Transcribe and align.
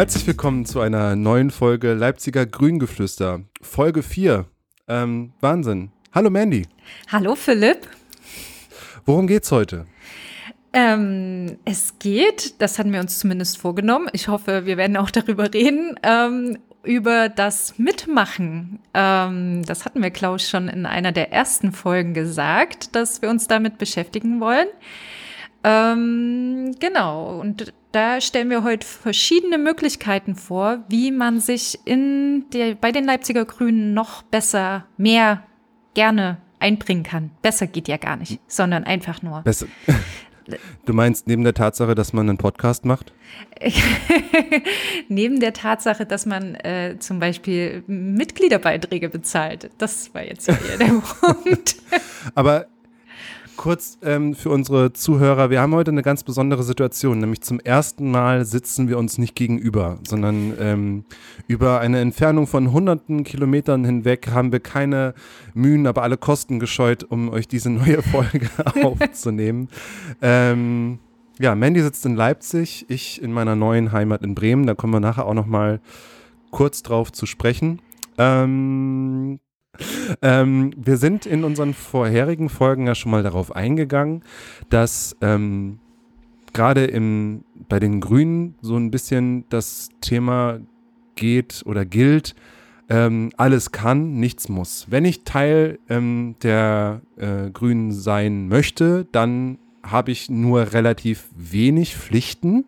Herzlich 0.00 0.26
willkommen 0.26 0.64
zu 0.64 0.80
einer 0.80 1.14
neuen 1.14 1.50
Folge 1.50 1.92
Leipziger 1.92 2.46
Grüngeflüster. 2.46 3.42
Folge 3.60 4.02
4. 4.02 4.46
Ähm, 4.88 5.34
Wahnsinn. 5.42 5.92
Hallo 6.14 6.30
Mandy. 6.30 6.66
Hallo 7.12 7.34
Philipp. 7.34 7.86
Worum 9.04 9.26
geht's 9.26 9.52
heute? 9.52 9.84
Ähm, 10.72 11.58
es 11.66 11.98
geht, 11.98 12.62
das 12.62 12.78
hatten 12.78 12.94
wir 12.94 13.00
uns 13.00 13.18
zumindest 13.18 13.58
vorgenommen. 13.58 14.08
Ich 14.14 14.28
hoffe, 14.28 14.64
wir 14.64 14.78
werden 14.78 14.96
auch 14.96 15.10
darüber 15.10 15.52
reden, 15.52 15.96
ähm, 16.02 16.56
über 16.82 17.28
das 17.28 17.78
Mitmachen. 17.78 18.78
Ähm, 18.94 19.66
das 19.66 19.84
hatten 19.84 20.02
wir, 20.02 20.10
ich, 20.36 20.48
schon 20.48 20.68
in 20.68 20.86
einer 20.86 21.12
der 21.12 21.30
ersten 21.30 21.72
Folgen 21.72 22.14
gesagt, 22.14 22.96
dass 22.96 23.20
wir 23.20 23.28
uns 23.28 23.48
damit 23.48 23.76
beschäftigen 23.76 24.40
wollen. 24.40 24.68
Ähm, 25.62 26.74
genau, 26.80 27.38
und 27.38 27.74
da 27.92 28.20
stellen 28.20 28.50
wir 28.50 28.62
heute 28.62 28.86
verschiedene 28.86 29.58
Möglichkeiten 29.58 30.34
vor, 30.36 30.84
wie 30.88 31.10
man 31.10 31.40
sich 31.40 31.78
in 31.84 32.44
der, 32.52 32.74
bei 32.74 32.92
den 32.92 33.04
Leipziger 33.04 33.44
Grünen 33.44 33.94
noch 33.94 34.22
besser, 34.22 34.86
mehr 34.96 35.42
gerne 35.94 36.38
einbringen 36.60 37.02
kann. 37.02 37.30
Besser 37.42 37.66
geht 37.66 37.88
ja 37.88 37.96
gar 37.96 38.16
nicht, 38.16 38.40
sondern 38.46 38.84
einfach 38.84 39.22
nur. 39.22 39.42
Besser. 39.42 39.66
Du 40.84 40.92
meinst 40.94 41.28
neben 41.28 41.44
der 41.44 41.54
Tatsache, 41.54 41.94
dass 41.94 42.12
man 42.12 42.28
einen 42.28 42.38
Podcast 42.38 42.84
macht? 42.84 43.12
neben 45.08 45.38
der 45.38 45.52
Tatsache, 45.52 46.06
dass 46.06 46.26
man 46.26 46.56
äh, 46.56 46.96
zum 46.98 47.20
Beispiel 47.20 47.84
Mitgliederbeiträge 47.86 49.10
bezahlt. 49.10 49.70
Das 49.78 50.12
war 50.12 50.24
jetzt 50.24 50.48
ja 50.48 50.54
eher 50.54 50.78
der 50.78 50.86
Punkt. 51.20 51.76
Aber 52.34 52.66
kurz 53.60 53.98
ähm, 54.00 54.34
für 54.34 54.48
unsere 54.48 54.94
Zuhörer, 54.94 55.50
wir 55.50 55.60
haben 55.60 55.74
heute 55.74 55.90
eine 55.90 56.00
ganz 56.00 56.24
besondere 56.24 56.62
Situation, 56.62 57.18
nämlich 57.18 57.42
zum 57.42 57.60
ersten 57.60 58.10
Mal 58.10 58.46
sitzen 58.46 58.88
wir 58.88 58.96
uns 58.96 59.18
nicht 59.18 59.34
gegenüber, 59.34 59.98
sondern 60.08 60.54
ähm, 60.58 61.04
über 61.46 61.78
eine 61.78 62.00
Entfernung 62.00 62.46
von 62.46 62.72
hunderten 62.72 63.22
Kilometern 63.22 63.84
hinweg 63.84 64.28
haben 64.30 64.50
wir 64.50 64.60
keine 64.60 65.12
Mühen, 65.52 65.86
aber 65.86 66.02
alle 66.02 66.16
Kosten 66.16 66.58
gescheut, 66.58 67.04
um 67.04 67.28
euch 67.28 67.48
diese 67.48 67.68
neue 67.68 68.00
Folge 68.10 68.48
aufzunehmen. 68.82 69.68
Ähm, 70.22 70.98
ja, 71.38 71.54
Mandy 71.54 71.82
sitzt 71.82 72.06
in 72.06 72.16
Leipzig, 72.16 72.86
ich 72.88 73.20
in 73.20 73.30
meiner 73.30 73.56
neuen 73.56 73.92
Heimat 73.92 74.22
in 74.22 74.34
Bremen, 74.34 74.66
da 74.66 74.74
kommen 74.74 74.94
wir 74.94 75.00
nachher 75.00 75.26
auch 75.26 75.34
noch 75.34 75.44
mal 75.44 75.82
kurz 76.50 76.82
drauf 76.82 77.12
zu 77.12 77.26
sprechen. 77.26 77.82
Ähm, 78.16 79.38
ähm, 80.22 80.72
wir 80.76 80.96
sind 80.96 81.26
in 81.26 81.44
unseren 81.44 81.74
vorherigen 81.74 82.48
Folgen 82.48 82.86
ja 82.86 82.94
schon 82.94 83.10
mal 83.10 83.22
darauf 83.22 83.54
eingegangen, 83.54 84.22
dass 84.68 85.16
ähm, 85.20 85.78
gerade 86.52 86.90
bei 87.68 87.80
den 87.80 88.00
Grünen 88.00 88.54
so 88.60 88.76
ein 88.76 88.90
bisschen 88.90 89.44
das 89.48 89.90
Thema 90.00 90.60
geht 91.14 91.62
oder 91.66 91.84
gilt, 91.84 92.34
ähm, 92.88 93.30
alles 93.36 93.70
kann, 93.70 94.14
nichts 94.14 94.48
muss. 94.48 94.86
Wenn 94.90 95.04
ich 95.04 95.22
Teil 95.22 95.78
ähm, 95.88 96.34
der 96.42 97.02
äh, 97.16 97.50
Grünen 97.50 97.92
sein 97.92 98.48
möchte, 98.48 99.06
dann 99.12 99.58
habe 99.82 100.10
ich 100.10 100.28
nur 100.28 100.72
relativ 100.72 101.28
wenig 101.36 101.96
Pflichten, 101.96 102.64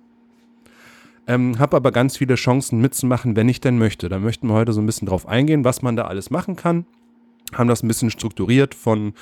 ähm, 1.27 1.59
habe 1.59 1.77
aber 1.77 1.91
ganz 1.91 2.17
viele 2.17 2.37
Chancen 2.37 2.81
mitzumachen, 2.81 3.35
wenn 3.37 3.49
ich 3.49 3.61
denn 3.61 3.79
möchte. 3.79 4.09
Da 4.09 4.19
möchten 4.19 4.47
wir 4.47 4.55
heute 4.55 4.73
so 4.73 4.81
ein 4.81 4.87
bisschen 4.87 5.09
drauf 5.09 5.27
eingehen, 5.27 5.65
was 5.65 5.83
man 5.83 5.97
da 5.97 6.05
alles 6.05 6.31
machen 6.31 6.57
kann 6.57 6.87
haben 7.59 7.69
das 7.69 7.83
ein 7.83 7.89
bisschen 7.89 8.11
strukturiert 8.11 8.75
von 8.75 9.15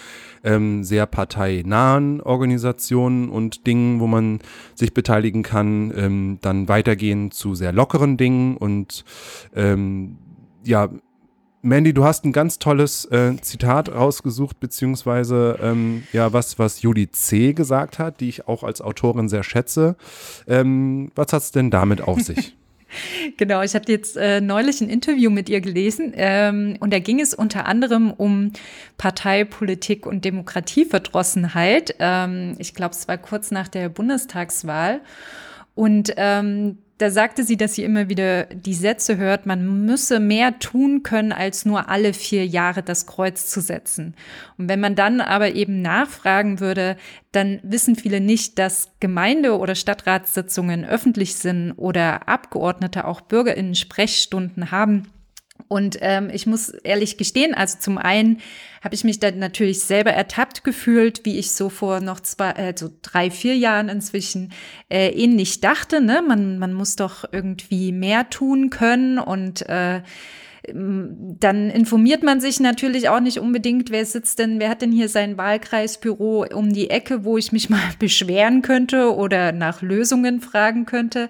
ähm, 0.45 0.85
sehr 0.85 1.07
parteinahen 1.07 2.21
Organisationen 2.21 3.29
und 3.29 3.67
Dingen, 3.67 4.01
wo 4.01 4.07
man 4.07 4.41
sich 4.75 4.95
beteiligen 4.95 5.43
kann, 5.43 5.93
ähm, 5.97 6.39
dann 6.41 6.69
weitergehen 6.69 7.31
zu 7.31 7.55
sehr 7.55 7.73
lockeren 7.73 8.17
Dingen 8.17 8.57
und 8.57 9.05
ähm, 9.55 10.19
ja, 10.65 10.89
Mandy, 11.63 11.93
du 11.93 12.05
hast 12.05 12.25
ein 12.25 12.33
ganz 12.33 12.59
tolles 12.59 13.05
äh, 13.07 13.37
Zitat 13.43 13.91
rausgesucht, 13.91 14.61
beziehungsweise 14.61 15.59
ähm, 15.61 16.05
ja, 16.13 16.33
was, 16.33 16.59
was 16.59 16.81
Julie 16.81 17.11
C. 17.11 17.53
gesagt 17.53 17.99
hat, 17.99 18.21
die 18.21 18.31
ich 18.31 18.49
auch 18.49 18.63
als 18.63 18.81
Autorin 18.81 19.29
sehr 19.29 19.43
schätze. 19.43 19.97
Ähm, 20.47 21.11
was 21.15 21.33
hat 21.35 21.43
es 21.43 21.53
denn 21.53 21.71
damit 21.71 22.01
auf 22.01 22.21
sich? 22.21 22.57
Genau, 23.37 23.63
ich 23.63 23.75
hatte 23.75 23.93
jetzt 23.93 24.17
äh, 24.17 24.41
neulich 24.41 24.81
ein 24.81 24.89
Interview 24.89 25.31
mit 25.31 25.49
ihr 25.49 25.61
gelesen 25.61 26.13
ähm, 26.17 26.77
und 26.81 26.93
da 26.93 26.99
ging 26.99 27.21
es 27.21 27.35
unter 27.35 27.67
anderem 27.67 28.11
um 28.11 28.53
Parteipolitik 28.99 30.07
und 30.07 30.25
Demokratieverdrossenheit. 30.25 31.95
Ähm, 31.99 32.57
ich 32.59 32.75
glaube, 32.75 32.95
es 32.95 33.09
war 33.09 33.19
kurz 33.19 33.51
nach 33.51 33.69
der 33.69 33.89
Bundestagswahl. 33.89 35.01
Und 35.75 36.13
ähm, 36.17 36.79
da 37.01 37.11
sagte 37.11 37.45
sie, 37.45 37.57
dass 37.57 37.75
sie 37.75 37.85
immer 37.85 38.11
wieder 38.11 38.45
die 38.45 38.75
Sätze 38.75 39.17
hört, 39.17 39.47
man 39.47 39.87
müsse 39.87 40.21
mehr 40.21 40.59
tun 40.59 41.03
können, 41.03 41.33
als 41.33 41.65
nur 41.65 41.89
alle 41.89 42.13
vier 42.13 42.47
Jahre 42.47 42.83
das 42.83 43.07
Kreuz 43.07 43.47
zu 43.47 43.63
setzen. 43.63 44.15
Und 44.59 44.69
wenn 44.69 44.81
man 44.81 44.97
dann 44.97 45.23
aber 45.23 45.55
eben 45.55 45.81
nachfragen 45.81 46.61
würde, 46.61 46.99
dann 47.33 47.59
wissen 47.63 47.97
viele 47.97 48.21
nicht, 48.21 48.59
dass 48.59 48.91
Gemeinde- 49.01 49.59
oder 49.59 49.75
Stadtratssitzungen 49.75 50.85
öffentlich 50.85 51.37
sind 51.37 51.73
oder 51.73 52.29
Abgeordnete 52.29 53.07
auch 53.07 53.23
Bürgerinnen 53.23 53.75
Sprechstunden 53.75 54.71
haben 54.71 55.05
und 55.71 55.99
ähm, 56.01 56.31
ich 56.33 56.49
muss 56.49 56.71
ehrlich 56.71 57.17
gestehen, 57.17 57.55
also 57.55 57.79
zum 57.79 57.97
einen 57.97 58.41
habe 58.83 58.97
ich 58.97 59.05
mich 59.05 59.21
dann 59.21 59.39
natürlich 59.39 59.79
selber 59.79 60.11
ertappt 60.11 60.65
gefühlt, 60.65 61.25
wie 61.25 61.39
ich 61.39 61.53
so 61.53 61.69
vor 61.69 62.01
noch 62.01 62.19
zwei, 62.19 62.51
äh, 62.51 62.75
so 62.77 62.91
drei, 63.03 63.31
vier 63.31 63.57
Jahren 63.57 63.89
inzwischen 63.89 64.53
äh, 64.89 65.11
ähnlich 65.11 65.61
dachte. 65.61 66.01
Ne? 66.01 66.25
Man, 66.27 66.59
man 66.59 66.73
muss 66.73 66.97
doch 66.97 67.25
irgendwie 67.31 67.93
mehr 67.93 68.29
tun 68.31 68.71
können 68.71 69.21
und 69.21 69.63
äh, 69.69 70.03
dann 70.69 71.71
informiert 71.71 72.23
man 72.23 72.41
sich 72.41 72.61
natürlich 72.61 73.09
auch 73.09 73.21
nicht 73.21 73.39
unbedingt, 73.39 73.91
wer 73.91 74.05
sitzt 74.05 74.39
denn, 74.39 74.61
wer 74.61 74.69
hat 74.69 74.83
denn 74.83 74.93
hier 74.93 75.09
sein 75.09 75.39
Wahlkreisbüro 75.39 76.45
um 76.53 76.73
die 76.73 76.91
Ecke, 76.91 77.25
wo 77.25 77.39
ich 77.39 77.51
mich 77.51 77.71
mal 77.71 77.81
beschweren 77.99 78.61
könnte 78.61 79.15
oder 79.15 79.53
nach 79.53 79.81
Lösungen 79.81 80.41
fragen 80.41 80.85
könnte. 80.85 81.29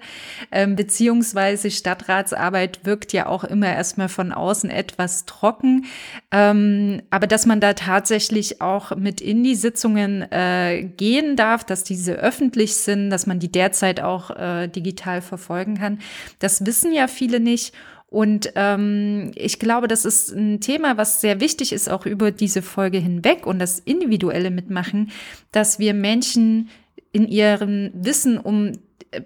Ähm, 0.51 0.75
beziehungsweise 0.75 1.71
Stadtratsarbeit 1.71 2.81
wirkt 2.83 3.13
ja 3.13 3.27
auch 3.27 3.45
immer 3.45 3.67
erstmal 3.67 4.09
von 4.09 4.33
außen 4.33 4.69
etwas 4.69 5.25
trocken. 5.25 5.85
Ähm, 6.31 7.01
aber 7.09 7.27
dass 7.27 7.45
man 7.45 7.61
da 7.61 7.73
tatsächlich 7.73 8.61
auch 8.61 8.95
mit 8.97 9.21
in 9.21 9.43
die 9.43 9.55
Sitzungen 9.55 10.29
äh, 10.31 10.83
gehen 10.97 11.37
darf, 11.37 11.63
dass 11.63 11.85
diese 11.85 12.13
öffentlich 12.13 12.75
sind, 12.75 13.09
dass 13.09 13.27
man 13.27 13.39
die 13.39 13.51
derzeit 13.51 14.01
auch 14.01 14.31
äh, 14.31 14.67
digital 14.67 15.21
verfolgen 15.21 15.77
kann, 15.77 15.99
das 16.39 16.65
wissen 16.65 16.91
ja 16.91 17.07
viele 17.07 17.39
nicht. 17.39 17.73
Und 18.11 18.51
ähm, 18.55 19.31
ich 19.35 19.57
glaube, 19.57 19.87
das 19.87 20.03
ist 20.03 20.33
ein 20.33 20.59
Thema, 20.59 20.97
was 20.97 21.21
sehr 21.21 21.39
wichtig 21.39 21.71
ist, 21.71 21.89
auch 21.89 22.05
über 22.05 22.31
diese 22.31 22.61
Folge 22.61 22.97
hinweg 22.97 23.47
und 23.47 23.57
das 23.57 23.79
individuelle 23.79 24.51
Mitmachen, 24.51 25.11
dass 25.53 25.79
wir 25.79 25.93
Menschen 25.93 26.69
in 27.13 27.25
ihrem 27.25 27.89
Wissen 27.93 28.37
um 28.37 28.73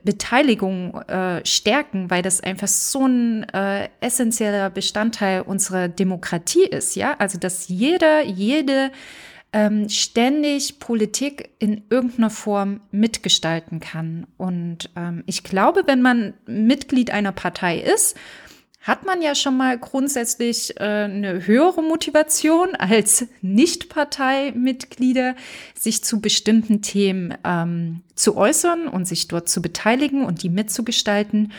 Beteiligung 0.03 1.01
äh, 1.01 1.43
stärken, 1.45 2.11
weil 2.11 2.21
das 2.21 2.41
einfach 2.41 2.67
so 2.67 3.07
ein 3.07 3.49
äh, 3.49 3.89
essentieller 4.01 4.69
Bestandteil 4.69 5.41
unserer 5.41 5.87
Demokratie 5.87 6.65
ist, 6.65 6.95
ja. 6.95 7.15
Also 7.17 7.39
dass 7.39 7.67
jeder, 7.67 8.23
jede 8.23 8.91
ähm, 9.51 9.89
ständig 9.89 10.79
Politik 10.79 11.49
in 11.57 11.83
irgendeiner 11.89 12.29
Form 12.29 12.81
mitgestalten 12.91 13.79
kann. 13.79 14.27
Und 14.37 14.91
ähm, 14.95 15.23
ich 15.25 15.43
glaube, 15.43 15.83
wenn 15.87 16.03
man 16.03 16.35
Mitglied 16.45 17.09
einer 17.09 17.31
Partei 17.31 17.79
ist, 17.79 18.15
hat 18.85 19.03
man 19.03 19.23
ja 19.23 19.33
schon 19.33 19.57
mal 19.57 19.79
grundsätzlich 19.79 20.79
äh, 20.79 20.83
eine 20.83 21.47
höhere 21.47 21.81
Motivation 21.81 22.75
als 22.75 23.25
Nicht-Parteimitglieder, 23.41 25.35
sich 25.77 26.03
zu 26.03 26.21
bestimmten 26.21 26.83
Themen 26.83 27.33
ähm, 27.43 28.01
zu 28.13 28.37
äußern 28.37 28.87
und 28.87 29.07
sich 29.07 29.27
dort 29.27 29.49
zu 29.49 29.63
beteiligen 29.63 30.23
und 30.23 30.43
die 30.43 30.49
mitzugestalten. 30.49 31.51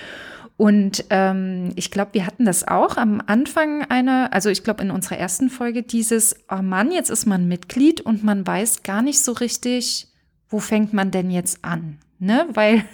Und 0.56 1.05
ähm, 1.11 1.73
ich 1.75 1.90
glaube, 1.90 2.14
wir 2.14 2.26
hatten 2.26 2.44
das 2.44 2.67
auch 2.67 2.96
am 2.96 3.20
Anfang 3.26 3.82
einer, 3.82 4.32
also 4.32 4.49
ich 4.49 4.62
glaube 4.62 4.84
in 4.84 4.93
unserer 4.93 5.19
ersten 5.19 5.50
Folge, 5.50 5.82
dieses, 5.82 6.37
oh 6.49 6.62
Mann, 6.62 6.93
jetzt 6.93 7.11
ist 7.11 7.26
man 7.26 7.49
Mitglied 7.49 8.00
und 8.00 8.22
man 8.22 8.46
weiß 8.46 8.84
gar 8.84 9.02
nicht 9.02 9.19
so 9.19 9.32
richtig, 9.32 10.06
wo 10.49 10.61
fängt 10.61 10.93
man 10.93 11.11
denn 11.11 11.32
jetzt 11.32 11.64
an? 11.64 11.99
Ne? 12.20 12.46
Weil 12.55 12.84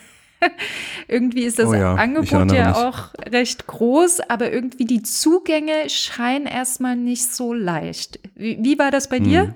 irgendwie 1.09 1.44
ist 1.44 1.59
das 1.59 1.69
oh 1.69 1.75
ja, 1.75 1.94
Angebot 1.94 2.53
ja 2.53 2.75
auch 2.75 3.11
recht 3.31 3.67
groß, 3.67 4.21
aber 4.29 4.53
irgendwie 4.53 4.85
die 4.85 5.03
Zugänge 5.03 5.89
scheinen 5.89 6.47
erstmal 6.47 6.97
nicht 6.97 7.33
so 7.33 7.53
leicht. 7.53 8.21
Wie, 8.35 8.59
wie 8.62 8.79
war 8.79 8.91
das 8.91 9.09
bei 9.09 9.19
hm. 9.19 9.25
dir? 9.25 9.55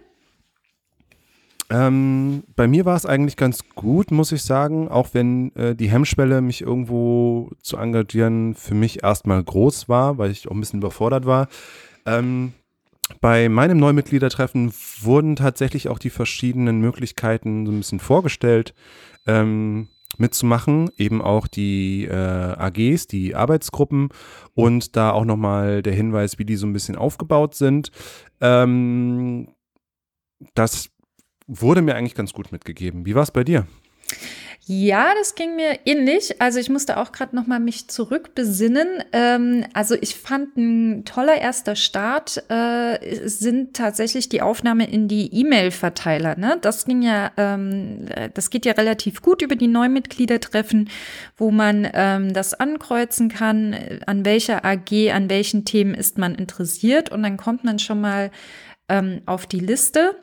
Ähm, 1.68 2.44
bei 2.54 2.68
mir 2.68 2.84
war 2.84 2.96
es 2.96 3.06
eigentlich 3.06 3.36
ganz 3.36 3.64
gut, 3.74 4.12
muss 4.12 4.30
ich 4.30 4.42
sagen, 4.42 4.88
auch 4.88 5.08
wenn 5.14 5.54
äh, 5.56 5.74
die 5.74 5.90
Hemmschwelle, 5.90 6.40
mich 6.40 6.62
irgendwo 6.62 7.50
zu 7.60 7.76
engagieren, 7.76 8.54
für 8.54 8.74
mich 8.74 9.02
erstmal 9.02 9.42
groß 9.42 9.88
war, 9.88 10.16
weil 10.16 10.30
ich 10.30 10.46
auch 10.46 10.52
ein 10.52 10.60
bisschen 10.60 10.78
überfordert 10.78 11.26
war. 11.26 11.48
Ähm, 12.04 12.52
bei 13.20 13.48
meinem 13.48 13.78
Neumitgliedertreffen 13.78 14.72
wurden 15.00 15.36
tatsächlich 15.36 15.88
auch 15.88 15.98
die 15.98 16.10
verschiedenen 16.10 16.80
Möglichkeiten 16.80 17.66
so 17.66 17.72
ein 17.72 17.78
bisschen 17.78 18.00
vorgestellt. 18.00 18.74
Ähm, 19.26 19.88
mitzumachen, 20.18 20.90
eben 20.96 21.22
auch 21.22 21.46
die 21.46 22.04
äh, 22.04 22.14
AGs, 22.14 23.06
die 23.06 23.34
Arbeitsgruppen 23.34 24.08
und 24.54 24.96
da 24.96 25.10
auch 25.10 25.24
nochmal 25.24 25.82
der 25.82 25.94
Hinweis, 25.94 26.38
wie 26.38 26.44
die 26.44 26.56
so 26.56 26.66
ein 26.66 26.72
bisschen 26.72 26.96
aufgebaut 26.96 27.54
sind. 27.54 27.90
Ähm, 28.40 29.48
das 30.54 30.90
wurde 31.46 31.82
mir 31.82 31.94
eigentlich 31.94 32.14
ganz 32.14 32.32
gut 32.32 32.52
mitgegeben. 32.52 33.06
Wie 33.06 33.14
war 33.14 33.22
es 33.22 33.30
bei 33.30 33.44
dir? 33.44 33.66
Ja, 34.68 35.14
das 35.16 35.36
ging 35.36 35.54
mir 35.54 35.78
ähnlich. 35.84 36.42
Also 36.42 36.58
ich 36.58 36.68
musste 36.68 36.96
auch 36.96 37.12
gerade 37.12 37.36
noch 37.36 37.46
mal 37.46 37.60
mich 37.60 37.86
zurückbesinnen. 37.86 39.04
Ähm, 39.12 39.64
also 39.74 39.94
ich 39.94 40.16
fand 40.16 40.56
ein 40.56 41.04
toller 41.04 41.40
erster 41.40 41.76
Start 41.76 42.42
äh, 42.50 43.28
sind 43.28 43.76
tatsächlich 43.76 44.28
die 44.28 44.42
Aufnahme 44.42 44.90
in 44.90 45.06
die 45.06 45.32
E-Mail-Verteiler. 45.32 46.36
Ne? 46.36 46.58
Das 46.62 46.84
ging 46.84 47.02
ja, 47.02 47.30
ähm, 47.36 48.06
das 48.34 48.50
geht 48.50 48.66
ja 48.66 48.72
relativ 48.72 49.22
gut 49.22 49.40
über 49.40 49.54
die 49.54 49.68
Neumitgliedertreffen, 49.68 50.90
wo 51.36 51.52
man 51.52 51.88
ähm, 51.94 52.32
das 52.32 52.52
ankreuzen 52.52 53.28
kann, 53.28 53.76
an 54.06 54.24
welcher 54.24 54.64
AG, 54.64 55.12
an 55.12 55.30
welchen 55.30 55.64
Themen 55.64 55.94
ist 55.94 56.18
man 56.18 56.34
interessiert 56.34 57.12
und 57.12 57.22
dann 57.22 57.36
kommt 57.36 57.62
man 57.62 57.78
schon 57.78 58.00
mal 58.00 58.32
ähm, 58.88 59.22
auf 59.26 59.46
die 59.46 59.60
Liste. 59.60 60.16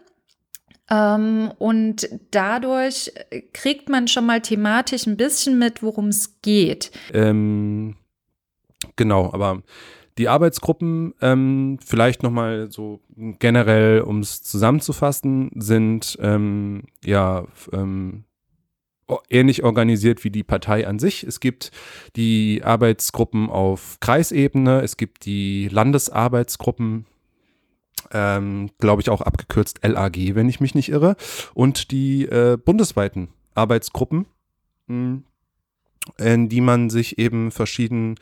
Ähm, 0.94 1.52
und 1.58 2.08
dadurch 2.32 3.12
kriegt 3.54 3.90
man 3.90 4.08
schon 4.08 4.26
mal 4.26 4.42
thematisch 4.42 5.08
ein 5.08 5.18
bisschen 5.18 5.58
mit, 5.58 5.82
worum 5.82 6.10
es 6.10 6.42
geht. 6.42 6.92
Ähm, 7.14 7.96
genau, 8.96 9.32
aber 9.34 9.64
die 10.20 10.30
Arbeitsgruppen, 10.30 11.16
ähm, 11.22 11.80
vielleicht 11.84 12.22
nochmal 12.22 12.70
so 12.70 13.00
generell, 13.40 14.02
um 14.02 14.20
es 14.20 14.44
zusammenzufassen, 14.44 15.50
sind 15.56 16.18
ähm, 16.22 16.84
ja 17.04 17.46
ähm, 17.72 18.26
ähnlich 19.30 19.64
organisiert 19.64 20.24
wie 20.24 20.30
die 20.30 20.44
Partei 20.44 20.88
an 20.88 21.00
sich. 21.00 21.24
Es 21.24 21.40
gibt 21.40 21.72
die 22.16 22.62
Arbeitsgruppen 22.64 23.50
auf 23.50 23.98
Kreisebene, 24.00 24.82
es 24.82 24.98
gibt 24.98 25.26
die 25.26 25.68
Landesarbeitsgruppen 25.70 27.08
ähm, 28.12 28.70
glaube 28.80 29.02
ich 29.02 29.10
auch 29.10 29.22
abgekürzt 29.22 29.80
LAG, 29.84 30.36
wenn 30.36 30.50
ich 30.50 30.60
mich 30.60 30.76
nicht 30.76 30.90
irre, 30.90 31.16
und 31.54 31.92
die 31.92 32.26
äh, 32.26 32.58
bundesweiten 32.58 33.30
Arbeitsgruppen, 33.56 34.26
mh, 34.88 35.22
in 36.18 36.50
die 36.50 36.62
man 36.62 36.90
sich 36.90 37.18
eben 37.18 37.52
verschieden 37.52 38.16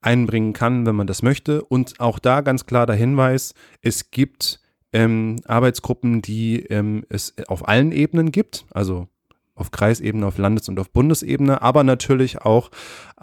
einbringen 0.00 0.52
kann, 0.52 0.86
wenn 0.86 0.96
man 0.96 1.06
das 1.06 1.22
möchte. 1.22 1.64
Und 1.64 2.00
auch 2.00 2.18
da 2.18 2.40
ganz 2.40 2.66
klar 2.66 2.86
der 2.86 2.96
Hinweis, 2.96 3.54
es 3.82 4.10
gibt 4.10 4.60
ähm, 4.92 5.36
Arbeitsgruppen, 5.46 6.22
die 6.22 6.60
ähm, 6.66 7.04
es 7.08 7.34
auf 7.48 7.68
allen 7.68 7.92
Ebenen 7.92 8.30
gibt, 8.30 8.66
also 8.70 9.08
auf 9.54 9.70
Kreisebene, 9.70 10.26
auf 10.26 10.38
Landes- 10.38 10.68
und 10.68 10.78
auf 10.78 10.90
Bundesebene, 10.90 11.62
aber 11.62 11.82
natürlich 11.82 12.42
auch 12.42 12.70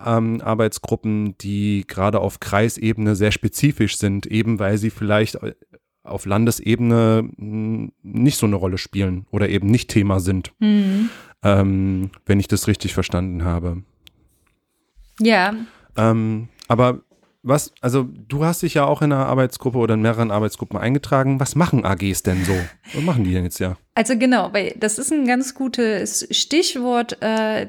ähm, 0.03 0.41
Arbeitsgruppen, 0.41 1.37
die 1.37 1.85
gerade 1.87 2.19
auf 2.19 2.39
Kreisebene 2.39 3.15
sehr 3.15 3.31
spezifisch 3.31 3.97
sind, 3.97 4.25
eben 4.25 4.59
weil 4.59 4.77
sie 4.77 4.89
vielleicht 4.89 5.37
auf 6.03 6.25
Landesebene 6.25 7.29
hm, 7.37 7.91
nicht 8.01 8.37
so 8.37 8.45
eine 8.45 8.55
Rolle 8.55 8.77
spielen 8.77 9.25
oder 9.31 9.49
eben 9.49 9.67
nicht 9.67 9.89
Thema 9.89 10.19
sind, 10.19 10.53
mhm. 10.59 11.09
ähm, 11.43 12.11
wenn 12.25 12.39
ich 12.39 12.47
das 12.47 12.67
richtig 12.67 12.93
verstanden 12.93 13.43
habe. 13.43 13.83
Ja. 15.19 15.53
Ähm, 15.95 16.49
aber 16.67 17.01
was, 17.45 17.73
also 17.81 18.07
du 18.29 18.45
hast 18.45 18.63
dich 18.63 18.73
ja 18.75 18.85
auch 18.85 19.01
in 19.01 19.11
einer 19.11 19.25
Arbeitsgruppe 19.25 19.77
oder 19.77 19.95
in 19.95 20.01
mehreren 20.01 20.31
Arbeitsgruppen 20.31 20.79
eingetragen. 20.79 21.41
Was 21.41 21.55
machen 21.55 21.83
AGs 21.83 22.23
denn 22.23 22.45
so? 22.45 22.53
Was 22.93 23.03
machen 23.03 23.25
die 23.25 23.33
denn 23.33 23.43
jetzt 23.43 23.59
ja? 23.59 23.75
Also 23.95 24.17
genau, 24.17 24.53
weil 24.53 24.73
das 24.79 24.97
ist 24.97 25.11
ein 25.11 25.27
ganz 25.27 25.53
gutes 25.53 26.25
Stichwort. 26.31 27.21
Äh, 27.21 27.67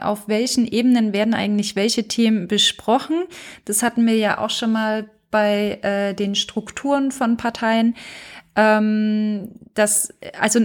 auf 0.00 0.28
welchen 0.28 0.66
Ebenen 0.66 1.12
werden 1.12 1.34
eigentlich 1.34 1.76
welche 1.76 2.08
Themen 2.08 2.48
besprochen? 2.48 3.24
Das 3.66 3.82
hatten 3.82 4.06
wir 4.06 4.16
ja 4.16 4.38
auch 4.38 4.50
schon 4.50 4.72
mal 4.72 5.10
bei 5.32 5.80
äh, 5.82 6.14
den 6.14 6.36
Strukturen 6.36 7.10
von 7.10 7.36
Parteien. 7.36 7.96
Ähm, 8.54 9.48
das, 9.74 10.14
also 10.38 10.60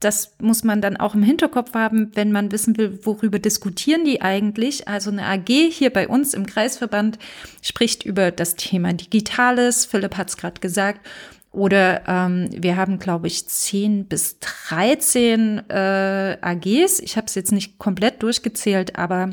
das 0.00 0.34
muss 0.38 0.64
man 0.64 0.80
dann 0.80 0.96
auch 0.96 1.14
im 1.14 1.22
Hinterkopf 1.22 1.74
haben, 1.74 2.12
wenn 2.14 2.30
man 2.30 2.52
wissen 2.52 2.76
will, 2.76 3.00
worüber 3.02 3.38
diskutieren 3.38 4.04
die 4.04 4.22
eigentlich. 4.22 4.86
Also 4.86 5.10
eine 5.10 5.26
AG 5.26 5.48
hier 5.48 5.90
bei 5.90 6.08
uns 6.08 6.34
im 6.34 6.46
Kreisverband 6.46 7.18
spricht 7.62 8.04
über 8.04 8.30
das 8.30 8.54
Thema 8.54 8.92
Digitales. 8.92 9.86
Philipp 9.86 10.16
hat 10.16 10.28
es 10.28 10.36
gerade 10.36 10.60
gesagt. 10.60 11.06
Oder 11.50 12.02
ähm, 12.08 12.50
wir 12.50 12.76
haben, 12.76 12.98
glaube 12.98 13.28
ich, 13.28 13.46
10 13.46 14.06
bis 14.06 14.38
13 14.40 15.70
äh, 15.70 16.36
AGs. 16.40 16.98
Ich 17.00 17.16
habe 17.16 17.26
es 17.26 17.34
jetzt 17.36 17.52
nicht 17.52 17.78
komplett 17.78 18.22
durchgezählt, 18.22 18.98
aber 18.98 19.30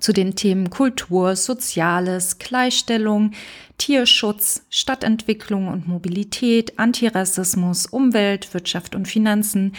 zu 0.00 0.12
den 0.12 0.34
Themen 0.34 0.70
Kultur, 0.70 1.36
Soziales, 1.36 2.38
Gleichstellung, 2.38 3.32
Tierschutz, 3.78 4.66
Stadtentwicklung 4.70 5.68
und 5.68 5.88
Mobilität, 5.88 6.78
Antirassismus, 6.78 7.86
Umwelt, 7.86 8.54
Wirtschaft 8.54 8.94
und 8.94 9.08
Finanzen, 9.08 9.74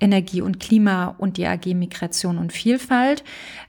Energie 0.00 0.42
und 0.42 0.60
Klima 0.60 1.14
und 1.18 1.36
die 1.36 1.46
AG 1.46 1.74
Migration 1.74 2.38
und 2.38 2.52
Vielfalt. 2.52 3.24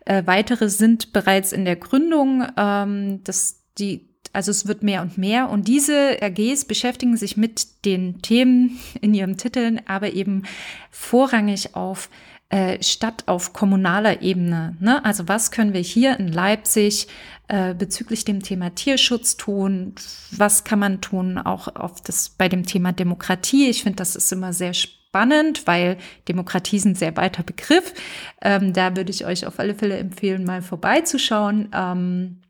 Äh, 0.06 0.24
weitere 0.25 0.69
sind 0.69 1.13
bereits 1.13 1.51
in 1.51 1.66
der 1.66 1.75
Gründung. 1.75 2.46
Ähm, 2.57 3.24
das, 3.24 3.62
die, 3.78 4.10
also 4.34 4.51
es 4.51 4.68
wird 4.68 4.84
mehr 4.84 5.01
und 5.01 5.18
mehr. 5.18 5.50
Und 5.50 5.68
diese 5.68 6.18
AGs 6.22 6.66
beschäftigen 6.66 7.16
sich 7.16 7.38
mit 7.38 7.86
den 7.86 8.22
Themen 8.22 8.80
in 9.01 9.13
ihren 9.13 9.38
Titeln, 9.38 9.81
aber 9.86 10.13
eben 10.13 10.44
vorrangig 10.92 11.75
auf 11.75 12.10
äh, 12.12 12.29
Stadt 12.81 13.28
auf 13.28 13.54
kommunaler 13.54 14.22
Ebene. 14.22 14.75
Ne? 14.80 15.04
Also 15.06 15.28
was 15.28 15.51
können 15.51 15.74
wir 15.74 15.81
hier 15.81 16.19
in 16.19 16.28
Leipzig 16.28 17.07
äh, 17.48 17.75
bezüglich 17.75 18.25
dem 18.25 18.42
Thema 18.42 18.74
Tierschutz 18.74 19.38
tun? 19.38 19.94
Was 20.31 20.63
kann 20.63 20.80
man 20.80 21.01
tun 21.01 21.38
auch 21.38 21.68
auf 21.75 22.01
das, 22.01 22.30
bei 22.30 22.50
dem 22.50 22.66
Thema 22.66 22.92
Demokratie? 22.92 23.69
Ich 23.69 23.84
finde, 23.84 23.98
das 23.98 24.16
ist 24.16 24.31
immer 24.31 24.51
sehr 24.54 24.74
spannend, 24.74 25.68
weil 25.68 25.98
Demokratie 26.28 26.78
ist 26.78 26.86
ein 26.86 26.96
sehr 26.96 27.16
weiter 27.18 27.44
Begriff. 27.44 27.94
Ähm, 28.42 28.74
da 28.74 28.96
würde 28.96 29.12
ich 29.12 29.25
euch 29.25 29.46
auf 29.46 29.60
alle 29.60 29.75
Fälle 29.75 29.98
empfehlen, 29.98 30.44
mal 30.44 30.63
vorbeizuschauen. 30.63 31.69
Ähm, 31.74 32.42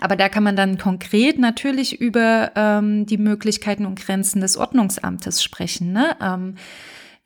aber 0.00 0.16
da 0.16 0.28
kann 0.28 0.42
man 0.42 0.56
dann 0.56 0.78
konkret 0.78 1.38
natürlich 1.38 2.00
über 2.00 2.52
ähm, 2.54 3.06
die 3.06 3.18
Möglichkeiten 3.18 3.86
und 3.86 3.98
Grenzen 3.98 4.40
des 4.40 4.56
Ordnungsamtes 4.56 5.42
sprechen. 5.42 5.92
Ne? 5.92 6.16
Ähm, 6.20 6.56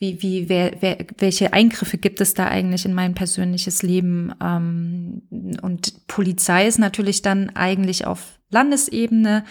wie, 0.00 0.23
wie, 0.23 0.49
wer, 0.49 0.73
wer, 0.80 0.97
welche 1.19 1.52
Eingriffe 1.52 1.99
gibt 1.99 2.23
es 2.23 2.33
da 2.33 2.49
eigentlich 2.49 2.87
in 2.87 2.95
mein 2.95 3.14
persönliches 3.14 3.83
Leben? 3.83 4.33
Ähm, 4.42 5.23
und 5.61 6.07
Polizei 6.07 6.66
ist 6.66 6.78
natürlich 6.78 7.21
dann 7.21 7.50
eigentlich 7.50 8.07
auf 8.07 8.38
Landesebene, 8.49 9.45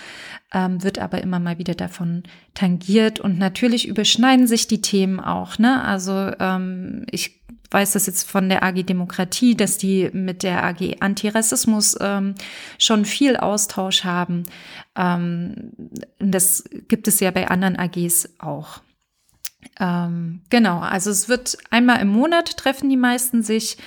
ähm, 0.52 0.84
wird 0.84 0.98
aber 0.98 1.22
immer 1.22 1.40
mal 1.40 1.60
wieder 1.60 1.76
davon 1.76 2.24
tangiert. 2.56 3.20
Und 3.20 3.38
natürlich 3.38 3.88
überschneiden 3.88 4.48
sich 4.48 4.68
die 4.68 4.82
Themen 4.82 5.20
auch. 5.20 5.60
Ne? 5.60 5.84
Also 5.84 6.32
ähm, 6.40 7.06
ich 7.12 7.40
weiß 7.70 7.92
das 7.92 8.08
jetzt 8.08 8.28
von 8.28 8.50
der 8.50 8.64
AG 8.64 8.84
Demokratie, 8.88 9.56
dass 9.56 9.78
die 9.78 10.10
mit 10.14 10.42
der 10.42 10.64
AG 10.66 10.98
Antirassismus 11.00 11.96
ähm, 12.02 12.34
schon 12.80 13.06
viel 13.06 13.38
Austausch 13.38 14.04
haben. 14.04 14.44
Ähm, 14.96 15.74
das 16.18 16.64
gibt 16.88 17.08
es 17.08 17.20
ja 17.20 17.30
bei 17.30 17.48
anderen 17.50 17.76
AGs 17.76 18.30
auch. 18.40 18.82
Ähm, 19.80 20.42
genau, 20.50 20.80
also 20.80 21.10
es 21.10 21.30
wird 21.30 21.58
einmal 21.70 22.02
im 22.02 22.10
Monat 22.10 22.58
treffen 22.58 22.90
die 22.90 22.98
meisten 22.98 23.44
sich. 23.44 23.78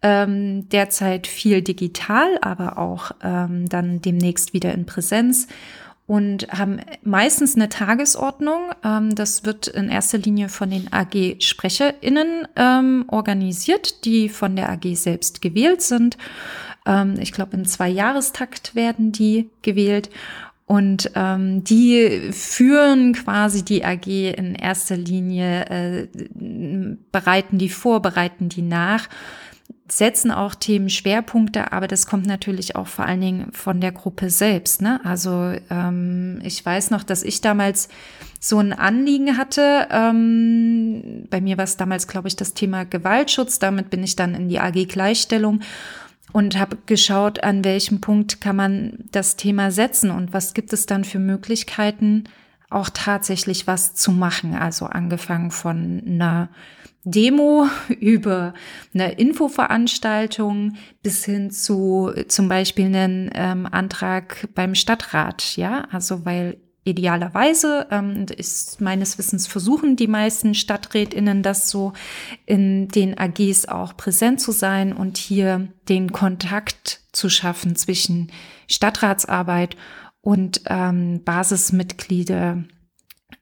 Ähm, 0.00 0.68
derzeit 0.68 1.26
viel 1.26 1.60
digital, 1.60 2.38
aber 2.40 2.78
auch 2.78 3.10
ähm, 3.20 3.68
dann 3.68 4.00
demnächst 4.00 4.52
wieder 4.52 4.72
in 4.72 4.86
Präsenz 4.86 5.48
und 6.08 6.48
haben 6.50 6.80
meistens 7.02 7.54
eine 7.54 7.68
Tagesordnung. 7.68 8.70
Ähm, 8.82 9.14
das 9.14 9.44
wird 9.44 9.68
in 9.68 9.90
erster 9.90 10.18
Linie 10.18 10.48
von 10.48 10.70
den 10.70 10.90
AG-SprecherInnen 10.90 12.48
ähm, 12.56 13.04
organisiert, 13.08 14.04
die 14.06 14.30
von 14.30 14.56
der 14.56 14.70
AG 14.70 14.94
selbst 14.94 15.42
gewählt 15.42 15.82
sind. 15.82 16.16
Ähm, 16.86 17.16
ich 17.20 17.32
glaube, 17.32 17.56
im 17.56 17.66
Zwei-Jahrestakt 17.66 18.74
werden 18.74 19.12
die 19.12 19.50
gewählt. 19.60 20.08
Und 20.68 21.12
ähm, 21.14 21.64
die 21.64 22.30
führen 22.30 23.14
quasi 23.14 23.64
die 23.64 23.86
AG 23.86 24.06
in 24.06 24.54
erster 24.54 24.98
Linie, 24.98 25.64
äh, 25.70 26.08
bereiten 27.10 27.56
die 27.56 27.70
vor, 27.70 28.02
bereiten 28.02 28.50
die 28.50 28.60
nach, 28.60 29.08
setzen 29.90 30.30
auch 30.30 30.54
Themenschwerpunkte, 30.54 31.72
aber 31.72 31.88
das 31.88 32.06
kommt 32.06 32.26
natürlich 32.26 32.76
auch 32.76 32.86
vor 32.86 33.06
allen 33.06 33.22
Dingen 33.22 33.52
von 33.52 33.80
der 33.80 33.92
Gruppe 33.92 34.28
selbst. 34.28 34.82
Ne? 34.82 35.00
Also 35.04 35.54
ähm, 35.70 36.40
ich 36.42 36.64
weiß 36.66 36.90
noch, 36.90 37.02
dass 37.02 37.22
ich 37.22 37.40
damals 37.40 37.88
so 38.38 38.58
ein 38.58 38.74
Anliegen 38.74 39.38
hatte. 39.38 39.88
Ähm, 39.90 41.26
bei 41.30 41.40
mir 41.40 41.56
war 41.56 41.64
es 41.64 41.78
damals, 41.78 42.06
glaube 42.08 42.28
ich, 42.28 42.36
das 42.36 42.52
Thema 42.52 42.84
Gewaltschutz. 42.84 43.58
Damit 43.58 43.88
bin 43.88 44.04
ich 44.04 44.16
dann 44.16 44.34
in 44.34 44.50
die 44.50 44.60
AG 44.60 44.86
Gleichstellung 44.86 45.60
und 46.32 46.58
habe 46.58 46.78
geschaut, 46.86 47.42
an 47.42 47.64
welchem 47.64 48.00
Punkt 48.00 48.40
kann 48.40 48.56
man 48.56 49.04
das 49.10 49.36
Thema 49.36 49.70
setzen 49.70 50.10
und 50.10 50.32
was 50.32 50.54
gibt 50.54 50.72
es 50.72 50.86
dann 50.86 51.04
für 51.04 51.18
Möglichkeiten, 51.18 52.24
auch 52.70 52.90
tatsächlich 52.92 53.66
was 53.66 53.94
zu 53.94 54.12
machen. 54.12 54.54
Also 54.54 54.86
angefangen 54.86 55.50
von 55.50 56.02
einer 56.06 56.50
Demo 57.04 57.66
über 58.00 58.54
eine 58.94 59.12
Infoveranstaltung 59.12 60.76
bis 61.02 61.24
hin 61.24 61.50
zu 61.50 62.12
zum 62.28 62.48
Beispiel 62.48 62.86
einen 62.86 63.30
ähm, 63.34 63.66
Antrag 63.70 64.48
beim 64.54 64.74
Stadtrat. 64.74 65.56
Ja, 65.56 65.86
also 65.90 66.24
weil 66.24 66.58
idealerweise 66.88 67.86
ähm, 67.90 68.26
ist 68.36 68.80
meines 68.80 69.18
Wissens 69.18 69.46
versuchen 69.46 69.96
die 69.96 70.06
meisten 70.06 70.54
Stadträtinnen 70.54 71.42
das 71.42 71.70
so 71.70 71.92
in 72.46 72.88
den 72.88 73.18
AGs 73.18 73.66
auch 73.66 73.96
präsent 73.96 74.40
zu 74.40 74.52
sein 74.52 74.92
und 74.92 75.18
hier 75.18 75.68
den 75.88 76.12
Kontakt 76.12 77.00
zu 77.12 77.28
schaffen 77.28 77.76
zwischen 77.76 78.32
Stadtratsarbeit 78.68 79.76
und 80.20 80.62
ähm, 80.66 81.22
Basismitglieder 81.24 82.64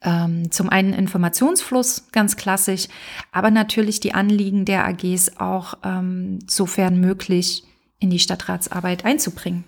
ähm, 0.03 0.51
zum 0.51 0.69
einen 0.69 0.93
Informationsfluss, 0.93 2.09
ganz 2.13 2.37
klassisch, 2.37 2.89
aber 3.33 3.51
natürlich 3.51 4.01
die 4.01 4.15
Anliegen 4.15 4.65
der 4.65 4.87
AGs 4.87 5.39
auch 5.39 5.75
ähm, 5.85 6.39
sofern 6.47 7.01
möglich 7.01 7.65
in 7.99 8.11
die 8.11 8.19
Stadtratsarbeit 8.19 9.05
einzubringen. 9.05 9.65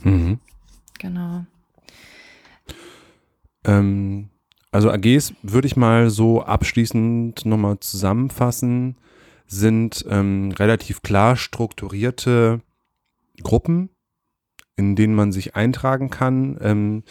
Mhm. 0.00 0.40
Genau. 0.98 1.44
Ähm, 3.66 4.30
also 4.70 4.90
AGs 4.90 5.34
würde 5.42 5.66
ich 5.66 5.76
mal 5.76 6.10
so 6.10 6.42
abschließend 6.42 7.44
nochmal 7.44 7.80
zusammenfassen, 7.80 8.96
sind 9.46 10.04
ähm, 10.08 10.52
relativ 10.52 11.02
klar 11.02 11.36
strukturierte 11.36 12.60
Gruppen, 13.42 13.90
in 14.76 14.96
denen 14.96 15.14
man 15.14 15.32
sich 15.32 15.56
eintragen 15.56 16.10
kann. 16.10 16.58
Ähm, 16.60 17.02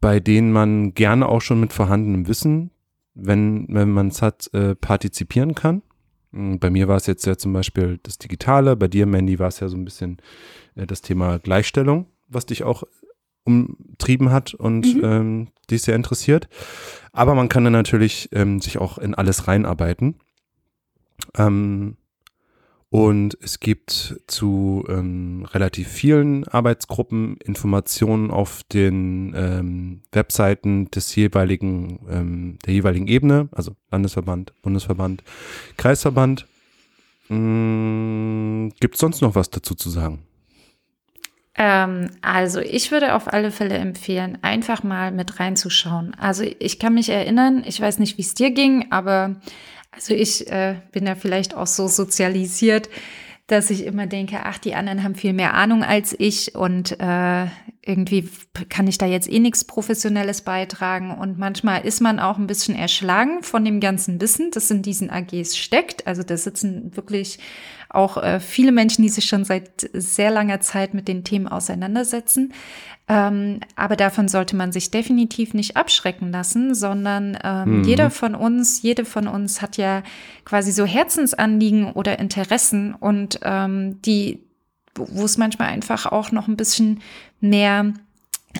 bei 0.00 0.20
denen 0.20 0.52
man 0.52 0.94
gerne 0.94 1.26
auch 1.26 1.40
schon 1.40 1.60
mit 1.60 1.72
vorhandenem 1.72 2.28
Wissen, 2.28 2.70
wenn, 3.14 3.66
wenn 3.68 3.90
man 3.90 4.08
es 4.08 4.22
hat, 4.22 4.52
äh, 4.52 4.74
partizipieren 4.74 5.54
kann. 5.54 5.82
Hm, 6.32 6.58
bei 6.58 6.70
mir 6.70 6.86
war 6.86 6.96
es 6.96 7.06
jetzt 7.06 7.26
ja 7.26 7.36
zum 7.36 7.52
Beispiel 7.52 7.98
das 8.02 8.18
Digitale, 8.18 8.76
bei 8.76 8.88
dir, 8.88 9.06
Mandy, 9.06 9.38
war 9.38 9.48
es 9.48 9.60
ja 9.60 9.68
so 9.68 9.76
ein 9.76 9.84
bisschen 9.84 10.18
äh, 10.74 10.86
das 10.86 11.00
Thema 11.00 11.38
Gleichstellung, 11.38 12.06
was 12.28 12.46
dich 12.46 12.62
auch 12.62 12.84
umtrieben 13.46 14.30
hat 14.30 14.54
und 14.54 14.96
mhm. 14.96 15.04
ähm, 15.04 15.48
dich 15.70 15.82
sehr 15.82 15.94
interessiert. 15.94 16.48
Aber 17.12 17.34
man 17.34 17.48
kann 17.48 17.64
dann 17.64 17.72
natürlich 17.72 18.28
ähm, 18.32 18.60
sich 18.60 18.78
auch 18.78 18.98
in 18.98 19.14
alles 19.14 19.48
reinarbeiten. 19.48 20.16
Ähm, 21.36 21.96
und 22.88 23.36
es 23.42 23.58
gibt 23.58 24.20
zu 24.26 24.84
ähm, 24.88 25.44
relativ 25.52 25.88
vielen 25.88 26.46
Arbeitsgruppen 26.46 27.36
Informationen 27.38 28.30
auf 28.30 28.62
den 28.62 29.34
ähm, 29.36 30.02
Webseiten 30.12 30.90
des 30.92 31.14
jeweiligen, 31.16 31.98
ähm, 32.08 32.58
der 32.64 32.74
jeweiligen 32.74 33.08
Ebene, 33.08 33.48
also 33.52 33.72
Landesverband, 33.90 34.52
Bundesverband, 34.62 35.24
Kreisverband. 35.76 36.46
Hm, 37.26 38.72
gibt 38.78 38.94
es 38.94 39.00
sonst 39.00 39.20
noch 39.20 39.34
was 39.34 39.50
dazu 39.50 39.74
zu 39.74 39.90
sagen? 39.90 40.20
Ähm, 41.58 42.10
also 42.20 42.60
ich 42.60 42.90
würde 42.90 43.14
auf 43.14 43.32
alle 43.32 43.50
Fälle 43.50 43.76
empfehlen, 43.76 44.38
einfach 44.42 44.82
mal 44.82 45.10
mit 45.10 45.40
reinzuschauen. 45.40 46.14
Also 46.18 46.44
ich 46.58 46.78
kann 46.78 46.94
mich 46.94 47.08
erinnern, 47.08 47.64
ich 47.66 47.80
weiß 47.80 47.98
nicht, 47.98 48.18
wie 48.18 48.22
es 48.22 48.34
dir 48.34 48.50
ging, 48.50 48.86
aber 48.90 49.36
also 49.90 50.12
ich 50.12 50.50
äh, 50.50 50.76
bin 50.92 51.06
ja 51.06 51.14
vielleicht 51.14 51.54
auch 51.54 51.66
so 51.66 51.88
sozialisiert, 51.88 52.90
dass 53.46 53.70
ich 53.70 53.84
immer 53.84 54.06
denke, 54.06 54.40
ach, 54.42 54.58
die 54.58 54.74
anderen 54.74 55.02
haben 55.02 55.14
viel 55.14 55.32
mehr 55.32 55.54
Ahnung 55.54 55.84
als 55.84 56.14
ich 56.18 56.56
und 56.56 56.98
äh, 56.98 57.46
irgendwie 57.80 58.28
kann 58.68 58.88
ich 58.88 58.98
da 58.98 59.06
jetzt 59.06 59.30
eh 59.30 59.38
nichts 59.38 59.64
Professionelles 59.64 60.42
beitragen. 60.42 61.12
Und 61.12 61.38
manchmal 61.38 61.86
ist 61.86 62.00
man 62.00 62.18
auch 62.18 62.38
ein 62.38 62.48
bisschen 62.48 62.74
erschlagen 62.74 63.44
von 63.44 63.64
dem 63.64 63.78
ganzen 63.78 64.20
Wissen, 64.20 64.50
das 64.50 64.70
in 64.72 64.82
diesen 64.82 65.10
AGs 65.10 65.56
steckt. 65.56 66.08
Also 66.08 66.24
da 66.24 66.36
sitzen 66.36 66.96
wirklich 66.96 67.38
auch 67.88 68.16
äh, 68.16 68.40
viele 68.40 68.72
Menschen, 68.72 69.02
die 69.02 69.08
sich 69.08 69.26
schon 69.26 69.44
seit 69.44 69.88
sehr 69.92 70.32
langer 70.32 70.60
Zeit 70.60 70.94
mit 70.94 71.06
den 71.06 71.22
Themen 71.22 71.46
auseinandersetzen. 71.46 72.52
Ähm, 73.08 73.60
aber 73.76 73.94
davon 73.94 74.26
sollte 74.26 74.56
man 74.56 74.72
sich 74.72 74.90
definitiv 74.90 75.54
nicht 75.54 75.76
abschrecken 75.76 76.32
lassen, 76.32 76.74
sondern 76.74 77.38
ähm, 77.44 77.78
mhm. 77.78 77.84
jeder 77.84 78.10
von 78.10 78.34
uns, 78.34 78.82
jede 78.82 79.04
von 79.04 79.28
uns 79.28 79.62
hat 79.62 79.76
ja 79.76 80.02
quasi 80.44 80.72
so 80.72 80.84
Herzensanliegen 80.84 81.92
oder 81.92 82.18
Interessen 82.18 82.94
und 82.94 83.38
ähm, 83.42 84.02
die, 84.02 84.40
wo 84.96 85.24
es 85.24 85.38
manchmal 85.38 85.68
einfach 85.68 86.06
auch 86.06 86.32
noch 86.32 86.48
ein 86.48 86.56
bisschen 86.56 87.00
mehr 87.40 87.92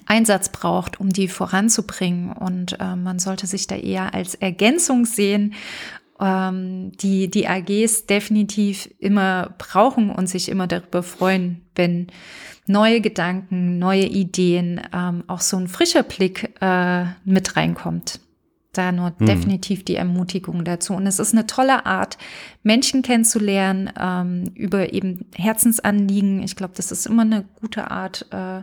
Einsatz 0.04 0.50
braucht, 0.50 1.00
um 1.00 1.08
die 1.10 1.26
voranzubringen. 1.26 2.32
Und 2.32 2.78
äh, 2.78 2.94
man 2.94 3.18
sollte 3.18 3.46
sich 3.46 3.66
da 3.66 3.76
eher 3.76 4.14
als 4.14 4.34
Ergänzung 4.34 5.06
sehen 5.06 5.54
ähm, 6.20 6.92
die 6.92 7.28
die 7.30 7.48
AGs 7.48 8.06
definitiv 8.06 8.88
immer 8.98 9.54
brauchen 9.58 10.10
und 10.10 10.28
sich 10.28 10.48
immer 10.48 10.66
darüber 10.66 11.02
freuen, 11.02 11.62
wenn 11.74 12.08
neue 12.66 13.00
Gedanken, 13.00 13.78
neue 13.78 14.06
Ideen, 14.06 14.80
ähm, 14.92 15.24
auch 15.26 15.40
so 15.40 15.56
ein 15.56 15.68
frischer 15.68 16.02
Blick 16.02 16.54
äh, 16.60 17.04
mit 17.24 17.56
reinkommt. 17.56 18.20
Da 18.72 18.92
nur 18.92 19.14
mhm. 19.18 19.26
definitiv 19.26 19.84
die 19.84 19.96
Ermutigung 19.96 20.64
dazu. 20.64 20.94
Und 20.94 21.06
es 21.06 21.18
ist 21.18 21.32
eine 21.32 21.46
tolle 21.46 21.86
Art, 21.86 22.18
Menschen 22.62 23.02
kennenzulernen, 23.02 23.90
ähm, 23.98 24.50
über 24.54 24.92
eben 24.92 25.26
Herzensanliegen. 25.34 26.42
Ich 26.42 26.56
glaube, 26.56 26.74
das 26.76 26.92
ist 26.92 27.06
immer 27.06 27.22
eine 27.22 27.44
gute 27.60 27.90
Art, 27.90 28.26
äh, 28.32 28.62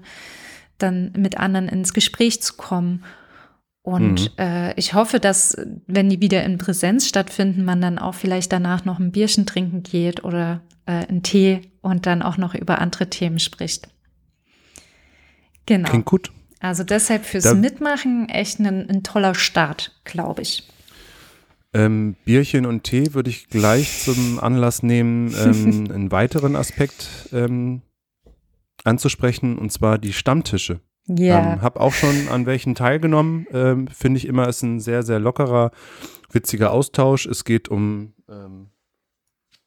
dann 0.77 1.13
mit 1.17 1.38
anderen 1.38 1.67
ins 1.67 1.93
Gespräch 1.93 2.41
zu 2.41 2.55
kommen. 2.55 3.03
Und 3.84 4.32
mhm. 4.38 4.44
äh, 4.44 4.74
ich 4.75 4.94
hoffe, 4.94 5.20
dass, 5.20 5.58
wenn 5.88 6.10
die 6.10 6.22
wieder 6.22 6.44
in 6.44 6.58
Präsenz 6.58 7.08
stattfinden, 7.08 7.66
man 7.66 7.82
dann 7.82 8.00
auch 8.00 8.16
vielleicht 8.16 8.52
danach 8.54 8.86
noch 8.86 8.98
ein 8.98 9.12
Bierchen 9.12 9.46
trinken 9.46 9.84
geht 9.84 10.24
oder 10.24 10.62
äh, 10.86 11.06
einen 11.06 11.22
Tee 11.22 11.62
und 11.82 12.06
dann 12.06 12.22
auch 12.22 12.38
noch 12.38 12.56
über 12.56 12.80
andere 12.80 13.10
Themen 13.10 13.40
spricht. 13.40 13.90
Genau. 15.66 15.90
Klingt 15.90 16.06
gut. 16.06 16.32
Also 16.62 16.86
deshalb 16.86 17.25
fürs 17.25 17.44
da, 17.44 17.54
Mitmachen 17.54 18.30
echt 18.30 18.60
ein, 18.60 18.90
ein 18.90 19.04
toller 19.04 19.36
Start, 19.36 19.92
glaube 20.06 20.44
ich. 20.44 20.66
Ähm, 21.74 22.16
Bierchen 22.24 22.66
und 22.66 22.84
Tee 22.84 23.13
würde 23.13 23.32
ich 23.32 23.50
gleich 23.50 24.04
zum 24.04 24.40
Anlass 24.40 24.82
nehmen, 24.82 25.36
ähm, 25.38 25.90
einen 25.94 26.12
weiteren 26.12 26.56
Aspekt 26.56 27.10
ähm, 27.34 27.82
anzusprechen, 28.86 29.58
und 29.58 29.74
zwar 29.74 29.98
die 29.98 30.13
Stammtische. 30.13 30.80
Ja. 31.07 31.53
Ähm, 31.53 31.62
hab 31.62 31.79
auch 31.79 31.93
schon 31.93 32.29
an 32.29 32.45
welchen 32.45 32.75
teilgenommen. 32.75 33.45
Ähm, 33.51 33.88
Finde 33.88 34.17
ich 34.17 34.27
immer 34.27 34.48
ist 34.48 34.63
ein 34.63 34.79
sehr, 34.79 35.03
sehr 35.03 35.19
lockerer, 35.19 35.72
witziger 36.31 36.72
Austausch. 36.72 37.25
Es 37.25 37.43
geht 37.43 37.69
um 37.69 38.13
ähm, 38.29 38.69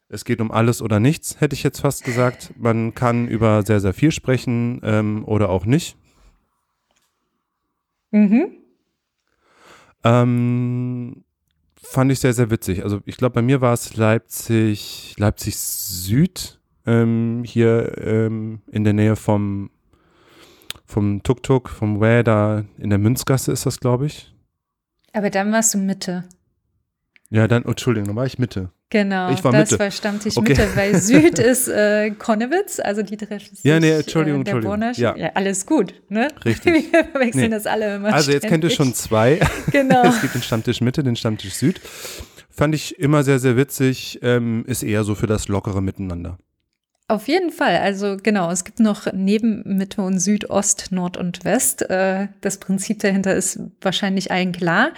es 0.08 0.24
geht 0.24 0.40
um 0.40 0.52
alles 0.52 0.82
oder 0.82 1.00
nichts, 1.00 1.40
hätte 1.40 1.54
ich 1.54 1.64
jetzt 1.64 1.80
fast 1.80 2.04
gesagt. 2.04 2.52
Man 2.56 2.94
kann 2.94 3.26
über 3.26 3.64
sehr, 3.64 3.80
sehr 3.80 3.92
viel 3.92 4.12
sprechen 4.12 4.80
ähm, 4.84 5.24
oder 5.24 5.48
auch 5.48 5.66
nicht. 5.66 5.96
Mhm. 8.12 8.52
Ähm, 10.04 11.24
fand 11.76 12.12
ich 12.12 12.20
sehr, 12.20 12.32
sehr 12.32 12.50
witzig. 12.50 12.84
Also 12.84 13.00
ich 13.04 13.16
glaube, 13.16 13.34
bei 13.34 13.42
mir 13.42 13.60
war 13.60 13.72
es 13.72 13.96
Leipzig, 13.96 15.16
Leipzig 15.18 15.56
Süd, 15.56 16.60
ähm, 16.86 17.42
hier 17.44 17.98
ähm, 17.98 18.62
in 18.70 18.84
der 18.84 18.92
Nähe 18.92 19.16
vom 19.16 19.70
vom 20.86 21.22
Tuk-Tuk, 21.22 21.68
vom 21.68 22.00
Where, 22.00 22.24
da 22.24 22.64
in 22.78 22.90
der 22.90 22.98
Münzgasse 22.98 23.52
ist 23.52 23.66
das, 23.66 23.80
glaube 23.80 24.06
ich. 24.06 24.32
Aber 25.12 25.30
dann 25.30 25.52
warst 25.52 25.74
du 25.74 25.78
Mitte. 25.78 26.24
Ja, 27.30 27.48
dann, 27.48 27.64
oh, 27.64 27.70
Entschuldigung, 27.70 28.06
dann 28.06 28.16
war 28.16 28.26
ich 28.26 28.38
Mitte. 28.38 28.70
Genau, 28.88 29.30
ich 29.32 29.42
war 29.42 29.50
das 29.50 29.72
Mitte. 29.72 29.82
war 29.82 29.90
Stammtisch 29.90 30.36
okay. 30.36 30.50
Mitte, 30.50 30.68
weil 30.76 30.94
Süd 31.00 31.40
ist 31.40 31.66
äh, 31.66 32.12
Konnewitz, 32.12 32.78
also 32.78 33.02
die 33.02 33.16
treffen 33.16 33.56
sich. 33.56 33.64
Ja, 33.64 33.80
nee, 33.80 33.90
Entschuldigung, 33.90 34.46
äh, 34.46 34.50
Entschuldigung. 34.50 34.92
Ja. 34.94 35.16
ja. 35.16 35.30
alles 35.34 35.66
gut, 35.66 35.94
ne? 36.08 36.28
Richtig. 36.44 36.72
Wir 36.92 37.04
verwechseln 37.04 37.44
nee. 37.44 37.48
das 37.48 37.66
alle 37.66 37.96
immer. 37.96 38.14
Also 38.14 38.30
jetzt 38.30 38.46
kennt 38.46 38.62
ihr 38.62 38.70
schon 38.70 38.94
zwei. 38.94 39.40
Genau. 39.72 40.04
es 40.04 40.20
gibt 40.20 40.34
den 40.34 40.42
Stammtisch 40.42 40.80
Mitte, 40.80 41.02
den 41.02 41.16
Stammtisch 41.16 41.54
Süd. 41.54 41.80
Fand 42.48 42.74
ich 42.74 42.98
immer 42.98 43.24
sehr, 43.24 43.40
sehr 43.40 43.56
witzig, 43.56 44.20
ähm, 44.22 44.64
ist 44.66 44.84
eher 44.84 45.02
so 45.02 45.14
für 45.14 45.26
das 45.26 45.48
lockere 45.48 45.82
Miteinander. 45.82 46.38
Auf 47.08 47.28
jeden 47.28 47.52
Fall. 47.52 47.76
Also 47.76 48.16
genau, 48.20 48.50
es 48.50 48.64
gibt 48.64 48.80
noch 48.80 49.06
neben 49.12 49.62
Mitte 49.64 50.02
und 50.02 50.18
Süd, 50.18 50.50
Ost, 50.50 50.90
Nord 50.90 51.16
und 51.16 51.44
West. 51.44 51.88
Äh, 51.88 52.26
das 52.40 52.58
Prinzip 52.58 52.98
dahinter 52.98 53.32
ist 53.32 53.60
wahrscheinlich 53.80 54.32
allen 54.32 54.50
klar. 54.50 54.90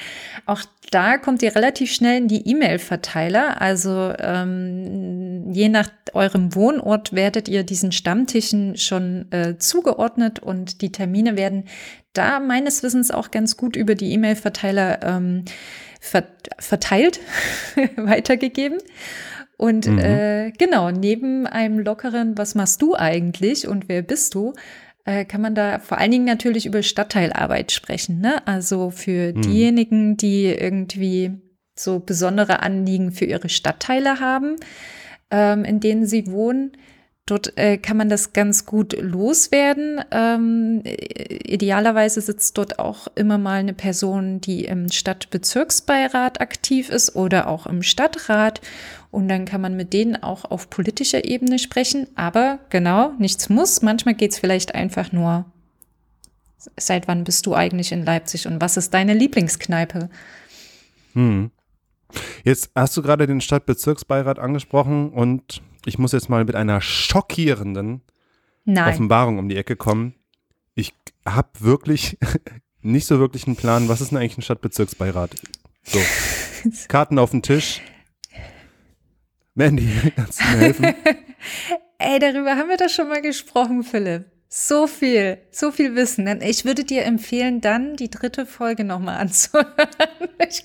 Auch 0.47 0.63
da 0.91 1.19
kommt 1.19 1.43
ihr 1.43 1.55
relativ 1.55 1.93
schnell 1.93 2.17
in 2.17 2.29
die 2.29 2.49
E-Mail-Verteiler. 2.49 3.61
Also 3.61 4.15
ähm, 4.19 5.53
je 5.53 5.69
nach 5.69 5.91
eurem 6.15 6.55
Wohnort 6.55 7.13
werdet 7.13 7.47
ihr 7.47 7.63
diesen 7.63 7.93
Stammtischen 7.93 8.79
schon 8.79 9.31
äh, 9.31 9.59
zugeordnet 9.59 10.39
und 10.39 10.81
die 10.81 10.93
Termine 10.93 11.37
werden 11.37 11.65
da 12.15 12.41
meines 12.41 12.83
Wissens 12.83 13.11
auch 13.11 13.31
ganz 13.31 13.59
gut 13.59 13.77
über 13.77 13.95
die 13.95 14.13
E-Mail-Verteiler 14.15 15.03
ähm, 15.03 15.45
verteilt, 16.01 17.21
weitergegeben. 17.97 18.79
Und 19.59 19.89
mhm. 19.89 19.99
äh, 19.99 20.53
genau, 20.53 20.91
neben 20.93 21.47
einem 21.47 21.81
lockeren, 21.81 22.39
was 22.39 22.55
machst 22.55 22.81
du 22.81 22.95
eigentlich 22.95 23.67
und 23.67 23.89
wer 23.89 24.03
bist 24.03 24.35
du, 24.35 24.55
äh, 25.05 25.25
kann 25.25 25.41
man 25.41 25.57
da 25.57 25.81
vor 25.81 25.99
allen 25.99 26.13
Dingen 26.13 26.25
natürlich 26.25 26.65
über 26.65 26.83
Stadtteilarbeit 26.83 27.73
sprechen. 27.73 28.21
Ne? 28.21 28.47
Also 28.47 28.91
für 28.91 29.35
mhm. 29.35 29.43
diejenigen, 29.43 30.17
die 30.17 30.47
irgendwie 30.47 31.33
so 31.75 31.99
besondere 31.99 32.63
Anliegen 32.63 33.11
für 33.11 33.25
ihre 33.25 33.49
Stadtteile 33.49 34.21
haben, 34.21 34.57
ähm, 35.31 35.65
in 35.65 35.81
denen 35.81 36.07
sie 36.07 36.31
wohnen. 36.31 36.73
Dort 37.27 37.59
äh, 37.59 37.77
kann 37.77 37.99
man 37.99 38.09
das 38.09 38.33
ganz 38.33 38.65
gut 38.65 38.97
loswerden. 38.99 40.01
Ähm, 40.11 40.83
idealerweise 40.85 42.23
sitzt 42.23 42.57
dort 42.57 42.79
auch 42.79 43.09
immer 43.17 43.37
mal 43.37 43.61
eine 43.61 43.75
Person, 43.75 44.41
die 44.41 44.65
im 44.65 44.91
Stadtbezirksbeirat 44.91 46.41
aktiv 46.41 46.89
ist 46.89 47.17
oder 47.17 47.49
auch 47.49 47.67
im 47.67 47.83
Stadtrat. 47.83 48.63
Und 49.11 49.29
dann 49.29 49.47
kann 49.47 49.61
man 49.61 49.77
mit 49.77 49.93
denen 49.93 50.23
auch 50.23 50.45
auf 50.45 50.69
politischer 50.69 51.25
Ebene 51.25 51.59
sprechen. 51.59 52.07
Aber 52.15 52.59
genau, 52.69 53.13
nichts 53.19 53.49
muss. 53.49 53.81
Manchmal 53.83 54.15
geht 54.15 54.33
es 54.33 54.39
vielleicht 54.39 54.75
einfach 54.75 55.13
nur, 55.13 55.47
seit 56.77 57.09
wann 57.09 57.25
bist 57.25 57.47
du 57.47 57.55
eigentlich 57.55 57.93
in 57.93 58.05
Leipzig 58.05 58.47
und 58.47 58.61
was 58.61 58.77
ist 58.77 58.93
deine 58.93 59.15
Lieblingskneipe? 59.15 60.11
Hm. 61.15 61.51
Jetzt 62.45 62.71
hast 62.75 62.97
du 62.97 63.03
gerade 63.03 63.27
den 63.27 63.41
Stadtbezirksbeirat 63.41 64.39
angesprochen 64.39 65.11
und 65.11 65.63
ich 65.85 65.99
muss 65.99 66.13
jetzt 66.13 66.29
mal 66.29 66.45
mit 66.45 66.55
einer 66.55 66.81
schockierenden 66.81 68.03
Nein. 68.65 68.93
Offenbarung 68.93 69.39
um 69.39 69.49
die 69.49 69.57
Ecke 69.57 69.77
kommen. 69.77 70.15
Ich 70.75 70.95
habe 71.27 71.49
wirklich 71.61 72.19
nicht 72.83 73.07
so 73.07 73.19
wirklich 73.19 73.47
einen 73.47 73.57
Plan, 73.57 73.89
was 73.89 74.01
ist 74.01 74.11
denn 74.11 74.19
eigentlich 74.19 74.39
ein 74.39 74.43
Stadtbezirksbeirat? 74.43 75.35
So, 75.85 75.99
Karten 76.89 77.19
auf 77.19 77.31
den 77.31 77.43
Tisch. 77.43 77.81
Mandy, 79.59 79.89
kannst 80.17 80.41
du 80.41 80.45
mir 80.45 80.57
helfen? 80.59 80.85
Ey, 81.99 82.21
darüber 82.21 82.55
haben 82.55 82.69
wir 82.69 82.77
doch 82.77 82.89
schon 82.89 83.09
mal 83.09 83.21
gesprochen, 83.21 83.83
Philipp. 83.83 84.27
So 84.49 84.87
viel, 84.87 85.39
so 85.51 85.73
viel 85.73 85.97
Wissen. 85.97 86.29
Ich 86.43 86.65
würde 86.65 86.85
dir 86.85 87.05
empfehlen, 87.05 87.61
dann 87.61 87.97
die 87.97 88.09
dritte 88.09 88.47
Folge 88.47 88.85
nochmal 88.85 89.17
anzuhören. 89.21 89.67
Ich 90.49 90.65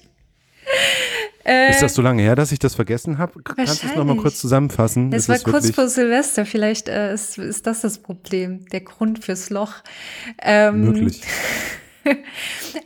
äh, 1.44 1.72
ist 1.72 1.82
das 1.82 1.96
so 1.96 2.02
lange 2.02 2.22
her, 2.22 2.36
dass 2.36 2.52
ich 2.52 2.60
das 2.60 2.76
vergessen 2.76 3.18
habe? 3.18 3.42
Kannst 3.44 3.84
du 3.84 3.88
es 3.88 3.96
nochmal 3.96 4.16
kurz 4.16 4.40
zusammenfassen? 4.40 5.12
Es 5.12 5.28
war 5.28 5.40
kurz 5.40 5.72
vor 5.72 5.90
Silvester, 5.90 6.46
vielleicht 6.46 6.88
äh, 6.88 7.14
ist, 7.14 7.38
ist, 7.38 7.68
das 7.68 7.82
das 7.82 7.98
Problem, 7.98 8.66
der 8.70 8.82
Grund 8.82 9.26
fürs 9.26 9.50
Loch. 9.50 9.74
Ähm, 10.42 10.82
Möglich. 10.82 11.22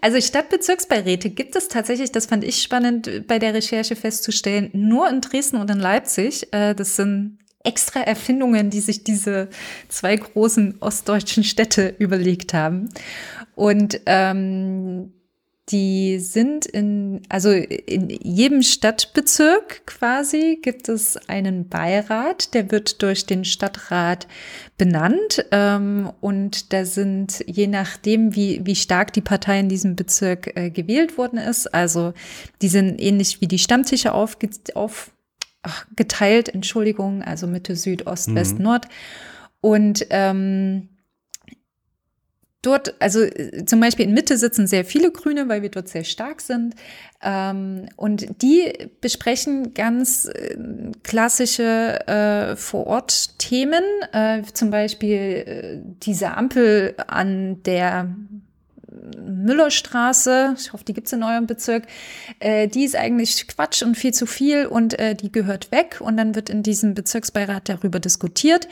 Also 0.02 0.22
Stadtbezirksbeiräte 0.22 1.30
gibt 1.30 1.56
es 1.56 1.68
tatsächlich, 1.68 2.12
das 2.12 2.28
fand 2.28 2.44
ich 2.44 2.62
spannend 2.62 3.28
bei 3.28 3.40
der 3.40 3.54
Recherche 3.54 3.96
festzustellen, 3.96 4.70
nur 4.74 5.10
in 5.10 5.22
Dresden 5.22 5.58
und 5.58 5.70
in 5.70 5.80
Leipzig. 5.80 6.52
Äh, 6.54 6.76
das 6.76 6.96
sind 6.96 7.40
extra 7.64 8.02
Erfindungen, 8.02 8.70
die 8.70 8.80
sich 8.80 9.04
diese 9.04 9.50
zwei 9.90 10.16
großen 10.16 10.78
ostdeutschen 10.80 11.44
Städte 11.44 11.96
überlegt 12.00 12.54
haben. 12.54 12.90
Und 13.56 14.02
ähm, 14.06 15.14
die 15.70 16.20
sind 16.20 16.66
in, 16.66 17.22
also 17.28 17.52
in 17.52 18.10
jedem 18.10 18.62
Stadtbezirk 18.64 19.86
quasi 19.86 20.60
gibt 20.62 20.88
es 20.88 21.18
einen 21.28 21.68
Beirat, 21.68 22.54
der 22.54 22.72
wird 22.72 23.02
durch 23.02 23.26
den 23.26 23.44
Stadtrat 23.44 24.28
benannt. 24.78 25.46
Ähm, 25.52 26.10
und 26.22 26.72
da 26.72 26.86
sind, 26.86 27.44
je 27.48 27.68
nachdem, 27.68 28.34
wie, 28.34 28.62
wie 28.66 28.76
stark 28.76 29.12
die 29.12 29.22
Partei 29.22 29.60
in 29.60 29.68
diesem 29.68 29.98
Bezirk 29.98 30.56
äh, 30.56 30.70
gewählt 30.70 31.18
worden 31.18 31.38
ist, 31.38 31.74
also 31.74 32.14
die 32.62 32.70
sind 32.70 33.02
ähnlich 33.02 33.42
wie 33.42 33.48
die 33.48 33.60
Stammtische 33.60 34.14
aufge, 34.14 34.50
auf, 34.74 35.12
ach, 35.64 35.86
geteilt, 35.98 36.48
Entschuldigung, 36.48 37.24
also 37.24 37.46
Mitte, 37.46 37.76
Süd, 37.76 38.08
Ost, 38.08 38.30
mhm. 38.30 38.36
West, 38.36 38.60
Nord. 38.60 38.88
Und 39.60 40.08
ähm, 40.12 40.88
dort, 42.62 42.96
also 43.00 43.22
äh, 43.22 43.66
zum 43.66 43.80
Beispiel 43.80 44.06
in 44.06 44.14
Mitte 44.14 44.38
sitzen 44.38 44.68
sehr 44.68 44.86
viele 44.86 45.12
Grüne, 45.12 45.48
weil 45.50 45.62
wir 45.62 45.70
dort 45.70 45.88
sehr 45.90 46.04
stark 46.04 46.42
sind. 46.42 46.76
Ähm, 47.22 47.88
und 47.96 48.42
die 48.42 48.90
besprechen 49.02 49.74
ganz 49.74 50.26
äh, 50.26 50.58
klassische 51.04 52.08
äh, 52.08 52.56
Vor-Ort-Themen, 52.56 53.84
zum 54.54 54.72
Beispiel 54.72 55.84
diese 56.02 56.32
Ampel 56.32 56.96
an 57.08 57.64
der 57.64 58.10
Müllerstraße, 59.20 60.56
ich 60.58 60.74
hoffe, 60.74 60.84
die 60.86 60.94
gibt 60.94 61.08
es 61.08 61.14
in 61.14 61.24
eurem 61.24 61.48
Bezirk, 61.48 61.88
äh, 62.40 62.68
die 62.68 62.84
ist 62.84 62.96
eigentlich 62.96 63.48
Quatsch 63.48 63.84
und 63.84 63.96
viel 63.96 64.14
zu 64.14 64.26
viel 64.26 64.66
und 64.66 64.98
äh, 65.00 65.16
die 65.16 65.32
gehört 65.32 65.72
weg. 65.72 65.98
Und 66.00 66.18
dann 66.18 66.36
wird 66.36 66.50
in 66.50 66.64
diesem 66.64 66.94
Bezirksbeirat 66.94 67.70
darüber 67.70 68.00
diskutiert. 68.00 68.68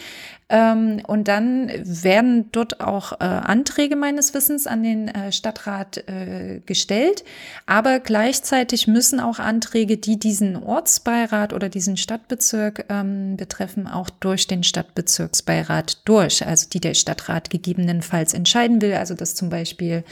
Ähm, 0.47 1.01
und 1.07 1.27
dann 1.27 1.71
werden 1.83 2.51
dort 2.51 2.79
auch 2.79 3.13
äh, 3.13 3.23
Anträge 3.23 3.95
meines 3.95 4.35
Wissens 4.35 4.67
an 4.67 4.83
den 4.83 5.07
äh, 5.07 5.31
Stadtrat 5.31 6.07
äh, 6.07 6.61
gestellt. 6.67 7.23
Aber 7.65 7.99
gleichzeitig 7.99 8.85
müssen 8.85 9.19
auch 9.19 9.39
Anträge, 9.39 9.97
die 9.97 10.19
diesen 10.19 10.55
Ortsbeirat 10.55 11.51
oder 11.51 11.67
diesen 11.67 11.97
Stadtbezirk 11.97 12.85
ähm, 12.89 13.37
betreffen, 13.37 13.87
auch 13.87 14.11
durch 14.11 14.45
den 14.45 14.63
Stadtbezirksbeirat 14.63 16.07
durch. 16.07 16.45
Also 16.45 16.69
die 16.69 16.79
der 16.79 16.93
Stadtrat 16.93 17.49
gegebenenfalls 17.49 18.35
entscheiden 18.35 18.83
will. 18.83 18.93
Also 18.93 19.15
dass 19.15 19.33
zum 19.33 19.49
Beispiel 19.49 20.03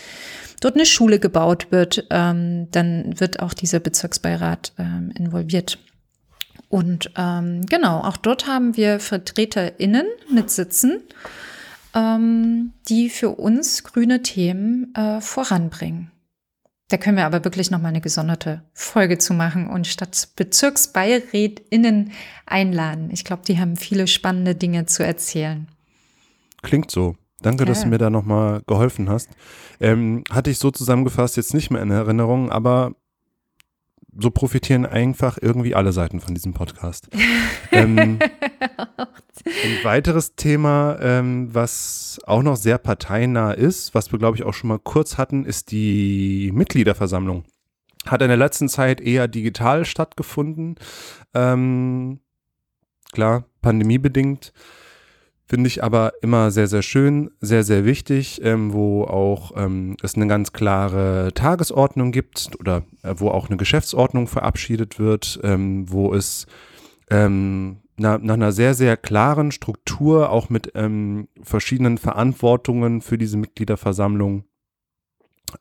dort 0.59 0.75
eine 0.75 0.85
Schule 0.85 1.19
gebaut 1.19 1.67
wird, 1.71 2.07
ähm, 2.09 2.69
dann 2.71 3.19
wird 3.19 3.39
auch 3.39 3.53
dieser 3.53 3.79
Bezirksbeirat 3.79 4.73
ähm, 4.77 5.11
involviert. 5.17 5.79
Und 6.69 7.11
ähm, 7.17 7.65
genau, 7.67 7.99
auch 7.99 8.17
dort 8.17 8.47
haben 8.47 8.75
wir 8.77 8.99
VertreterInnen 8.99 10.07
mit 10.31 10.49
Sitzen, 10.49 11.01
ähm, 11.93 12.73
die 12.87 13.09
für 13.09 13.29
uns 13.29 13.83
grüne 13.83 14.23
Themen 14.23 14.93
äh, 14.95 15.21
voranbringen. 15.21 16.11
Da 16.89 16.97
können 16.97 17.17
wir 17.17 17.25
aber 17.25 17.43
wirklich 17.43 17.71
nochmal 17.71 17.89
eine 17.89 18.01
gesonderte 18.01 18.63
Folge 18.73 19.17
zu 19.17 19.33
machen 19.33 19.67
und 19.67 19.87
statt 19.87 20.29
BezirksbeirätInnen 20.35 22.11
einladen. 22.45 23.09
Ich 23.11 23.25
glaube, 23.25 23.43
die 23.47 23.59
haben 23.59 23.77
viele 23.77 24.07
spannende 24.07 24.55
Dinge 24.55 24.85
zu 24.85 25.03
erzählen. 25.03 25.67
Klingt 26.61 26.91
so. 26.91 27.15
Danke, 27.43 27.63
ja. 27.63 27.69
dass 27.69 27.81
du 27.81 27.87
mir 27.87 27.99
da 27.99 28.09
nochmal 28.09 28.61
geholfen 28.65 29.09
hast. 29.09 29.29
Ähm, 29.79 30.23
hatte 30.31 30.49
ich 30.49 30.57
so 30.57 30.71
zusammengefasst 30.71 31.37
jetzt 31.37 31.53
nicht 31.53 31.69
mehr 31.69 31.81
in 31.81 31.91
Erinnerung, 31.91 32.51
aber 32.51 32.95
so 34.17 34.31
profitieren 34.31 34.85
einfach 34.85 35.37
irgendwie 35.41 35.75
alle 35.75 35.91
Seiten 35.91 36.19
von 36.19 36.33
diesem 36.33 36.53
Podcast. 36.53 37.09
ähm, 37.71 38.19
ein 38.19 39.83
weiteres 39.83 40.35
Thema, 40.35 40.97
ähm, 41.01 41.49
was 41.51 42.19
auch 42.25 42.43
noch 42.43 42.55
sehr 42.55 42.77
parteinah 42.77 43.51
ist, 43.51 43.95
was 43.95 44.11
wir, 44.11 44.19
glaube 44.19 44.37
ich, 44.37 44.43
auch 44.43 44.53
schon 44.53 44.67
mal 44.67 44.79
kurz 44.79 45.17
hatten, 45.17 45.45
ist 45.45 45.71
die 45.71 46.51
Mitgliederversammlung. 46.53 47.43
Hat 48.05 48.21
in 48.21 48.27
der 48.27 48.37
letzten 48.37 48.69
Zeit 48.69 49.01
eher 49.01 49.27
digital 49.27 49.85
stattgefunden. 49.85 50.75
Ähm, 51.33 52.19
klar, 53.13 53.45
pandemiebedingt. 53.61 54.53
Finde 55.45 55.67
ich 55.67 55.83
aber 55.83 56.13
immer 56.21 56.51
sehr, 56.51 56.67
sehr 56.67 56.81
schön, 56.81 57.29
sehr, 57.41 57.63
sehr 57.63 57.83
wichtig, 57.83 58.41
ähm, 58.43 58.73
wo 58.73 59.03
auch 59.03 59.51
ähm, 59.57 59.97
es 60.01 60.15
eine 60.15 60.27
ganz 60.27 60.53
klare 60.53 61.31
Tagesordnung 61.33 62.11
gibt 62.11 62.51
oder 62.59 62.83
äh, 63.03 63.13
wo 63.17 63.29
auch 63.29 63.49
eine 63.49 63.57
Geschäftsordnung 63.57 64.27
verabschiedet 64.27 64.99
wird, 64.99 65.39
ähm, 65.43 65.91
wo 65.91 66.13
es 66.13 66.47
ähm, 67.09 67.81
na, 67.97 68.17
nach 68.17 68.33
einer 68.35 68.51
sehr, 68.53 68.73
sehr 68.73 68.97
klaren 68.97 69.51
Struktur, 69.51 70.29
auch 70.29 70.49
mit 70.49 70.71
ähm, 70.75 71.27
verschiedenen 71.41 71.97
Verantwortungen 71.97 73.01
für 73.01 73.17
diese 73.17 73.37
Mitgliederversammlung 73.37 74.45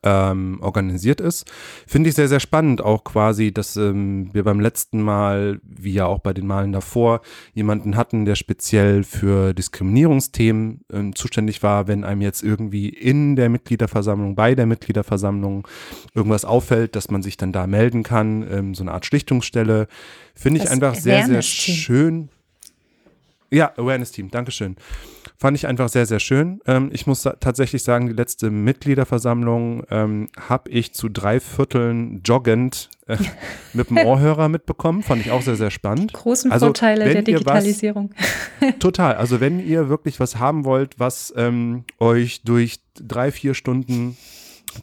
ähm, 0.03 0.59
organisiert 0.61 1.21
ist. 1.21 1.45
Finde 1.87 2.09
ich 2.09 2.15
sehr, 2.15 2.27
sehr 2.27 2.39
spannend, 2.39 2.81
auch 2.81 3.03
quasi, 3.03 3.51
dass 3.51 3.75
ähm, 3.75 4.29
wir 4.33 4.43
beim 4.43 4.59
letzten 4.59 5.01
Mal, 5.01 5.59
wie 5.63 5.93
ja 5.93 6.05
auch 6.05 6.19
bei 6.19 6.33
den 6.33 6.47
Malen 6.47 6.71
davor, 6.71 7.21
jemanden 7.53 7.95
hatten, 7.95 8.25
der 8.25 8.35
speziell 8.35 9.03
für 9.03 9.53
Diskriminierungsthemen 9.53 10.81
ähm, 10.91 11.15
zuständig 11.15 11.63
war, 11.63 11.87
wenn 11.87 12.03
einem 12.03 12.21
jetzt 12.21 12.43
irgendwie 12.43 12.89
in 12.89 13.35
der 13.35 13.49
Mitgliederversammlung, 13.49 14.35
bei 14.35 14.55
der 14.55 14.65
Mitgliederversammlung 14.65 15.67
irgendwas 16.13 16.45
auffällt, 16.45 16.95
dass 16.95 17.11
man 17.11 17.21
sich 17.21 17.37
dann 17.37 17.51
da 17.51 17.67
melden 17.67 18.03
kann, 18.03 18.45
ähm, 18.49 18.75
so 18.75 18.83
eine 18.83 18.91
Art 18.91 19.05
Schlichtungsstelle. 19.05 19.87
Finde 20.35 20.57
ich 20.57 20.63
das 20.63 20.71
einfach 20.73 20.95
sehr, 20.95 21.25
sehr 21.27 21.41
schön. 21.41 22.29
Ja, 23.51 23.71
Awareness-Team, 23.77 24.31
Dankeschön. 24.31 24.77
Fand 25.37 25.57
ich 25.57 25.67
einfach 25.67 25.89
sehr, 25.89 26.05
sehr 26.05 26.19
schön. 26.19 26.61
Ähm, 26.65 26.89
ich 26.93 27.07
muss 27.07 27.23
tatsächlich 27.23 27.83
sagen, 27.83 28.07
die 28.07 28.13
letzte 28.13 28.49
Mitgliederversammlung 28.49 29.83
ähm, 29.89 30.29
habe 30.39 30.69
ich 30.69 30.93
zu 30.93 31.09
drei 31.09 31.39
Vierteln 31.39 32.21
joggend 32.23 32.89
äh, 33.07 33.17
mit 33.73 33.89
dem 33.89 33.97
Ohrhörer 33.97 34.47
mitbekommen. 34.49 35.03
Fand 35.03 35.25
ich 35.25 35.31
auch 35.31 35.41
sehr, 35.41 35.55
sehr 35.55 35.71
spannend. 35.71 36.11
Die 36.11 36.15
großen 36.15 36.51
also, 36.51 36.67
Vorteile 36.67 37.11
der 37.11 37.23
Digitalisierung. 37.23 38.13
Was, 38.59 38.73
total. 38.79 39.15
Also 39.15 39.39
wenn 39.39 39.59
ihr 39.65 39.89
wirklich 39.89 40.19
was 40.19 40.37
haben 40.37 40.65
wollt, 40.65 40.99
was 40.99 41.33
ähm, 41.35 41.83
euch 41.99 42.43
durch 42.43 42.79
drei, 42.95 43.31
vier 43.31 43.53
Stunden 43.53 44.17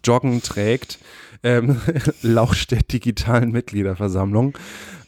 Joggen 0.04 0.42
trägt, 0.42 0.98
ähm, 1.42 1.80
lauscht 2.22 2.70
der 2.70 2.82
digitalen 2.82 3.50
Mitgliederversammlung. 3.50 4.56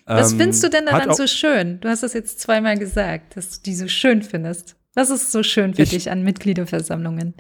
Was 0.05 0.35
findest 0.35 0.63
du 0.65 0.69
denn 0.69 0.87
daran 0.87 1.15
so 1.15 1.27
schön? 1.27 1.81
Du 1.81 1.89
hast 1.89 2.03
das 2.03 2.13
jetzt 2.13 2.41
zweimal 2.41 2.77
gesagt, 2.77 3.37
dass 3.37 3.51
du 3.51 3.63
die 3.65 3.75
so 3.75 3.89
schön 3.89 4.23
findest. 4.23 4.77
Was 4.95 5.11
ist 5.11 5.33
so 5.33 5.43
schön 5.43 5.75
für 5.75 5.83
ich, 5.83 5.91
dich 5.91 6.11
an 6.11 6.23
Mitgliederversammlungen? 6.23 7.35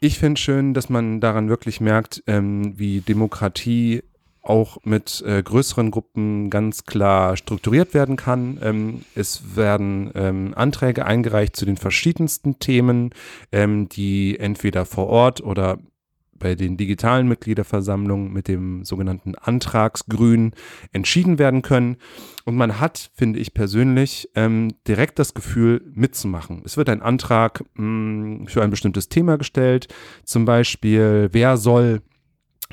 Ich 0.00 0.18
finde 0.18 0.40
schön, 0.40 0.74
dass 0.74 0.88
man 0.88 1.20
daran 1.20 1.48
wirklich 1.48 1.80
merkt, 1.80 2.22
ähm, 2.26 2.78
wie 2.78 3.00
Demokratie 3.00 4.02
auch 4.42 4.78
mit 4.84 5.22
äh, 5.26 5.42
größeren 5.42 5.90
Gruppen 5.90 6.50
ganz 6.50 6.84
klar 6.84 7.36
strukturiert 7.36 7.94
werden 7.94 8.16
kann. 8.16 8.58
Ähm, 8.62 9.04
es 9.14 9.56
werden 9.56 10.10
ähm, 10.14 10.52
Anträge 10.54 11.06
eingereicht 11.06 11.56
zu 11.56 11.64
den 11.64 11.78
verschiedensten 11.78 12.58
Themen, 12.58 13.10
ähm, 13.52 13.88
die 13.88 14.38
entweder 14.38 14.84
vor 14.84 15.06
Ort 15.06 15.42
oder 15.42 15.78
bei 16.38 16.54
den 16.54 16.76
digitalen 16.76 17.28
Mitgliederversammlungen 17.28 18.32
mit 18.32 18.48
dem 18.48 18.84
sogenannten 18.84 19.34
Antragsgrün 19.34 20.52
entschieden 20.92 21.38
werden 21.38 21.62
können. 21.62 21.96
Und 22.44 22.56
man 22.56 22.80
hat, 22.80 23.10
finde 23.14 23.38
ich 23.38 23.54
persönlich, 23.54 24.28
ähm, 24.34 24.74
direkt 24.86 25.18
das 25.18 25.34
Gefühl 25.34 25.82
mitzumachen. 25.94 26.62
Es 26.64 26.76
wird 26.76 26.88
ein 26.88 27.02
Antrag 27.02 27.64
mh, 27.74 27.84
mm, 27.84 28.46
für 28.46 28.62
ein 28.62 28.70
bestimmtes 28.70 29.08
Thema 29.08 29.38
gestellt, 29.38 29.88
zum 30.24 30.44
Beispiel, 30.44 31.28
wer 31.32 31.56
soll 31.56 32.02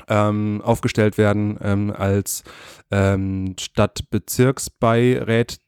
ähm, 0.08 0.60
aufgestellt 0.64 1.18
werden 1.18 1.58
ähm, 1.62 1.92
als 1.96 2.42
ähm, 2.90 3.54
Stadtbezirksbeirätin 3.58 5.58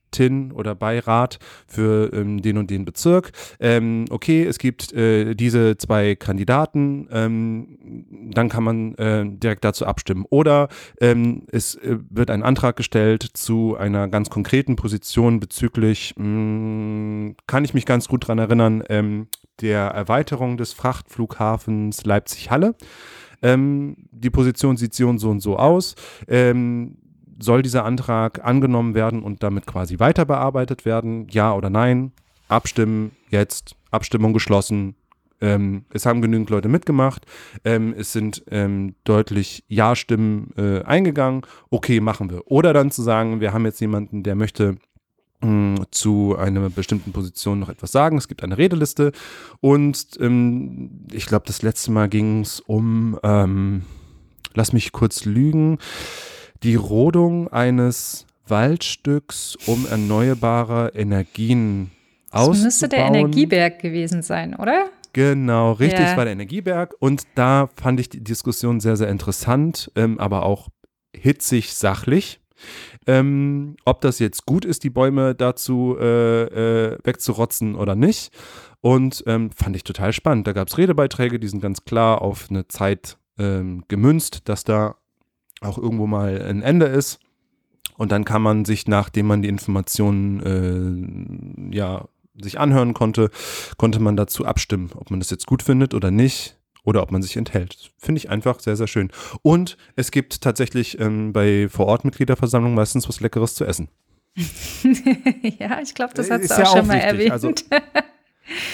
oder 0.53 0.75
Beirat 0.75 1.39
für 1.67 2.13
ähm, 2.13 2.43
den 2.43 2.59
und 2.59 2.71
den 2.71 2.85
Bezirk. 2.85 3.33
Ähm, 3.61 4.05
okay, 4.11 4.45
es 4.45 4.59
gibt 4.59 4.93
äh, 4.93 5.35
diese 5.35 5.77
zwei 5.77 6.15
Kandidaten, 6.15 7.09
ähm, 7.11 8.31
dann 8.33 8.49
kann 8.49 8.65
man 8.65 8.95
äh, 8.95 9.25
direkt 9.27 9.65
dazu 9.65 9.87
abstimmen. 9.87 10.25
Oder 10.31 10.69
ähm, 11.01 11.47
es 11.51 11.75
äh, 11.77 11.99
wird 12.11 12.31
ein 12.31 12.43
Antrag 12.43 12.77
gestellt 12.77 13.23
zu 13.35 13.77
einer 13.77 14.09
ganz 14.09 14.31
konkreten 14.31 14.77
Position 14.77 15.41
bezüglich, 15.41 16.15
mh, 16.17 16.25
mm, 16.25 17.37
kann 17.47 17.65
ich 17.65 17.75
mich 17.75 17.87
ganz 17.87 18.09
gut 18.09 18.25
daran 18.25 18.39
erinnern, 18.39 18.83
ähm, 18.89 19.29
der 19.61 19.83
Erweiterung 19.89 20.57
des 20.57 20.73
Frachtflughafens 20.73 22.05
Leipzig-Halle. 22.05 22.75
Ähm, 23.43 23.97
die 24.11 24.31
Position 24.31 24.77
sieht 24.77 24.95
so 24.95 25.09
und 25.09 25.19
so 25.19 25.31
und 25.31 25.41
so 25.41 25.57
aus. 25.57 25.95
Ähm, 26.29 26.97
soll 27.39 27.63
dieser 27.63 27.85
Antrag 27.85 28.45
angenommen 28.45 28.95
werden 28.95 29.23
und 29.23 29.43
damit 29.43 29.67
quasi 29.67 29.99
weiter 29.99 30.25
bearbeitet 30.25 30.85
werden? 30.85 31.27
Ja 31.31 31.55
oder 31.55 31.71
nein? 31.71 32.13
Abstimmen 32.49 33.13
jetzt. 33.31 33.77
Abstimmung 33.91 34.33
geschlossen. 34.33 34.97
Ähm, 35.41 35.85
es 35.93 36.07
haben 36.07 36.23
genügend 36.23 36.51
Leute 36.51 36.69
mitgemacht. 36.69 37.27
Ähm, 37.65 37.95
es 37.97 38.13
sind 38.13 38.45
ähm, 38.51 38.95
deutlich 39.05 39.65
Ja-Stimmen 39.69 40.53
äh, 40.57 40.83
eingegangen. 40.83 41.43
Okay, 41.71 42.01
machen 42.01 42.31
wir. 42.31 42.51
Oder 42.51 42.73
dann 42.73 42.91
zu 42.91 43.03
sagen, 43.03 43.41
wir 43.41 43.53
haben 43.53 43.65
jetzt 43.65 43.81
jemanden, 43.81 44.23
der 44.23 44.35
möchte 44.35 44.77
zu 45.91 46.37
einer 46.39 46.71
bestimmten 46.71 47.13
Position 47.13 47.59
noch 47.59 47.69
etwas 47.69 47.93
sagen. 47.93 48.17
Es 48.17 48.29
gibt 48.29 48.43
eine 48.43 48.57
Redeliste 48.57 49.13
und 49.61 50.07
ähm, 50.19 51.07
ich 51.13 51.27
glaube, 51.27 51.45
das 51.47 51.61
letzte 51.61 51.91
Mal 51.91 52.09
ging 52.09 52.41
es 52.41 52.61
um, 52.61 53.19
ähm, 53.23 53.83
lass 54.55 54.73
mich 54.73 54.93
kurz 54.93 55.27
lügen, 55.27 55.79
die 56.65 56.77
Rodung 56.77 57.49
eines 57.49 58.27
Waldstücks, 58.47 59.57
um 59.67 59.87
erneuerbare 59.87 60.93
Energien 60.95 61.91
auszubauen. 62.31 62.53
Das 62.53 62.65
müsste 62.65 62.89
der 62.89 63.07
Energieberg 63.07 63.79
gewesen 63.79 64.23
sein, 64.23 64.55
oder? 64.57 64.87
Genau, 65.13 65.73
richtig, 65.73 66.01
ja. 66.01 66.17
war 66.17 66.25
der 66.25 66.33
Energieberg. 66.33 66.95
Und 66.99 67.23
da 67.35 67.69
fand 67.77 68.01
ich 68.01 68.09
die 68.09 68.25
Diskussion 68.25 68.81
sehr, 68.81 68.97
sehr 68.97 69.09
interessant, 69.09 69.93
ähm, 69.95 70.19
aber 70.19 70.45
auch 70.45 70.69
hitzig 71.15 71.75
sachlich. 71.75 72.41
Ähm, 73.07 73.77
ob 73.85 74.01
das 74.01 74.19
jetzt 74.19 74.47
gut 74.47 74.65
ist, 74.65 74.85
die 74.85 74.91
Bäume 74.91 75.35
dazu 75.35 75.97
äh, 76.01 76.45
äh, 76.95 76.99
wegzurotzen 77.05 77.75
oder 77.75 77.95
nicht. 77.95 78.33
Und 78.81 79.23
ähm, 79.27 79.51
fand 79.51 79.77
ich 79.77 79.85
total 79.85 80.13
spannend. 80.13 80.47
Da 80.47 80.53
gab 80.53 80.69
es 80.69 80.79
Redebeiträge, 80.79 81.39
die 81.39 81.49
sind 81.49 81.61
ganz 81.61 81.85
klar 81.85 82.23
auf 82.23 82.49
eine 82.51 82.67
Zeit 82.69 83.19
ähm, 83.39 83.85
gemünzt, 83.89 84.49
dass 84.49 84.65
da 84.65 84.97
auch 85.65 85.79
irgendwo 85.79 86.07
mal 86.07 86.43
ein 86.43 86.63
Ende 86.63 86.87
ist. 86.87 87.21
Und 87.97 88.13
dann 88.13 88.25
kann 88.25 88.43
man 88.43 88.65
sich, 88.65 88.89
nachdem 88.89 89.27
man 89.27 89.43
die 89.43 89.49
Informationen 89.49 91.71
äh, 91.71 91.77
ja 91.77 92.07
sich 92.41 92.59
anhören 92.59 92.95
konnte, 92.95 93.31
konnte 93.77 94.01
man 94.01 94.17
dazu 94.17 94.45
abstimmen, 94.45 94.91
ob 94.97 95.11
man 95.11 95.21
das 95.21 95.31
jetzt 95.31 95.47
gut 95.47 95.63
findet 95.63 95.95
oder 95.95 96.11
nicht 96.11 96.59
oder 96.83 97.03
ob 97.03 97.13
man 97.13 97.23
sich 97.23 97.37
enthält. 97.37 97.93
Finde 97.99 98.19
ich 98.19 98.31
einfach 98.31 98.61
sehr, 98.61 98.77
sehr 98.77 98.89
schön. 98.89 99.11
Und 99.43 99.77
es 99.97 100.11
gibt 100.11 100.41
tatsächlich 100.41 100.99
ähm, 101.01 101.33
bei 101.33 101.69
Vorortmitgliederversammlungen 101.69 102.75
meistens 102.75 103.09
was 103.09 103.21
Leckeres 103.21 103.55
zu 103.55 103.65
essen. 103.65 103.89
ja, 105.59 105.81
ich 105.81 105.95
glaube, 105.95 106.15
das 106.15 106.31
hat 106.31 106.43
du 106.43 106.53
auch 106.53 106.59
ja 106.59 106.67
schon 106.67 106.87
mal 106.87 106.95
wichtig. 106.95 107.11
erwähnt. 107.11 107.33
Also, 107.33 107.53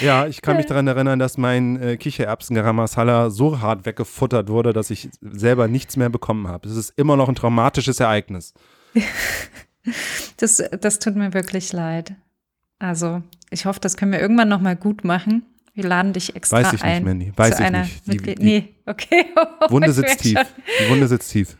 ja, 0.00 0.26
ich 0.26 0.42
kann 0.42 0.56
mich 0.56 0.66
daran 0.66 0.86
erinnern, 0.86 1.18
dass 1.18 1.38
mein 1.38 1.80
äh, 1.80 1.96
Kichererbsen 1.96 2.56
Masala 2.74 3.30
so 3.30 3.60
hart 3.60 3.86
weggefuttert 3.86 4.48
wurde, 4.48 4.72
dass 4.72 4.90
ich 4.90 5.10
selber 5.20 5.68
nichts 5.68 5.96
mehr 5.96 6.08
bekommen 6.08 6.48
habe. 6.48 6.68
Es 6.68 6.76
ist 6.76 6.92
immer 6.96 7.16
noch 7.16 7.28
ein 7.28 7.34
traumatisches 7.34 8.00
Ereignis. 8.00 8.54
das, 10.36 10.62
das 10.80 10.98
tut 10.98 11.16
mir 11.16 11.34
wirklich 11.34 11.72
leid. 11.72 12.14
Also, 12.78 13.22
ich 13.50 13.66
hoffe, 13.66 13.80
das 13.80 13.96
können 13.96 14.12
wir 14.12 14.20
irgendwann 14.20 14.48
noch 14.48 14.60
mal 14.60 14.76
gut 14.76 15.04
machen. 15.04 15.44
Wir 15.74 15.84
laden 15.84 16.12
dich 16.12 16.34
extra 16.34 16.58
ein. 16.58 16.64
Weiß 16.64 16.72
ich 16.72 16.82
ein 16.82 16.94
nicht, 16.94 17.04
Mandy. 17.04 17.32
Weiß 17.36 17.60
ich 17.60 17.70
nicht. 17.70 18.06
Die, 18.06 18.16
die, 18.16 18.42
nee, 18.42 18.74
okay. 18.86 19.26
Wunde 19.68 19.92
sitzt 19.92 20.20
tief. 20.20 20.38
Die 20.80 20.90
Wunde 20.90 21.06
sitzt 21.06 21.30
tief. 21.30 21.56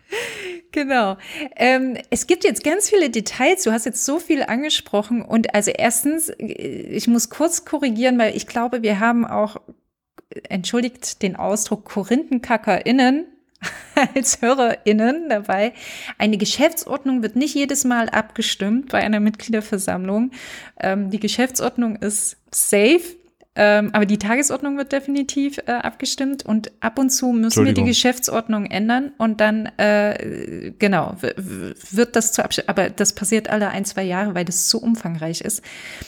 Genau. 0.73 1.17
Ähm, 1.57 1.99
es 2.11 2.27
gibt 2.27 2.45
jetzt 2.45 2.63
ganz 2.63 2.89
viele 2.89 3.11
Details. 3.11 3.65
Du 3.65 3.73
hast 3.73 3.87
jetzt 3.87 4.05
so 4.05 4.19
viel 4.19 4.43
angesprochen. 4.43 5.23
Und 5.23 5.55
also 5.55 5.71
erstens, 5.71 6.33
ich 6.39 7.09
muss 7.09 7.29
kurz 7.31 7.65
korrigieren, 7.65 8.19
weil 8.19 8.37
ich 8.37 8.47
glaube, 8.47 8.83
wir 8.83 9.01
haben 9.01 9.27
auch, 9.27 9.57
entschuldigt 10.49 11.23
den 11.23 11.35
Ausdruck, 11.35 11.87
KorinthenkackerInnen 11.87 13.27
als 14.15 14.41
HörerInnen 14.41 15.29
dabei. 15.29 15.73
Eine 16.19 16.39
Geschäftsordnung 16.39 17.23
wird 17.23 17.35
nicht 17.35 17.55
jedes 17.55 17.85
Mal 17.85 18.09
abgestimmt 18.09 18.91
bei 18.91 18.99
einer 18.99 19.21
Mitgliederversammlung. 19.21 20.31
Ähm, 20.79 21.11
die 21.11 21.21
Geschäftsordnung 21.21 21.97
ist 21.97 22.37
safe. 22.53 23.20
Ähm, 23.57 23.91
aber 23.93 24.07
die 24.07 24.19
Tagesordnung 24.19 24.77
wird 24.79 24.93
definitiv 24.93 25.59
äh, 25.67 25.73
abgestimmt 25.73 26.47
und 26.47 26.71
ab 26.79 27.01
und 27.01 27.11
zu 27.11 27.33
müssen 27.33 27.65
wir 27.65 27.73
die 27.73 27.83
Geschäftsordnung 27.83 28.67
ändern 28.67 29.11
und 29.19 29.41
dann, 29.41 29.67
äh, 29.77 30.73
genau, 30.79 31.17
wird 31.19 32.15
das 32.15 32.33
zu 32.33 32.45
Abstimmung. 32.45 32.69
Aber 32.69 32.91
das 32.91 33.13
passiert 33.13 33.51
alle 33.51 33.71
ein, 33.71 33.85
zwei 33.85 34.05
Jahre, 34.05 34.37
weil 34.37 34.45
das 34.45 34.69
so 34.69 34.79
umfangreich 34.79 35.41
ist. 35.41 35.63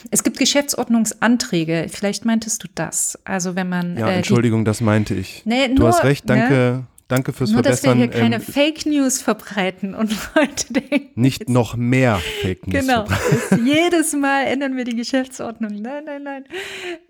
Es 0.09 0.23
gibt 0.23 0.39
Geschäftsordnungsanträge. 0.39 1.87
Vielleicht 1.89 2.23
meintest 2.23 2.63
du 2.63 2.69
das. 2.73 3.19
Also 3.25 3.55
wenn 3.55 3.67
man. 3.67 3.97
Ja, 3.97 4.07
äh, 4.07 4.15
Entschuldigung, 4.15 4.63
das 4.63 4.79
meinte 4.79 5.13
ich. 5.13 5.41
Nee, 5.45 5.67
du 5.67 5.75
nur, 5.75 5.89
hast 5.89 6.05
recht, 6.05 6.29
danke. 6.29 6.53
Ne? 6.53 6.87
Danke 7.13 7.31
fürs 7.31 7.51
Nur, 7.51 7.61
Verbessern. 7.61 7.99
Nur, 7.99 8.07
dass 8.07 8.15
wir 8.15 8.21
hier 8.21 8.23
keine 8.23 8.35
ähm, 8.37 8.41
Fake 8.41 8.87
News 8.87 9.21
verbreiten 9.21 9.93
und 9.93 10.11
Leute 10.35 10.73
denken. 10.73 11.11
Nicht 11.13 11.47
noch 11.47 11.75
mehr 11.75 12.19
Fake 12.41 12.65
News 12.65 12.81
Genau. 12.81 13.05
jedes 13.63 14.13
Mal 14.13 14.45
ändern 14.45 14.75
wir 14.75 14.83
die 14.83 14.95
Geschäftsordnung. 14.95 15.79
Nein, 15.79 16.05
nein, 16.05 16.23
nein. 16.23 16.45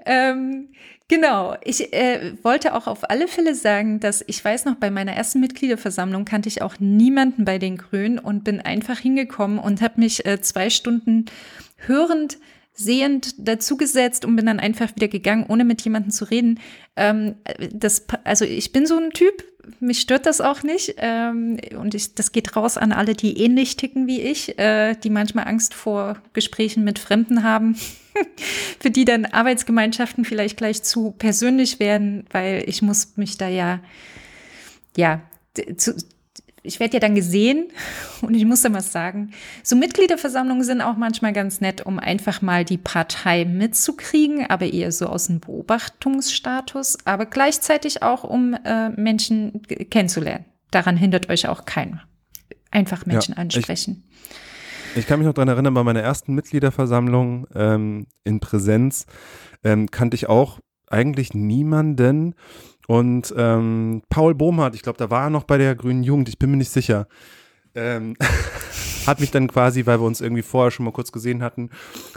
Ähm, 0.06 0.68
genau. 1.08 1.56
Ich 1.63 1.94
äh, 1.94 2.34
wollte 2.44 2.76
auch 2.76 2.88
auf 2.88 3.10
alle 3.10 3.30
Fälle 3.30 3.56
sagen, 3.56 4.02
dass 4.02 4.22
ich 4.28 4.44
weiß 4.44 4.66
noch, 4.66 4.76
bei 4.76 4.92
meiner 4.92 5.13
ersten 5.13 5.39
Mitgliederversammlung 5.39 6.26
kannte 6.26 6.50
ich 6.50 6.62
auch 6.62 6.76
niemanden 6.80 7.46
bei 7.46 7.58
den 7.58 7.78
Grünen 7.78 8.20
und 8.20 8.44
bin 8.44 8.60
einfach 8.60 9.00
hingekommen 9.00 9.58
und 9.58 9.82
habe 9.82 10.02
mich 10.02 10.26
äh, 10.26 10.42
zwei 10.42 10.70
Stunden 10.70 11.28
hörend 11.78 12.39
sehend 12.74 13.36
dazugesetzt 13.38 14.26
und 14.26 14.36
bin 14.36 14.48
dann 14.48 14.60
einfach 14.60 14.96
wieder 14.96 15.08
gegangen, 15.08 15.46
ohne 15.48 15.63
mit 15.63 15.82
jemandem 15.82 16.12
zu 16.12 16.26
reden. 16.26 16.60
Ähm, 16.98 17.36
das, 17.72 18.06
also 18.24 18.46
ich 18.46 18.72
bin 18.72 18.86
so 18.86 18.98
ein 18.98 19.12
Typ, 19.12 19.44
mich 19.80 20.02
stört 20.02 20.26
das 20.26 20.41
auch 20.41 20.63
nicht. 20.63 20.95
Ähm, 20.97 21.58
und 21.78 21.95
ich, 21.95 22.15
das 22.15 22.32
geht 22.32 22.56
raus 22.56 22.78
an 22.78 22.91
alle, 22.91 23.13
die 23.13 23.38
ähnlich 23.41 23.78
ticken 23.78 24.08
wie 24.08 24.21
ich, 24.21 24.58
äh, 24.60 24.95
die 24.95 25.10
manchmal 25.10 25.47
Angst 25.47 25.73
vor 25.73 26.17
Gesprächen 26.34 26.84
mit 26.84 26.99
Fremden 26.99 27.43
haben, 27.43 27.76
für 28.80 28.91
die 28.91 29.06
dann 29.06 29.26
Arbeitsgemeinschaften 29.26 30.26
vielleicht 30.26 30.58
gleich 30.58 30.84
zu 30.84 31.12
persönlich 31.12 31.80
werden, 31.80 32.26
weil 32.32 32.63
ich 32.67 32.82
muss 32.82 33.17
mich 33.17 33.38
da 33.38 33.47
ja, 33.47 33.80
ja, 34.97 35.21
zu, 35.78 35.95
ich 36.63 36.80
werde 36.80 36.93
ja 36.93 36.99
dann 36.99 37.13
gesehen 37.13 37.67
und 38.21 38.34
ich 38.34 38.45
muss 38.45 38.62
da 38.62 38.69
mal 38.69 38.82
sagen, 38.82 39.32
so 39.62 39.76
Mitgliederversammlungen 39.76 40.63
sind 40.63 40.82
auch 40.82 40.97
manchmal 40.97 41.34
ganz 41.34 41.62
nett, 41.62 41.86
um 41.86 41.99
einfach 41.99 42.41
mal 42.41 42.65
die 42.65 42.78
Partei 42.78 43.45
mitzukriegen, 43.45 44.45
aber 44.49 44.65
eher 44.65 44.91
so 44.91 45.08
aus 45.08 45.28
dem 45.28 45.39
Beobachtungsstatus, 45.39 46.97
aber 47.06 47.26
gleichzeitig 47.26 48.02
auch, 48.02 48.23
um 48.23 48.56
äh, 48.65 48.89
Menschen 48.89 49.62
kennenzulernen. 49.89 50.45
Daran 50.71 50.97
hindert 50.97 51.30
euch 51.30 51.47
auch 51.47 51.65
keiner. 51.65 52.02
Einfach 52.71 53.06
Menschen 53.06 53.36
ja, 53.36 53.41
ansprechen. 53.41 54.10
Ich, 54.93 54.99
ich, 54.99 55.08
kann 55.08 55.19
mich 55.19 55.28
noch 55.28 55.34
daran 55.34 55.49
erinnern, 55.49 55.76
bei 55.76 55.84
meiner 55.84 56.02
ersten 56.02 56.34
Mitgliederversammlung 56.34 57.45
ähm, 57.54 58.08
in 58.23 58.39
Präsenz 58.39 59.06
ähm, 59.63 59.91
kannte 59.91 60.15
ich 60.15 60.28
auch 60.28 60.60
eigentlich 60.88 61.34
niemanden, 61.34 62.36
und 62.88 63.34
ähm, 63.38 64.02
Paul 64.10 64.36
Bohmhardt, 64.36 64.76
ich 64.76 64.82
glaube, 64.82 64.98
da 64.98 65.10
war 65.10 65.26
er 65.26 65.30
noch 65.30 65.43
bei 65.43 65.58
der 65.58 65.76
Grünen 65.76 66.04
Jugend, 66.04 66.30
ich 66.30 66.39
bin 66.39 66.52
mir 66.52 66.58
nicht 66.58 66.72
sicher. 66.72 67.08
Ähm, 67.76 68.15
hat 69.08 69.19
mich 69.19 69.32
dann 69.32 69.48
quasi, 69.48 69.86
weil 69.86 70.00
wir 70.00 70.06
uns 70.06 70.22
irgendwie 70.22 70.41
vorher 70.43 70.72
schon 70.72 70.86
mal 70.86 70.91
kurz 70.91 71.12
gesehen 71.12 71.43
hatten, 71.43 71.69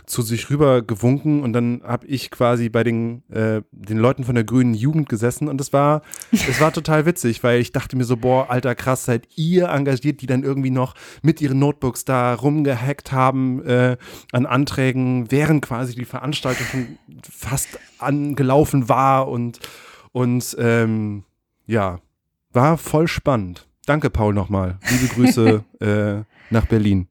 zu 0.06 0.22
sich 0.22 0.50
rüber 0.50 0.82
gewunken 0.82 1.42
und 1.42 1.52
dann 1.52 1.82
habe 1.84 2.06
ich 2.06 2.30
quasi 2.30 2.68
bei 2.68 2.84
den, 2.84 3.22
äh, 3.30 3.62
den 3.72 3.98
Leuten 3.98 4.24
von 4.24 4.34
der 4.34 4.44
grünen 4.44 4.74
Jugend 4.74 5.08
gesessen 5.08 5.48
und 5.48 5.60
es 5.60 5.72
war, 5.72 6.02
es 6.30 6.60
war 6.60 6.72
total 6.72 7.06
witzig, 7.06 7.42
weil 7.42 7.60
ich 7.60 7.72
dachte 7.72 7.96
mir 7.96 8.04
so, 8.04 8.16
boah, 8.16 8.50
alter 8.50 8.74
krass, 8.74 9.04
seid 9.04 9.28
ihr 9.36 9.68
engagiert, 9.68 10.20
die 10.20 10.26
dann 10.26 10.44
irgendwie 10.44 10.70
noch 10.70 10.94
mit 11.22 11.40
ihren 11.40 11.58
Notebooks 11.58 12.04
da 12.04 12.34
rumgehackt 12.34 13.12
haben 13.12 13.64
äh, 13.64 13.96
an 14.32 14.46
Anträgen, 14.46 15.30
während 15.30 15.64
quasi 15.64 15.94
die 15.94 16.04
Veranstaltung 16.04 16.66
schon 16.66 16.98
fast 17.28 17.78
angelaufen 17.98 18.88
war 18.88 19.28
und, 19.28 19.60
und 20.16 20.56
ähm, 20.58 21.24
ja, 21.66 22.00
war 22.50 22.78
voll 22.78 23.06
spannend. 23.06 23.68
Danke, 23.84 24.08
Paul, 24.08 24.32
nochmal. 24.32 24.78
Liebe 24.90 25.12
Grüße 25.12 25.62
äh, 25.80 26.24
nach 26.48 26.64
Berlin. 26.64 27.08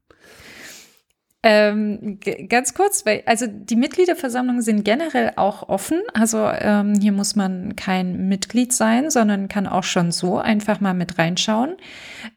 Ähm, 1.44 2.20
ganz 2.50 2.74
kurz, 2.74 3.06
weil 3.06 3.22
also 3.28 3.46
die 3.48 3.76
Mitgliederversammlungen 3.76 4.64
sind 4.64 4.84
generell 4.84 5.34
auch 5.36 5.70
offen. 5.70 6.02
Also 6.16 6.50
ähm, 6.50 6.96
hier 7.00 7.12
muss 7.12 7.36
man 7.36 7.76
kein 7.76 8.28
Mitglied 8.28 8.74
sein, 8.74 9.12
sondern 9.12 9.50
kann 9.50 9.68
auch 9.68 9.84
schon 9.84 10.12
so 10.12 10.40
einfach 10.40 10.80
mal 10.80 10.96
mit 10.96 11.20
reinschauen. 11.20 11.78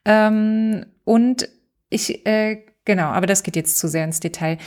Ähm, 0.04 0.84
und 1.04 1.48
ich, 1.88 2.26
äh, 2.26 2.62
genau, 2.84 3.06
aber 3.06 3.26
das 3.26 3.42
geht 3.42 3.56
jetzt 3.56 3.78
zu 3.78 3.88
sehr 3.88 4.04
ins 4.04 4.20
Detail. 4.20 4.58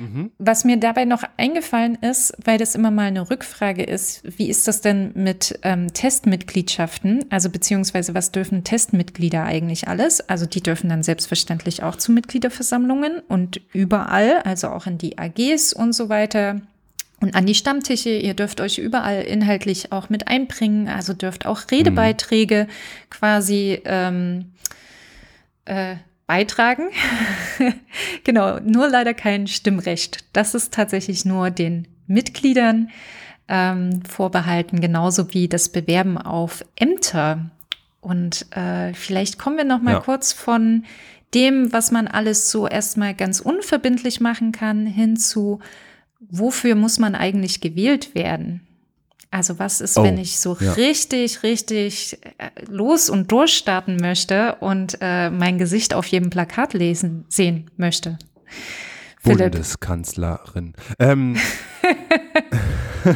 Mhm. 0.00 0.30
Was 0.38 0.64
mir 0.64 0.78
dabei 0.78 1.04
noch 1.04 1.22
eingefallen 1.36 1.96
ist, 1.96 2.32
weil 2.42 2.56
das 2.56 2.74
immer 2.74 2.90
mal 2.90 3.08
eine 3.08 3.30
Rückfrage 3.30 3.82
ist, 3.82 4.22
wie 4.24 4.48
ist 4.48 4.66
das 4.66 4.80
denn 4.80 5.12
mit 5.14 5.58
ähm, 5.62 5.92
Testmitgliedschaften? 5.92 7.26
Also 7.28 7.50
beziehungsweise 7.50 8.14
was 8.14 8.32
dürfen 8.32 8.64
Testmitglieder 8.64 9.44
eigentlich 9.44 9.88
alles? 9.88 10.26
Also 10.26 10.46
die 10.46 10.62
dürfen 10.62 10.88
dann 10.88 11.02
selbstverständlich 11.02 11.82
auch 11.82 11.96
zu 11.96 12.12
Mitgliederversammlungen 12.12 13.20
und 13.28 13.60
überall, 13.74 14.38
also 14.44 14.68
auch 14.68 14.86
in 14.86 14.96
die 14.96 15.18
AGs 15.18 15.74
und 15.74 15.92
so 15.92 16.08
weiter. 16.08 16.62
Und 17.20 17.34
an 17.34 17.44
die 17.44 17.54
Stammtische, 17.54 18.08
ihr 18.08 18.32
dürft 18.32 18.62
euch 18.62 18.78
überall 18.78 19.20
inhaltlich 19.20 19.92
auch 19.92 20.08
mit 20.08 20.28
einbringen, 20.28 20.88
also 20.88 21.12
dürft 21.12 21.44
auch 21.44 21.70
Redebeiträge 21.70 22.64
mhm. 22.64 23.10
quasi 23.10 23.82
ähm, 23.84 24.52
äh, 25.66 25.96
beitragen. 26.30 26.90
genau, 28.24 28.60
nur 28.60 28.88
leider 28.88 29.14
kein 29.14 29.48
Stimmrecht. 29.48 30.18
Das 30.32 30.54
ist 30.54 30.72
tatsächlich 30.72 31.24
nur 31.24 31.50
den 31.50 31.88
Mitgliedern 32.06 32.90
ähm, 33.48 34.04
vorbehalten, 34.08 34.80
genauso 34.80 35.34
wie 35.34 35.48
das 35.48 35.70
Bewerben 35.70 36.18
auf 36.18 36.64
Ämter. 36.76 37.50
Und 38.00 38.46
äh, 38.56 38.94
vielleicht 38.94 39.40
kommen 39.40 39.56
wir 39.56 39.64
noch 39.64 39.82
mal 39.82 39.94
ja. 39.94 39.98
kurz 39.98 40.32
von 40.32 40.84
dem, 41.34 41.72
was 41.72 41.90
man 41.90 42.06
alles 42.06 42.48
so 42.48 42.68
erstmal 42.68 43.12
ganz 43.14 43.40
unverbindlich 43.40 44.20
machen 44.20 44.52
kann, 44.52 44.86
hin 44.86 45.16
zu, 45.16 45.58
wofür 46.20 46.76
muss 46.76 47.00
man 47.00 47.16
eigentlich 47.16 47.60
gewählt 47.60 48.14
werden? 48.14 48.60
Also 49.32 49.60
was 49.60 49.80
ist, 49.80 49.96
oh, 49.96 50.02
wenn 50.02 50.18
ich 50.18 50.40
so 50.40 50.56
ja. 50.58 50.72
richtig, 50.72 51.44
richtig 51.44 52.18
äh, 52.38 52.50
los 52.68 53.08
und 53.08 53.30
durchstarten 53.30 53.96
möchte 53.96 54.56
und 54.56 54.98
äh, 55.00 55.30
mein 55.30 55.56
Gesicht 55.58 55.94
auf 55.94 56.06
jedem 56.06 56.30
Plakat 56.30 56.74
lesen, 56.74 57.24
sehen 57.28 57.70
möchte? 57.76 58.18
Philipp. 59.22 59.52
Bundeskanzlerin. 59.52 60.74
Ähm. 60.98 61.36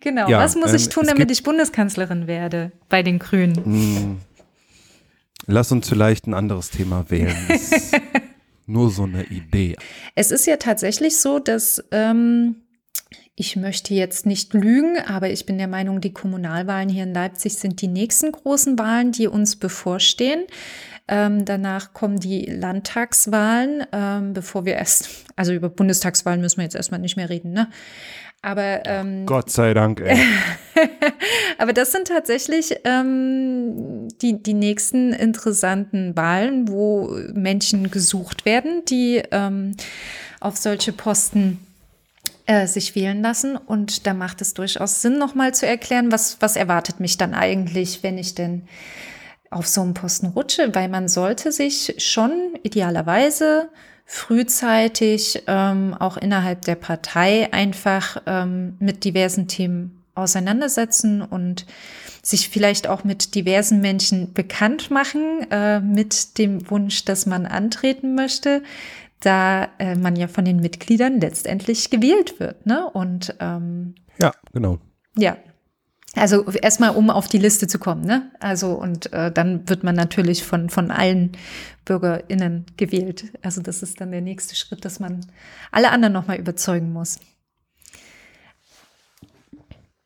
genau, 0.00 0.28
ja, 0.28 0.38
was 0.38 0.56
muss 0.56 0.74
ich 0.74 0.84
ähm, 0.84 0.90
tun, 0.90 1.06
damit 1.06 1.30
ich 1.30 1.42
Bundeskanzlerin 1.42 2.26
werde 2.26 2.72
bei 2.90 3.02
den 3.02 3.18
Grünen? 3.18 3.64
Hm. 3.64 4.18
Lass 5.46 5.72
uns 5.72 5.88
vielleicht 5.88 6.26
ein 6.26 6.34
anderes 6.34 6.68
Thema 6.70 7.08
wählen. 7.08 7.36
nur 8.66 8.90
so 8.90 9.04
eine 9.04 9.24
Idee. 9.24 9.76
Es 10.14 10.30
ist 10.30 10.46
ja 10.46 10.58
tatsächlich 10.58 11.18
so, 11.18 11.38
dass 11.38 11.82
ähm, 11.92 12.56
ich 13.40 13.56
möchte 13.56 13.94
jetzt 13.94 14.26
nicht 14.26 14.52
lügen, 14.52 14.98
aber 14.98 15.30
ich 15.30 15.46
bin 15.46 15.56
der 15.56 15.66
Meinung, 15.66 16.02
die 16.02 16.12
Kommunalwahlen 16.12 16.90
hier 16.90 17.04
in 17.04 17.14
Leipzig 17.14 17.56
sind 17.56 17.80
die 17.80 17.88
nächsten 17.88 18.32
großen 18.32 18.78
Wahlen, 18.78 19.12
die 19.12 19.28
uns 19.28 19.56
bevorstehen. 19.56 20.44
Ähm, 21.08 21.46
danach 21.46 21.94
kommen 21.94 22.20
die 22.20 22.44
Landtagswahlen, 22.44 23.86
ähm, 23.92 24.34
bevor 24.34 24.66
wir 24.66 24.74
erst, 24.74 25.08
also 25.36 25.54
über 25.54 25.70
Bundestagswahlen 25.70 26.42
müssen 26.42 26.58
wir 26.58 26.64
jetzt 26.64 26.76
erstmal 26.76 27.00
nicht 27.00 27.16
mehr 27.16 27.30
reden, 27.30 27.54
ne? 27.54 27.70
Aber 28.42 28.82
ähm, 28.84 29.24
Gott 29.24 29.50
sei 29.50 29.72
Dank. 29.72 30.00
Ey. 30.00 30.18
aber 31.58 31.72
das 31.72 31.92
sind 31.92 32.08
tatsächlich 32.08 32.76
ähm, 32.84 34.08
die, 34.20 34.42
die 34.42 34.54
nächsten 34.54 35.14
interessanten 35.14 36.14
Wahlen, 36.14 36.68
wo 36.68 37.18
Menschen 37.32 37.90
gesucht 37.90 38.44
werden, 38.44 38.82
die 38.86 39.22
ähm, 39.30 39.76
auf 40.40 40.56
solche 40.56 40.92
Posten 40.92 41.58
äh, 42.50 42.66
sich 42.66 42.96
wählen 42.96 43.22
lassen. 43.22 43.56
Und 43.56 44.08
da 44.08 44.12
macht 44.12 44.40
es 44.42 44.54
durchaus 44.54 45.02
Sinn, 45.02 45.18
nochmal 45.18 45.54
zu 45.54 45.68
erklären, 45.68 46.10
was, 46.10 46.38
was 46.40 46.56
erwartet 46.56 46.98
mich 46.98 47.16
dann 47.16 47.32
eigentlich, 47.32 48.02
wenn 48.02 48.18
ich 48.18 48.34
denn 48.34 48.62
auf 49.50 49.68
so 49.68 49.82
einen 49.82 49.94
Posten 49.94 50.26
rutsche, 50.26 50.74
weil 50.74 50.88
man 50.88 51.06
sollte 51.06 51.52
sich 51.52 51.94
schon 51.98 52.58
idealerweise 52.64 53.68
frühzeitig 54.04 55.44
ähm, 55.46 55.94
auch 55.96 56.16
innerhalb 56.16 56.62
der 56.62 56.74
Partei 56.74 57.52
einfach 57.52 58.20
ähm, 58.26 58.74
mit 58.80 59.04
diversen 59.04 59.46
Themen 59.46 60.02
auseinandersetzen 60.16 61.22
und 61.22 61.66
sich 62.20 62.48
vielleicht 62.48 62.88
auch 62.88 63.04
mit 63.04 63.36
diversen 63.36 63.80
Menschen 63.80 64.32
bekannt 64.32 64.90
machen, 64.90 65.46
äh, 65.52 65.78
mit 65.78 66.36
dem 66.36 66.68
Wunsch, 66.68 67.04
dass 67.04 67.26
man 67.26 67.46
antreten 67.46 68.16
möchte 68.16 68.62
da 69.20 69.68
äh, 69.78 69.94
man 69.96 70.16
ja 70.16 70.28
von 70.28 70.44
den 70.44 70.60
Mitgliedern 70.60 71.20
letztendlich 71.20 71.90
gewählt 71.90 72.40
wird. 72.40 72.66
Ne? 72.66 72.88
Und 72.90 73.34
ähm, 73.40 73.94
ja, 74.18 74.32
genau. 74.52 74.78
Ja. 75.16 75.36
Also 76.16 76.44
erstmal, 76.50 76.90
um 76.90 77.08
auf 77.08 77.28
die 77.28 77.38
Liste 77.38 77.68
zu 77.68 77.78
kommen, 77.78 78.04
ne? 78.04 78.32
Also 78.40 78.72
und 78.72 79.12
äh, 79.12 79.30
dann 79.30 79.68
wird 79.68 79.84
man 79.84 79.94
natürlich 79.94 80.42
von, 80.42 80.68
von 80.68 80.90
allen 80.90 81.36
BürgerInnen 81.84 82.66
gewählt. 82.76 83.26
Also 83.42 83.62
das 83.62 83.80
ist 83.82 84.00
dann 84.00 84.10
der 84.10 84.20
nächste 84.20 84.56
Schritt, 84.56 84.84
dass 84.84 84.98
man 84.98 85.24
alle 85.70 85.92
anderen 85.92 86.12
nochmal 86.12 86.38
überzeugen 86.38 86.92
muss. 86.92 87.20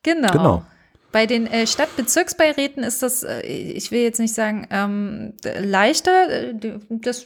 Genau. 0.03 0.31
genau. 0.31 0.65
Bei 1.11 1.25
den 1.25 1.47
äh, 1.47 1.65
Stadtbezirksbeiräten 1.65 2.83
ist 2.83 3.01
das, 3.01 3.23
äh, 3.23 3.41
ich 3.41 3.89
will 3.89 4.01
jetzt 4.01 4.19
nicht 4.19 4.35
sagen, 4.35 4.67
ähm, 4.69 5.33
leichter. 5.43 6.29
Äh, 6.29 6.53
das, 6.89 7.25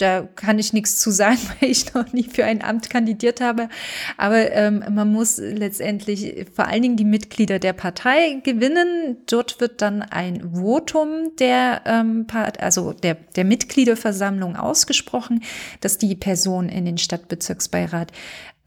da 0.00 0.28
kann 0.36 0.58
ich 0.58 0.72
nichts 0.72 0.98
zu 0.98 1.10
sagen, 1.10 1.38
weil 1.60 1.70
ich 1.70 1.92
noch 1.94 2.12
nie 2.12 2.24
für 2.24 2.44
ein 2.44 2.62
Amt 2.62 2.90
kandidiert 2.90 3.40
habe. 3.40 3.68
Aber 4.16 4.50
ähm, 4.52 4.84
man 4.90 5.12
muss 5.12 5.38
letztendlich 5.38 6.46
vor 6.54 6.66
allen 6.66 6.82
Dingen 6.82 6.96
die 6.96 7.04
Mitglieder 7.04 7.58
der 7.58 7.72
Partei 7.72 8.40
gewinnen. 8.42 9.18
Dort 9.26 9.60
wird 9.60 9.82
dann 9.82 10.02
ein 10.02 10.54
Votum 10.54 11.36
der, 11.38 11.82
ähm, 11.86 12.26
also 12.58 12.92
der, 12.92 13.16
der 13.36 13.44
Mitgliederversammlung 13.44 14.56
ausgesprochen, 14.56 15.42
dass 15.80 15.98
die 15.98 16.14
Person 16.14 16.68
in 16.68 16.84
den 16.84 16.98
Stadtbezirksbeirat 16.98 18.12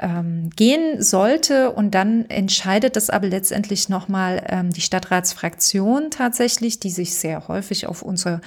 ähm, 0.03 0.49
gehen 0.55 1.01
sollte. 1.01 1.71
Und 1.71 1.95
dann 1.95 2.29
entscheidet 2.29 2.95
das 2.95 3.09
aber 3.09 3.27
letztendlich 3.27 3.89
nochmal 3.89 4.43
ähm, 4.49 4.71
die 4.71 4.81
Stadtratsfraktion 4.81 6.11
tatsächlich, 6.11 6.79
die 6.79 6.89
sich 6.89 7.15
sehr 7.15 7.47
häufig 7.47 7.87
auf 7.87 8.01
unsere, 8.01 8.41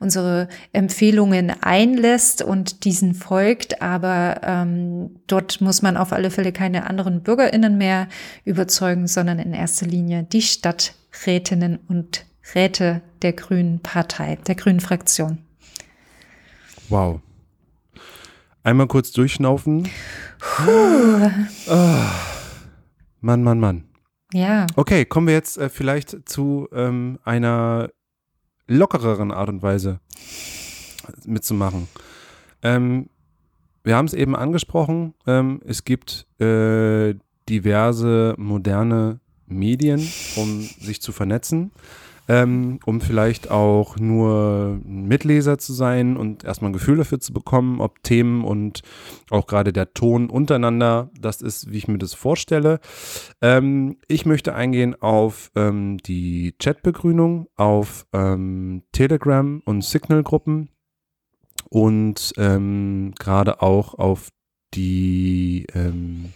unsere 0.00 0.48
Empfehlungen 0.72 1.52
einlässt 1.62 2.42
und 2.42 2.84
diesen 2.84 3.14
folgt. 3.14 3.82
Aber 3.82 4.40
ähm, 4.42 5.10
dort 5.26 5.60
muss 5.60 5.82
man 5.82 5.96
auf 5.96 6.12
alle 6.12 6.30
Fälle 6.30 6.52
keine 6.52 6.88
anderen 6.88 7.22
BürgerInnen 7.22 7.76
mehr 7.76 8.08
überzeugen, 8.44 9.06
sondern 9.06 9.38
in 9.38 9.52
erster 9.52 9.86
Linie 9.86 10.24
die 10.24 10.42
Stadträtinnen 10.42 11.78
und 11.88 12.24
Räte 12.54 13.02
der 13.20 13.34
Grünen 13.34 13.80
Partei, 13.80 14.38
der 14.46 14.54
Grünen 14.54 14.80
Fraktion. 14.80 15.38
Wow. 16.88 17.20
Einmal 18.64 18.86
kurz 18.86 19.10
durchschnaufen. 19.10 19.88
Oh. 20.66 21.76
Mann, 23.20 23.42
Mann, 23.42 23.58
Mann. 23.58 23.84
Ja. 24.32 24.66
Okay, 24.76 25.04
kommen 25.04 25.26
wir 25.26 25.34
jetzt 25.34 25.58
äh, 25.58 25.68
vielleicht 25.68 26.28
zu 26.28 26.68
ähm, 26.72 27.18
einer 27.24 27.90
lockereren 28.68 29.32
Art 29.32 29.48
und 29.48 29.62
Weise 29.62 30.00
mitzumachen. 31.24 31.88
Ähm, 32.62 33.08
wir 33.82 33.96
haben 33.96 34.06
es 34.06 34.14
eben 34.14 34.36
angesprochen, 34.36 35.14
ähm, 35.26 35.60
es 35.66 35.84
gibt 35.84 36.26
äh, 36.40 37.14
diverse 37.48 38.34
moderne 38.38 39.18
Medien, 39.46 40.08
um 40.36 40.62
sich 40.62 41.02
zu 41.02 41.10
vernetzen 41.10 41.72
ähm, 42.32 42.78
um 42.86 43.02
vielleicht 43.02 43.50
auch 43.50 43.98
nur 43.98 44.80
Mitleser 44.84 45.58
zu 45.58 45.74
sein 45.74 46.16
und 46.16 46.44
erstmal 46.44 46.70
ein 46.70 46.72
Gefühl 46.72 46.96
dafür 46.96 47.20
zu 47.20 47.34
bekommen, 47.34 47.82
ob 47.82 48.02
Themen 48.02 48.42
und 48.42 48.80
auch 49.28 49.46
gerade 49.46 49.70
der 49.70 49.92
Ton 49.92 50.30
untereinander 50.30 51.10
das 51.20 51.42
ist, 51.42 51.70
wie 51.70 51.76
ich 51.76 51.88
mir 51.88 51.98
das 51.98 52.14
vorstelle. 52.14 52.80
Ähm, 53.42 53.98
ich 54.08 54.24
möchte 54.24 54.54
eingehen 54.54 54.94
auf 54.98 55.50
ähm, 55.56 55.98
die 55.98 56.54
Chatbegrünung, 56.58 57.48
auf 57.56 58.06
ähm, 58.14 58.84
Telegram 58.92 59.60
und 59.66 59.84
Signal-Gruppen 59.84 60.70
und 61.68 62.32
ähm, 62.38 63.12
gerade 63.18 63.60
auch 63.60 63.92
auf 63.98 64.30
die 64.72 65.66
ähm, 65.74 66.32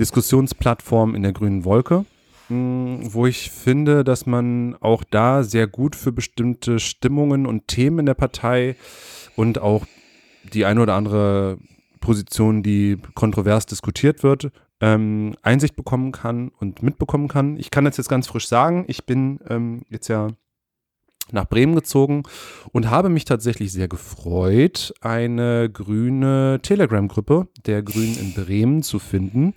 Diskussionsplattform 0.00 1.14
in 1.14 1.22
der 1.22 1.32
grünen 1.32 1.64
Wolke, 1.64 2.04
wo 2.52 3.26
ich 3.26 3.50
finde, 3.50 4.04
dass 4.04 4.26
man 4.26 4.76
auch 4.80 5.04
da 5.04 5.42
sehr 5.42 5.66
gut 5.66 5.96
für 5.96 6.12
bestimmte 6.12 6.78
Stimmungen 6.78 7.46
und 7.46 7.68
Themen 7.68 8.00
in 8.00 8.06
der 8.06 8.14
Partei 8.14 8.76
und 9.36 9.60
auch 9.60 9.86
die 10.52 10.64
eine 10.64 10.80
oder 10.80 10.94
andere 10.94 11.58
Position, 12.00 12.62
die 12.62 12.98
kontrovers 13.14 13.66
diskutiert 13.66 14.22
wird, 14.22 14.50
ähm, 14.80 15.34
Einsicht 15.42 15.76
bekommen 15.76 16.12
kann 16.12 16.50
und 16.58 16.82
mitbekommen 16.82 17.28
kann. 17.28 17.56
Ich 17.56 17.70
kann 17.70 17.84
das 17.84 17.96
jetzt 17.96 18.08
ganz 18.08 18.26
frisch 18.26 18.48
sagen. 18.48 18.84
Ich 18.88 19.06
bin 19.06 19.38
ähm, 19.48 19.82
jetzt 19.88 20.08
ja 20.08 20.28
nach 21.30 21.48
Bremen 21.48 21.74
gezogen 21.74 22.24
und 22.72 22.90
habe 22.90 23.08
mich 23.08 23.24
tatsächlich 23.24 23.72
sehr 23.72 23.88
gefreut, 23.88 24.92
eine 25.00 25.70
grüne 25.70 26.60
Telegram-Gruppe 26.62 27.48
der 27.64 27.82
Grünen 27.82 28.18
in 28.18 28.34
Bremen 28.34 28.82
zu 28.82 28.98
finden, 28.98 29.54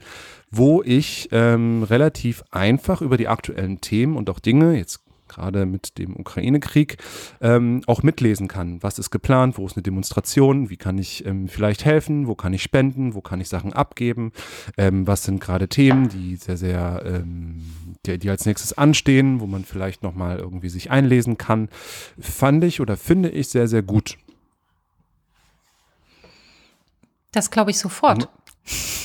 wo 0.52 0.82
ich 0.84 1.30
ähm, 1.32 1.84
relativ 1.84 2.44
einfach 2.52 3.02
über 3.02 3.18
die 3.18 3.28
aktuellen 3.28 3.82
Themen 3.82 4.16
und 4.16 4.30
auch 4.30 4.40
Dinge, 4.40 4.78
jetzt 4.78 5.06
gerade 5.28 5.66
mit 5.66 5.98
dem 5.98 6.16
Ukraine-Krieg, 6.16 6.98
ähm, 7.42 7.82
auch 7.88 8.04
mitlesen 8.04 8.48
kann. 8.48 8.82
Was 8.82 9.00
ist 9.00 9.12
geplant? 9.12 9.58
Wo 9.58 9.66
ist 9.66 9.76
eine 9.76 9.84
Demonstration? 9.84 10.70
Wie 10.70 10.78
kann 10.78 10.98
ich 10.98 11.26
ähm, 11.26 11.48
vielleicht 11.48 11.86
helfen? 11.86 12.28
Wo 12.28 12.36
kann 12.36 12.54
ich 12.54 12.64
spenden? 12.64 13.14
Wo 13.14 13.22
kann 13.22 13.42
ich 13.42 13.50
Sachen 13.50 13.74
abgeben? 13.74 14.32
Ähm, 14.78 15.08
was 15.08 15.24
sind 15.24 15.42
gerade 15.42 15.68
Themen, 15.68 16.10
die 16.10 16.36
sehr, 16.36 16.58
sehr, 16.58 17.04
ähm, 17.06 17.64
die, 18.06 18.18
die, 18.18 18.30
als 18.30 18.46
nächstes 18.46 18.78
anstehen, 18.78 19.40
wo 19.40 19.48
man 19.48 19.66
vielleicht 19.66 20.04
nochmal 20.04 20.38
irgendwie 20.38 20.70
sich 20.70 20.92
einlesen 20.92 21.38
kann? 21.38 21.70
Fand 22.20 22.64
ich 22.64 22.80
oder 22.80 22.98
finde 22.98 23.30
ich 23.30 23.50
sehr, 23.50 23.68
sehr 23.68 23.82
gut. 23.82 24.18
Das 27.32 27.52
glaube 27.52 27.72
ich 27.72 27.78
sofort. 27.78 28.30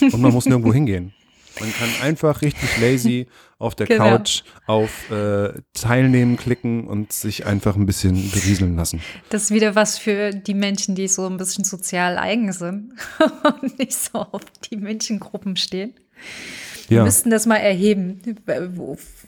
Und, 0.01 0.15
und 0.15 0.21
man 0.21 0.33
muss 0.33 0.47
nirgendwo 0.47 0.73
hingehen. 0.73 1.13
Man 1.61 1.73
kann 1.75 1.89
einfach 2.03 2.43
richtig 2.43 2.79
lazy 2.81 3.27
auf 3.59 3.75
der 3.75 3.87
genau. 3.87 4.17
Couch 4.17 4.43
auf 4.67 5.11
äh, 5.11 5.53
Teilnehmen 5.75 6.37
klicken 6.37 6.87
und 6.87 7.13
sich 7.13 7.47
einfach 7.47 7.77
ein 7.77 7.87
bisschen 7.87 8.31
berieseln 8.31 8.77
lassen. 8.77 9.03
Das 9.29 9.45
ist 9.45 9.51
wieder 9.51 9.75
was 9.75 9.99
für 9.99 10.31
die 10.31 10.55
Menschen, 10.55 10.95
die 10.95 11.09
so 11.09 11.27
ein 11.27 11.37
bisschen 11.37 11.65
sozial 11.65 12.19
eigen 12.19 12.53
sind 12.53 12.95
und 13.61 13.79
nicht 13.79 13.93
so 13.93 14.19
auf 14.19 14.43
die 14.71 14.77
Menschengruppen 14.77 15.57
stehen. 15.57 15.95
Wir 16.89 16.99
ja. 16.99 17.05
müssten 17.05 17.31
das 17.31 17.47
mal 17.47 17.59
erheben, 17.59 18.21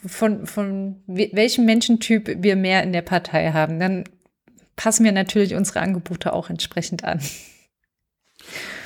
von, 0.05 0.47
von 0.47 0.97
welchem 1.07 1.65
Menschentyp 1.65 2.43
wir 2.43 2.57
mehr 2.57 2.83
in 2.83 2.93
der 2.93 3.03
Partei 3.03 3.53
haben. 3.53 3.79
Dann 3.79 4.05
passen 4.75 5.05
wir 5.05 5.13
natürlich 5.13 5.55
unsere 5.55 5.81
Angebote 5.81 6.33
auch 6.33 6.51
entsprechend 6.51 7.05
an. 7.05 7.21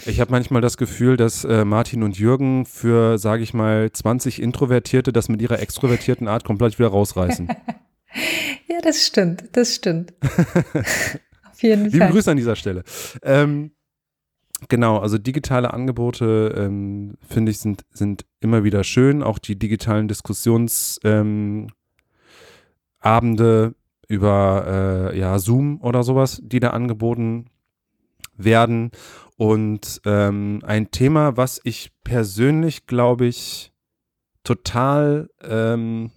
Ich 0.07 0.21
habe 0.21 0.31
manchmal 0.31 0.63
das 0.63 0.77
Gefühl, 0.77 1.17
dass 1.17 1.45
äh, 1.45 1.65
Martin 1.65 2.05
und 2.05 2.17
Jürgen 2.19 2.65
für, 2.65 3.19
sage 3.19 3.43
ich 3.43 3.55
mal, 3.55 3.91
20 3.91 4.41
Introvertierte 4.41 5.13
das 5.13 5.29
mit 5.29 5.43
ihrer 5.43 5.61
extrovertierten 5.61 6.29
Art 6.29 6.45
komplett 6.45 6.79
wieder 6.79 6.89
rausreißen. 6.89 7.49
ja, 8.69 8.81
das 8.83 9.05
stimmt, 9.05 9.45
das 9.53 9.75
stimmt. 9.75 10.15
Auf 10.23 11.63
jeden 11.63 11.85
Liebe 11.85 11.99
Fall. 11.99 12.07
Liebe 12.07 12.13
Grüße 12.13 12.31
an 12.31 12.37
dieser 12.37 12.55
Stelle. 12.55 12.85
Ähm, 13.23 13.73
genau, 14.69 14.99
also 14.99 15.19
digitale 15.19 15.75
Angebote, 15.75 16.55
ähm, 16.57 17.15
finde 17.29 17.51
ich, 17.51 17.59
sind, 17.59 17.85
sind 17.93 18.27
immer 18.41 18.63
wieder 18.63 18.85
schön. 18.85 19.25
Auch 19.25 19.39
die 19.39 19.59
digitalen 19.59 20.07
Diskussionsabende 20.07 21.73
ähm, 23.05 23.75
über 24.09 25.11
äh, 25.13 25.19
ja, 25.19 25.39
Zoom 25.41 25.81
oder 25.81 26.05
sowas, 26.05 26.41
die 26.45 26.61
da 26.61 26.71
angeboten 26.71 27.47
werden. 28.37 28.93
Und 29.37 30.01
ähm, 30.05 30.61
ein 30.65 30.91
Thema, 30.91 31.37
was 31.37 31.61
ich 31.65 31.93
persönlich, 32.05 32.87
glaube 32.87 33.27
ich, 33.27 33.73
total 34.45 35.29
ähm, 35.43 36.11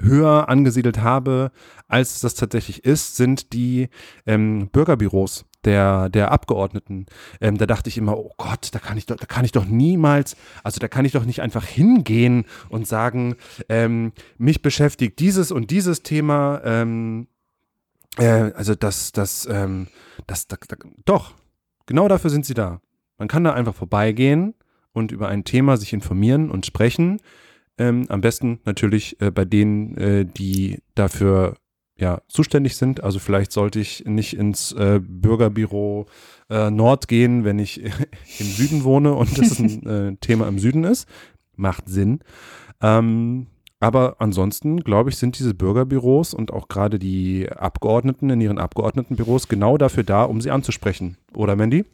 höher 0.00 0.48
angesiedelt 0.48 1.00
habe, 1.00 1.52
als 1.88 2.20
das 2.20 2.34
tatsächlich 2.34 2.84
ist, 2.84 3.16
sind 3.16 3.52
die 3.52 3.88
ähm, 4.26 4.68
Bürgerbüros 4.70 5.44
der, 5.64 6.08
der 6.08 6.30
Abgeordneten. 6.30 7.06
Ähm, 7.40 7.58
da 7.58 7.66
dachte 7.66 7.88
ich 7.88 7.98
immer, 7.98 8.16
oh 8.16 8.32
Gott, 8.38 8.68
da 8.72 8.78
kann 8.78 8.96
ich 8.96 9.06
doch, 9.06 9.16
da 9.16 9.26
kann 9.26 9.44
ich 9.44 9.52
doch 9.52 9.66
niemals, 9.66 10.36
also 10.62 10.78
da 10.78 10.88
kann 10.88 11.04
ich 11.04 11.12
doch 11.12 11.24
nicht 11.24 11.42
einfach 11.42 11.64
hingehen 11.64 12.46
und 12.70 12.86
sagen, 12.86 13.36
ähm, 13.68 14.12
mich 14.38 14.62
beschäftigt 14.62 15.18
dieses 15.18 15.52
und 15.52 15.70
dieses 15.70 16.02
Thema, 16.02 16.62
ähm, 16.64 17.26
äh, 18.16 18.52
also 18.54 18.74
das, 18.74 19.12
das, 19.12 19.46
ähm, 19.50 19.88
das, 20.26 20.46
das, 20.46 20.60
das, 20.66 20.78
doch, 21.04 21.34
Genau 21.86 22.08
dafür 22.08 22.30
sind 22.30 22.46
sie 22.46 22.54
da. 22.54 22.80
Man 23.18 23.28
kann 23.28 23.44
da 23.44 23.52
einfach 23.52 23.74
vorbeigehen 23.74 24.54
und 24.92 25.12
über 25.12 25.28
ein 25.28 25.44
Thema 25.44 25.76
sich 25.76 25.92
informieren 25.92 26.50
und 26.50 26.66
sprechen. 26.66 27.20
Ähm, 27.78 28.06
am 28.08 28.20
besten 28.20 28.60
natürlich 28.64 29.20
äh, 29.20 29.30
bei 29.30 29.44
denen, 29.44 29.96
äh, 29.96 30.24
die 30.24 30.78
dafür 30.94 31.56
ja, 32.00 32.22
zuständig 32.28 32.76
sind. 32.76 33.02
Also 33.02 33.18
vielleicht 33.18 33.52
sollte 33.52 33.78
ich 33.78 34.04
nicht 34.06 34.34
ins 34.34 34.72
äh, 34.72 35.00
Bürgerbüro 35.02 36.06
äh, 36.48 36.70
Nord 36.70 37.08
gehen, 37.08 37.44
wenn 37.44 37.58
ich 37.58 37.82
im 38.38 38.46
Süden 38.46 38.84
wohne 38.84 39.12
und 39.14 39.38
das 39.38 39.58
ein 39.58 39.86
äh, 39.86 40.16
Thema 40.16 40.48
im 40.48 40.58
Süden 40.58 40.84
ist. 40.84 41.08
Macht 41.56 41.88
Sinn. 41.88 42.20
Ähm, 42.80 43.48
aber 43.80 44.16
ansonsten, 44.18 44.80
glaube 44.80 45.08
ich, 45.08 45.16
sind 45.16 45.38
diese 45.38 45.54
Bürgerbüros 45.54 46.34
und 46.34 46.52
auch 46.52 46.68
gerade 46.68 46.98
die 46.98 47.48
Abgeordneten 47.50 48.28
in 48.28 48.40
ihren 48.40 48.58
Abgeordnetenbüros 48.58 49.48
genau 49.48 49.78
dafür 49.78 50.04
da, 50.04 50.24
um 50.24 50.42
sie 50.42 50.50
anzusprechen. 50.50 51.16
Oder 51.34 51.56
Mandy? 51.56 51.86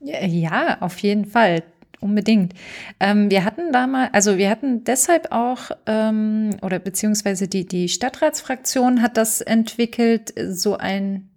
Ja, 0.00 0.78
auf 0.80 0.98
jeden 0.98 1.26
Fall. 1.26 1.64
Unbedingt. 2.00 2.54
Ähm, 2.98 3.30
wir 3.30 3.44
hatten 3.44 3.72
da 3.72 3.86
mal, 3.86 4.08
also 4.12 4.36
wir 4.36 4.50
hatten 4.50 4.82
deshalb 4.82 5.30
auch, 5.30 5.70
ähm, 5.86 6.50
oder 6.60 6.80
beziehungsweise 6.80 7.46
die, 7.46 7.64
die 7.66 7.88
Stadtratsfraktion 7.88 9.02
hat 9.02 9.16
das 9.16 9.40
entwickelt, 9.40 10.34
so 10.50 10.76
ein, 10.76 11.28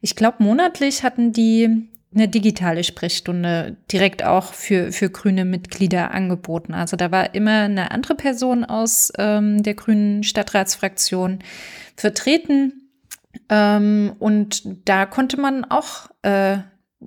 ich 0.00 0.14
glaube, 0.14 0.44
monatlich 0.44 1.02
hatten 1.02 1.32
die 1.32 1.88
eine 2.14 2.28
digitale 2.28 2.84
Sprechstunde 2.84 3.76
direkt 3.90 4.24
auch 4.24 4.52
für, 4.52 4.92
für 4.92 5.10
grüne 5.10 5.44
Mitglieder 5.44 6.12
angeboten. 6.12 6.74
Also 6.74 6.96
da 6.96 7.10
war 7.10 7.34
immer 7.34 7.62
eine 7.62 7.90
andere 7.90 8.14
Person 8.14 8.64
aus 8.64 9.12
ähm, 9.18 9.62
der 9.62 9.74
grünen 9.74 10.22
Stadtratsfraktion 10.22 11.40
vertreten. 11.96 12.90
Ähm, 13.48 14.12
und 14.18 14.62
da 14.88 15.06
konnte 15.06 15.38
man 15.38 15.64
auch 15.64 16.08
äh, 16.22 16.58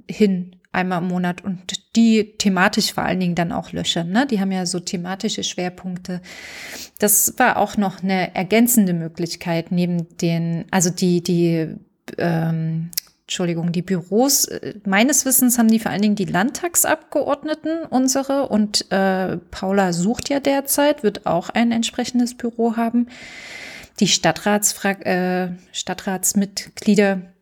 hin 0.10 0.58
einmal 0.72 1.02
im 1.02 1.08
Monat 1.08 1.44
und 1.44 1.96
die 1.96 2.38
thematisch 2.38 2.94
vor 2.94 3.04
allen 3.04 3.20
Dingen 3.20 3.36
dann 3.36 3.52
auch 3.52 3.72
löchern. 3.72 4.10
Ne? 4.10 4.28
Die 4.28 4.40
haben 4.40 4.52
ja 4.52 4.66
so 4.66 4.80
thematische 4.80 5.44
Schwerpunkte. 5.44 6.22
Das 7.00 7.34
war 7.38 7.58
auch 7.58 7.78
noch 7.78 8.04
eine 8.04 8.36
ergänzende 8.36 8.94
Möglichkeit 8.94 9.72
neben 9.72 10.18
den, 10.20 10.66
also 10.70 10.90
die, 10.92 11.24
die 11.24 11.76
ähm, 12.18 12.92
Entschuldigung, 13.28 13.74
die 13.74 13.82
Büros, 13.82 14.46
äh, 14.46 14.76
meines 14.86 15.26
Wissens 15.26 15.58
haben 15.58 15.68
die 15.68 15.80
vor 15.80 15.92
allen 15.92 16.02
Dingen 16.02 16.16
die 16.16 16.24
Landtagsabgeordneten 16.24 17.84
unsere 17.84 18.48
und 18.48 18.90
äh, 18.90 19.36
Paula 19.36 19.92
sucht 19.92 20.30
ja 20.30 20.40
derzeit, 20.40 21.04
wird 21.04 21.26
auch 21.26 21.50
ein 21.50 21.74
entsprechendes 21.74 22.38
Büro 22.38 22.78
haben. 22.78 23.08
Die 24.00 24.08
Stadtratsfra 24.08 24.92
äh, 25.02 25.52
Stadtratsmitglieder 25.74 27.34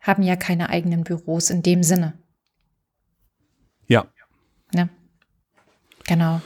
haben 0.00 0.22
ja 0.22 0.36
keine 0.36 0.70
eigenen 0.70 1.04
Büros 1.04 1.50
in 1.50 1.62
dem 1.62 1.82
Sinne. 1.82 2.14
Ja. 3.86 4.06
Ja. 4.72 4.88
Genau. 6.04 6.40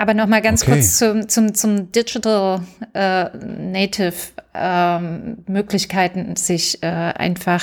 Aber 0.00 0.14
noch 0.14 0.28
mal 0.28 0.40
ganz 0.40 0.62
okay. 0.62 0.72
kurz 0.72 0.96
zum, 0.96 1.28
zum, 1.28 1.52
zum 1.52 1.92
Digital 1.92 2.62
äh, 2.94 3.24
Native 3.36 4.14
ähm, 4.54 5.44
Möglichkeiten, 5.46 6.36
sich 6.36 6.82
äh, 6.82 6.86
einfach 6.86 7.62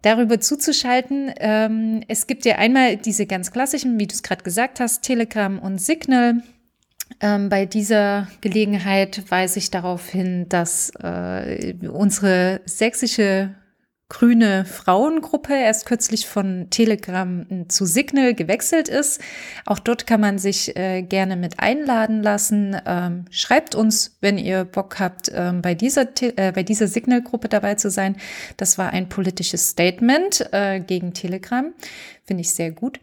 darüber 0.00 0.40
zuzuschalten. 0.40 1.30
Ähm, 1.36 2.00
es 2.08 2.26
gibt 2.26 2.46
ja 2.46 2.56
einmal 2.56 2.96
diese 2.96 3.26
ganz 3.26 3.52
klassischen, 3.52 3.98
wie 3.98 4.06
du 4.06 4.14
es 4.14 4.22
gerade 4.22 4.44
gesagt 4.44 4.80
hast, 4.80 5.02
Telegram 5.02 5.58
und 5.58 5.78
Signal. 5.78 6.36
Ähm, 7.20 7.50
bei 7.50 7.66
dieser 7.66 8.26
Gelegenheit 8.40 9.30
weise 9.30 9.58
ich 9.58 9.70
darauf 9.70 10.08
hin, 10.08 10.46
dass 10.48 10.88
äh, 11.02 11.74
unsere 11.86 12.62
sächsische 12.64 13.54
grüne 14.14 14.64
Frauengruppe 14.64 15.54
erst 15.54 15.86
kürzlich 15.86 16.28
von 16.28 16.68
Telegram 16.70 17.44
zu 17.66 17.84
Signal 17.84 18.34
gewechselt 18.34 18.88
ist. 18.88 19.20
Auch 19.66 19.80
dort 19.80 20.06
kann 20.06 20.20
man 20.20 20.38
sich 20.38 20.76
äh, 20.76 21.02
gerne 21.02 21.36
mit 21.36 21.58
einladen 21.58 22.22
lassen. 22.22 22.76
Ähm, 22.86 23.24
schreibt 23.30 23.74
uns, 23.74 24.16
wenn 24.20 24.38
ihr 24.38 24.66
Bock 24.66 25.00
habt, 25.00 25.32
ähm, 25.34 25.62
bei 25.62 25.74
dieser, 25.74 26.06
äh, 26.20 26.52
bei 26.52 26.62
dieser 26.62 26.86
Signal-Gruppe 26.86 27.48
dabei 27.48 27.74
zu 27.74 27.90
sein. 27.90 28.14
Das 28.56 28.78
war 28.78 28.90
ein 28.90 29.08
politisches 29.08 29.70
Statement 29.70 30.46
äh, 30.52 30.78
gegen 30.78 31.12
Telegram. 31.12 31.72
Finde 32.24 32.42
ich 32.42 32.54
sehr 32.54 32.70
gut. 32.70 33.00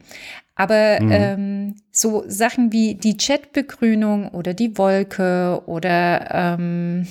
Aber 0.55 1.01
mhm. 1.01 1.11
ähm, 1.11 1.75
so 1.91 2.23
Sachen 2.27 2.71
wie 2.71 2.95
die 2.95 3.17
Chatbegrünung 3.17 4.29
oder 4.29 4.53
die 4.53 4.77
Wolke 4.77 5.61
oder 5.65 6.57
ähm, 6.57 7.05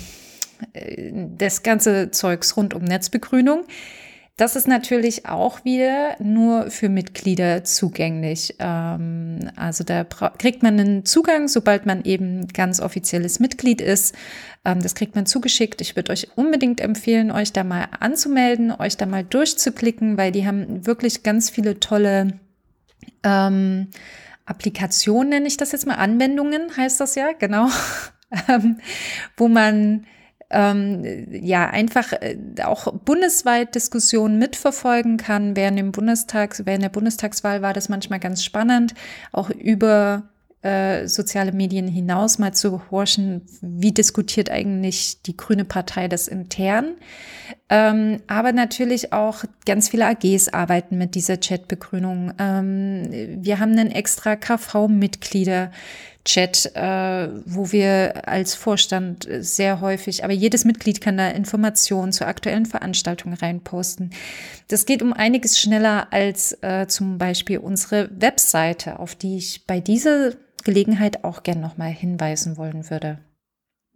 das 1.37 1.63
ganze 1.63 2.11
Zeugs 2.11 2.57
rund 2.57 2.75
um 2.75 2.85
Netzbegrünung. 2.85 3.65
Das 4.41 4.57
ist 4.57 4.67
natürlich 4.67 5.27
auch 5.27 5.67
wieder 5.67 6.17
nur 6.19 6.71
für 6.71 6.89
Mitglieder 6.89 7.63
zugänglich. 7.63 8.55
Ähm, 8.59 9.51
also 9.55 9.85
da 9.85 10.05
kriegt 10.05 10.63
man 10.63 10.81
einen 10.81 11.05
Zugang, 11.05 11.47
sobald 11.47 11.85
man 11.85 12.05
eben 12.05 12.49
ganz 12.49 12.81
offizielles 12.81 13.39
Mitglied 13.39 13.83
ist. 13.83 14.15
Ähm, 14.65 14.81
das 14.81 14.95
kriegt 14.95 15.15
man 15.15 15.27
zugeschickt. 15.27 15.83
Ich 15.83 15.95
würde 15.95 16.13
euch 16.13 16.29
unbedingt 16.37 16.81
empfehlen, 16.81 17.31
euch 17.31 17.53
da 17.53 17.65
mal 17.65 17.89
anzumelden, 18.01 18.73
euch 18.73 18.97
da 18.97 19.05
mal 19.05 19.25
durchzuklicken, 19.25 20.17
weil 20.17 20.33
die 20.33 20.47
haben 20.47 20.87
wirklich 20.87 21.23
ganz 21.23 21.51
viele 21.51 21.79
tolle 21.79 22.41
ähm, 23.23 23.89
Applikationen, 24.47 25.29
nenne 25.29 25.49
ich 25.49 25.59
das 25.59 25.73
jetzt 25.73 25.87
mal, 25.87 25.97
Anwendungen 25.97 26.75
heißt 26.77 26.99
das 26.99 27.15
ja, 27.15 27.33
genau, 27.39 27.69
ähm, 28.49 28.81
wo 29.37 29.49
man 29.49 30.07
ähm, 30.51 31.05
ja 31.31 31.69
einfach 31.69 32.13
äh, 32.13 32.37
auch 32.65 32.93
bundesweit 32.93 33.75
Diskussionen 33.75 34.39
mitverfolgen 34.39 35.17
kann. 35.17 35.57
Während 35.57 35.79
dem 35.79 35.93
Bundestag, 35.93 36.61
während 36.65 36.83
der 36.83 36.89
Bundestagswahl 36.89 37.63
war 37.63 37.73
das 37.73 37.89
manchmal 37.89 38.21
ganz 38.21 38.45
spannend, 38.45 38.95
auch 39.33 39.51
über 39.51 40.25
äh, 40.63 41.07
soziale 41.07 41.53
Medien 41.53 41.89
hinaus 41.89 42.39
mal 42.39 42.53
zu 42.53 42.83
horchen, 42.91 43.43
wie 43.63 43.93
diskutiert 43.93 44.51
eigentlich 44.51 45.23
die 45.23 45.37
Grüne 45.37 45.65
Partei 45.65 46.09
das 46.09 46.29
intern. 46.29 46.97
Ähm, 47.73 48.21
aber 48.27 48.53
natürlich 48.53 49.13
auch 49.13 49.45
ganz 49.65 49.89
viele 49.89 50.07
AGs 50.07 50.49
arbeiten 50.49 50.99
mit 50.99 51.15
dieser 51.15 51.37
Chatbegrünung. 51.37 52.33
Ähm, 52.39 53.07
wir 53.43 53.61
haben 53.61 53.71
einen 53.73 53.93
extra 53.93 54.35
KV-Mitglieder. 54.35 55.71
Chat, 56.23 56.71
äh, 56.77 57.29
wo 57.47 57.73
wir 57.73 58.29
als 58.29 58.55
Vorstand 58.55 59.27
sehr 59.39 59.81
häufig, 59.81 60.23
aber 60.23 60.35
jedes 60.35 60.67
Mitglied 60.67 61.01
kann 61.01 61.17
da 61.17 61.31
Informationen 61.31 62.13
zur 62.13 62.27
aktuellen 62.27 62.67
Veranstaltung 62.67 63.33
reinposten. 63.33 64.11
Das 64.69 64.85
geht 64.85 65.01
um 65.01 65.15
einiges 65.15 65.59
schneller 65.59 66.13
als 66.13 66.53
äh, 66.63 66.87
zum 66.89 67.17
Beispiel 67.17 67.57
unsere 67.57 68.11
Webseite, 68.21 68.99
auf 68.99 69.15
die 69.15 69.39
ich 69.39 69.67
bei 69.67 69.81
dieser 69.81 70.35
Gelegenheit 70.63 71.25
auch 71.25 71.43
gern 71.43 71.61
nochmal 71.61 71.91
hinweisen 71.91 72.59
wollen 72.59 72.91
würde. 72.91 73.19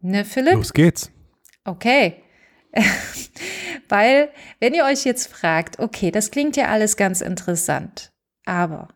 Ne, 0.00 0.24
Philipp? 0.24 0.54
Los 0.54 0.72
geht's. 0.72 1.10
Okay. 1.64 2.22
Weil, 3.88 4.30
wenn 4.60 4.74
ihr 4.74 4.84
euch 4.84 5.04
jetzt 5.04 5.26
fragt, 5.26 5.78
okay, 5.78 6.10
das 6.10 6.30
klingt 6.30 6.56
ja 6.56 6.68
alles 6.68 6.96
ganz 6.96 7.20
interessant, 7.20 8.12
aber 8.44 8.88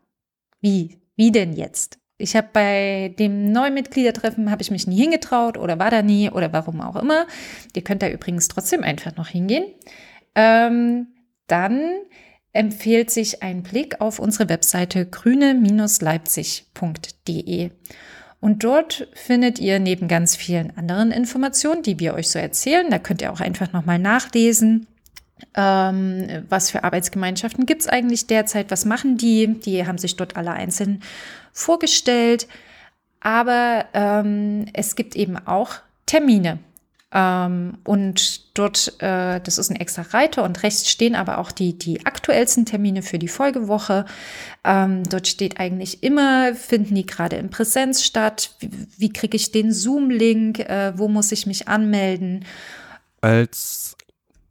wie? 0.60 1.00
Wie 1.16 1.32
denn 1.32 1.52
jetzt? 1.52 1.98
Ich 2.16 2.36
habe 2.36 2.48
bei 2.52 3.14
dem 3.18 3.52
neuen 3.52 3.74
Mitgliedertreffen 3.74 4.50
habe 4.50 4.62
ich 4.62 4.72
mich 4.72 4.88
nie 4.88 5.00
hingetraut 5.00 5.56
oder 5.56 5.78
war 5.78 5.90
da 5.90 6.02
nie 6.02 6.30
oder 6.30 6.52
warum 6.52 6.80
auch 6.80 6.96
immer. 6.96 7.28
Ihr 7.74 7.82
könnt 7.82 8.02
da 8.02 8.08
übrigens 8.08 8.48
trotzdem 8.48 8.82
einfach 8.82 9.14
noch 9.16 9.28
hingehen. 9.28 9.66
Ähm, 10.34 11.06
dann 11.46 11.80
empfiehlt 12.52 13.12
sich 13.12 13.44
ein 13.44 13.62
Blick 13.62 14.00
auf 14.00 14.18
unsere 14.18 14.48
Webseite 14.48 15.06
grüne-leipzig.de. 15.06 17.70
Und 18.40 18.62
dort 18.62 19.08
findet 19.14 19.58
ihr 19.58 19.80
neben 19.80 20.06
ganz 20.06 20.36
vielen 20.36 20.76
anderen 20.76 21.10
Informationen, 21.10 21.82
die 21.82 21.98
wir 21.98 22.14
euch 22.14 22.28
so 22.30 22.38
erzählen, 22.38 22.88
da 22.90 22.98
könnt 22.98 23.20
ihr 23.20 23.32
auch 23.32 23.40
einfach 23.40 23.72
nochmal 23.72 23.98
nachlesen, 23.98 24.86
ähm, 25.54 26.44
was 26.48 26.70
für 26.70 26.84
Arbeitsgemeinschaften 26.84 27.66
gibt 27.66 27.82
es 27.82 27.88
eigentlich 27.88 28.26
derzeit, 28.26 28.70
was 28.70 28.84
machen 28.84 29.16
die, 29.16 29.58
die 29.60 29.86
haben 29.86 29.98
sich 29.98 30.16
dort 30.16 30.36
alle 30.36 30.52
einzeln 30.52 31.02
vorgestellt. 31.52 32.46
Aber 33.20 33.86
ähm, 33.94 34.66
es 34.72 34.94
gibt 34.94 35.16
eben 35.16 35.36
auch 35.36 35.74
Termine. 36.06 36.60
Ähm, 37.10 37.78
und 37.84 38.58
dort, 38.58 38.94
äh, 38.98 39.40
das 39.40 39.56
ist 39.56 39.70
ein 39.70 39.76
extra 39.76 40.02
Reiter 40.02 40.44
und 40.44 40.62
rechts 40.62 40.90
stehen 40.90 41.14
aber 41.14 41.38
auch 41.38 41.52
die, 41.52 41.78
die 41.78 42.04
aktuellsten 42.04 42.66
Termine 42.66 43.00
für 43.00 43.18
die 43.18 43.28
Folgewoche. 43.28 44.04
Ähm, 44.62 45.04
dort 45.04 45.26
steht 45.26 45.58
eigentlich 45.58 46.02
immer, 46.02 46.54
finden 46.54 46.94
die 46.94 47.06
gerade 47.06 47.36
in 47.36 47.48
Präsenz 47.48 48.04
statt? 48.04 48.56
Wie, 48.60 48.70
wie 48.98 49.12
kriege 49.12 49.36
ich 49.36 49.52
den 49.52 49.72
Zoom-Link? 49.72 50.58
Äh, 50.58 50.92
wo 50.98 51.08
muss 51.08 51.32
ich 51.32 51.46
mich 51.46 51.66
anmelden? 51.66 52.44
Als, 53.22 53.96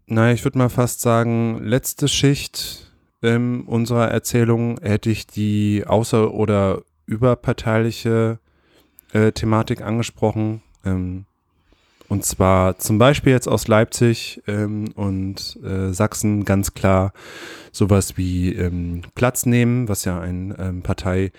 naja, 0.07 0.33
ich 0.33 0.43
würde 0.43 0.57
mal 0.57 0.69
fast 0.69 1.01
sagen, 1.01 1.63
letzte 1.63 2.07
Schicht 2.07 2.91
ähm, 3.21 3.65
unserer 3.67 4.09
Erzählung 4.09 4.79
hätte 4.81 5.11
ich 5.11 5.27
die 5.27 5.85
außer- 5.85 6.31
oder 6.31 6.81
überparteiliche 7.05 8.39
äh, 9.13 9.31
Thematik 9.31 9.81
angesprochen. 9.81 10.63
Ähm, 10.83 11.26
und 12.09 12.23
zwar 12.23 12.77
zum 12.77 12.97
Beispiel 12.97 13.33
jetzt 13.33 13.47
aus 13.47 13.67
Leipzig 13.67 14.41
ähm, 14.47 14.85
und 14.95 15.59
äh, 15.63 15.91
Sachsen 15.91 16.45
ganz 16.45 16.73
klar 16.73 17.11
sowas 17.71 18.17
wie 18.17 18.53
ähm, 18.53 19.01
Platz 19.15 19.45
nehmen, 19.45 19.89
was 19.89 20.05
ja 20.05 20.19
ein 20.19 20.55
ähm, 20.57 20.81
Partei, 20.83 21.31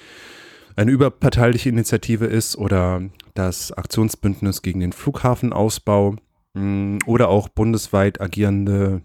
eine 0.76 0.90
überparteiliche 0.90 1.70
Initiative 1.70 2.26
ist, 2.26 2.56
oder 2.56 3.02
das 3.34 3.72
Aktionsbündnis 3.72 4.62
gegen 4.62 4.80
den 4.80 4.92
Flughafenausbau 4.92 6.16
mh, 6.54 6.62
mm, 6.62 6.98
oder 7.06 7.28
auch 7.28 7.48
bundesweit 7.48 8.20
agierende 8.20 9.00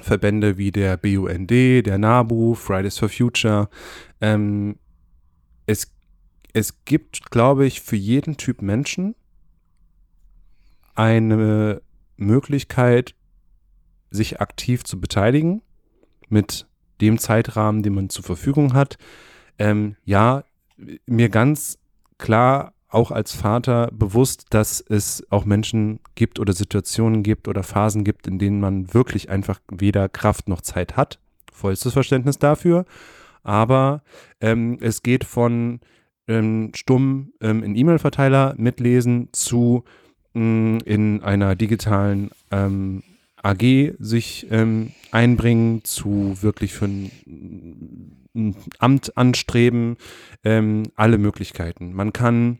Verbände 0.00 0.58
wie 0.58 0.70
der 0.70 0.96
BUND, 0.96 1.50
der 1.50 1.98
NABU, 1.98 2.54
Fridays 2.54 2.98
for 2.98 3.08
Future. 3.08 3.68
Ähm, 4.20 4.76
es, 5.66 5.92
es 6.52 6.84
gibt, 6.84 7.30
glaube 7.30 7.66
ich, 7.66 7.80
für 7.80 7.96
jeden 7.96 8.36
Typ 8.36 8.62
Menschen 8.62 9.16
eine 10.94 11.82
Möglichkeit, 12.16 13.14
sich 14.10 14.40
aktiv 14.40 14.84
zu 14.84 15.00
beteiligen 15.00 15.62
mit 16.28 16.66
dem 17.00 17.18
Zeitrahmen, 17.18 17.82
den 17.82 17.94
man 17.94 18.08
zur 18.08 18.24
Verfügung 18.24 18.74
hat. 18.74 18.96
Ähm, 19.58 19.96
ja, 20.04 20.44
mir 21.06 21.28
ganz 21.28 21.78
klar 22.18 22.74
auch 22.88 23.10
als 23.10 23.32
Vater 23.32 23.88
bewusst, 23.92 24.46
dass 24.50 24.80
es 24.80 25.24
auch 25.30 25.44
Menschen 25.44 25.98
gibt 26.14 26.38
oder 26.38 26.52
Situationen 26.52 27.24
gibt 27.24 27.48
oder 27.48 27.64
Phasen 27.64 28.04
gibt, 28.04 28.28
in 28.28 28.38
denen 28.38 28.60
man 28.60 28.94
wirklich 28.94 29.28
einfach 29.30 29.60
weder 29.70 30.08
Kraft 30.08 30.48
noch 30.48 30.60
Zeit 30.60 30.96
hat. 30.96 31.18
Vollstes 31.52 31.92
Verständnis 31.92 32.38
dafür. 32.38 32.84
Aber 33.42 34.02
ähm, 34.40 34.78
es 34.80 35.02
geht 35.02 35.24
von 35.24 35.80
ähm, 36.28 36.70
stumm 36.74 37.32
ähm, 37.40 37.62
in 37.62 37.76
E-Mail-Verteiler 37.76 38.54
mitlesen 38.56 39.28
zu 39.32 39.84
in 40.34 41.22
einer 41.22 41.54
digitalen 41.54 42.30
ähm, 42.50 43.02
AG 43.42 43.94
sich 43.98 44.46
ähm, 44.50 44.92
einbringen, 45.10 45.84
zu 45.84 46.38
wirklich 46.40 46.72
für 46.72 46.86
ein, 46.86 47.10
ein 48.34 48.56
Amt 48.78 49.16
anstreben, 49.16 49.96
ähm, 50.42 50.84
alle 50.96 51.18
Möglichkeiten. 51.18 51.92
Man 51.92 52.12
kann 52.12 52.58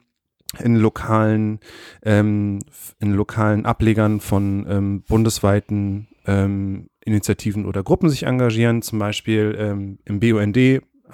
in 0.60 0.76
lokalen, 0.76 1.58
ähm, 2.02 2.60
in 3.00 3.12
lokalen 3.12 3.66
Ablegern 3.66 4.20
von 4.20 4.66
ähm, 4.68 5.02
bundesweiten 5.02 6.06
ähm, 6.26 6.88
Initiativen 7.04 7.66
oder 7.66 7.82
Gruppen 7.82 8.08
sich 8.08 8.24
engagieren, 8.24 8.82
zum 8.82 8.98
Beispiel 8.98 9.56
ähm, 9.58 9.98
im 10.04 10.20
BUND 10.20 10.56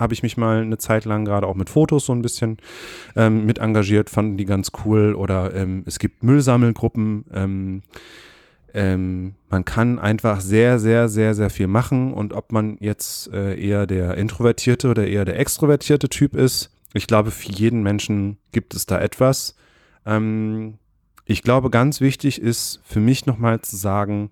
habe 0.01 0.15
ich 0.15 0.23
mich 0.23 0.37
mal 0.37 0.63
eine 0.63 0.79
Zeit 0.79 1.05
lang 1.05 1.25
gerade 1.25 1.47
auch 1.47 1.55
mit 1.55 1.69
Fotos 1.69 2.07
so 2.07 2.13
ein 2.13 2.23
bisschen 2.23 2.57
ähm, 3.15 3.45
mit 3.45 3.59
engagiert, 3.59 4.09
fanden 4.11 4.39
die 4.39 4.47
ganz 4.47 4.73
cool. 4.85 5.15
Oder 5.15 5.55
ähm, 5.55 5.85
es 5.87 5.99
gibt 5.99 6.25
Müllsammelgruppen. 6.25 7.27
Ähm, 7.33 7.83
ähm, 8.73 9.35
man 9.51 9.65
kann 9.65 9.99
einfach 9.99 10.41
sehr, 10.41 10.79
sehr, 10.79 11.09
sehr, 11.09 11.35
sehr 11.35 11.51
viel 11.51 11.67
machen. 11.67 12.15
Und 12.15 12.33
ob 12.33 12.51
man 12.51 12.79
jetzt 12.81 13.31
äh, 13.33 13.61
eher 13.61 13.87
der 13.87 14.17
introvertierte 14.17 14.89
oder 14.89 15.07
eher 15.07 15.27
der 15.27 15.39
extrovertierte 15.39 16.09
Typ 16.09 16.35
ist, 16.35 16.71
ich 16.95 17.07
glaube, 17.07 17.31
für 17.31 17.53
jeden 17.53 17.83
Menschen 17.83 18.39
gibt 18.53 18.75
es 18.75 18.87
da 18.87 18.99
etwas. 19.01 19.55
Ähm, 20.07 20.79
ich 21.27 21.43
glaube, 21.43 21.71
ganz 21.71 22.01
wichtig 22.01 22.41
ist 22.41 22.81
für 22.85 23.01
mich 23.01 23.27
nochmal 23.27 23.61
zu 23.61 23.77
sagen, 23.77 24.31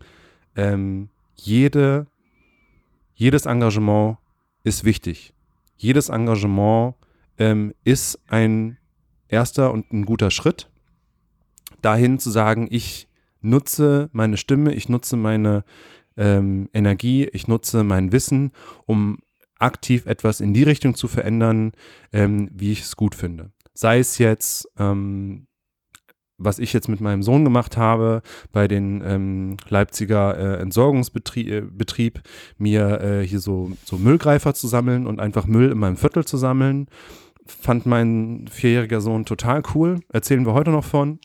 ähm, 0.57 1.11
jede, 1.37 2.07
jedes 3.15 3.47
Engagement 3.47 4.17
ist 4.65 4.85
wichtig 4.85 5.35
jedes 5.79 6.11
Engagement 6.11 6.95
ähm, 7.39 7.73
ist 7.85 8.21
ein 8.29 8.77
erster 9.29 9.73
und 9.73 9.93
ein 9.93 10.05
guter 10.05 10.31
Schritt, 10.31 10.71
dahin 11.81 12.19
zu 12.19 12.31
sagen, 12.31 12.69
ich 12.71 13.09
nutze 13.41 14.11
meine 14.13 14.37
Stimme, 14.37 14.75
ich 14.75 14.89
nutze 14.89 15.17
meine 15.17 15.65
ähm, 16.17 16.69
Energie, 16.73 17.25
ich 17.25 17.49
nutze 17.49 17.85
mein 17.85 18.13
Wissen, 18.13 18.53
um 18.87 19.19
aktiv 19.59 20.07
etwas 20.07 20.41
in 20.41 20.55
die 20.55 20.63
Richtung 20.63 20.95
zu 20.95 21.09
verändern, 21.09 21.73
ähm, 22.13 22.51
wie 22.53 22.73
ich 22.73 22.83
es 22.83 22.97
gut 22.97 23.15
finde. 23.15 23.53
Sei 23.75 23.99
es 23.99 24.19
jetzt 24.19 24.69
ähm, 24.79 25.48
was 26.39 26.59
ich 26.59 26.73
jetzt 26.73 26.89
mit 26.89 27.01
meinem 27.01 27.23
Sohn 27.23 27.45
gemacht 27.45 27.77
habe, 27.77 28.23
bei 28.53 28.69
den 28.69 29.03
ähm, 29.05 29.57
Leipziger 29.69 30.39
äh, 30.39 30.63
Entsorgungsbetrieb, 30.63 32.17
äh, 32.17 32.21
mir 32.59 33.01
äh, 33.01 33.27
hier 33.27 33.41
so, 33.41 33.73
so 33.85 33.99
Müllgreifer 33.99 34.55
zu 34.55 34.69
sammeln 34.69 35.07
und 35.07 35.21
einfach 35.21 35.47
Müll 35.47 35.73
in 35.73 35.79
meinem 35.79 35.97
Viertel 35.97 36.25
zu 36.25 36.37
sammeln, 36.37 36.87
fand 37.45 37.87
mein 37.87 38.47
vierjähriger 38.51 39.01
Sohn 39.01 39.25
total 39.25 39.63
cool. 39.75 40.01
Erzählen 40.11 40.47
wir 40.47 40.55
heute 40.55 40.71
noch 40.71 40.85
von. 40.85 41.19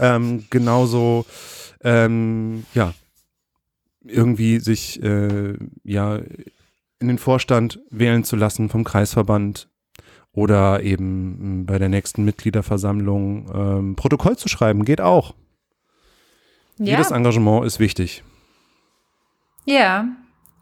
Ähm, 0.00 0.44
genauso 0.48 1.26
ähm, 1.82 2.64
ja, 2.74 2.94
irgendwie 4.04 4.58
sich 4.58 5.02
äh, 5.02 5.54
ja 5.84 6.20
in 7.00 7.08
den 7.08 7.18
Vorstand 7.18 7.80
wählen 7.90 8.24
zu 8.24 8.36
lassen 8.36 8.68
vom 8.68 8.84
Kreisverband 8.84 9.67
oder 10.38 10.84
eben 10.84 11.66
bei 11.66 11.78
der 11.78 11.88
nächsten 11.88 12.24
Mitgliederversammlung 12.24 13.50
ähm, 13.52 13.96
Protokoll 13.96 14.36
zu 14.36 14.48
schreiben, 14.48 14.84
geht 14.84 15.00
auch. 15.00 15.34
Ja. 16.78 16.92
Jedes 16.92 17.10
Engagement 17.10 17.66
ist 17.66 17.80
wichtig. 17.80 18.22
Ja, 19.64 20.06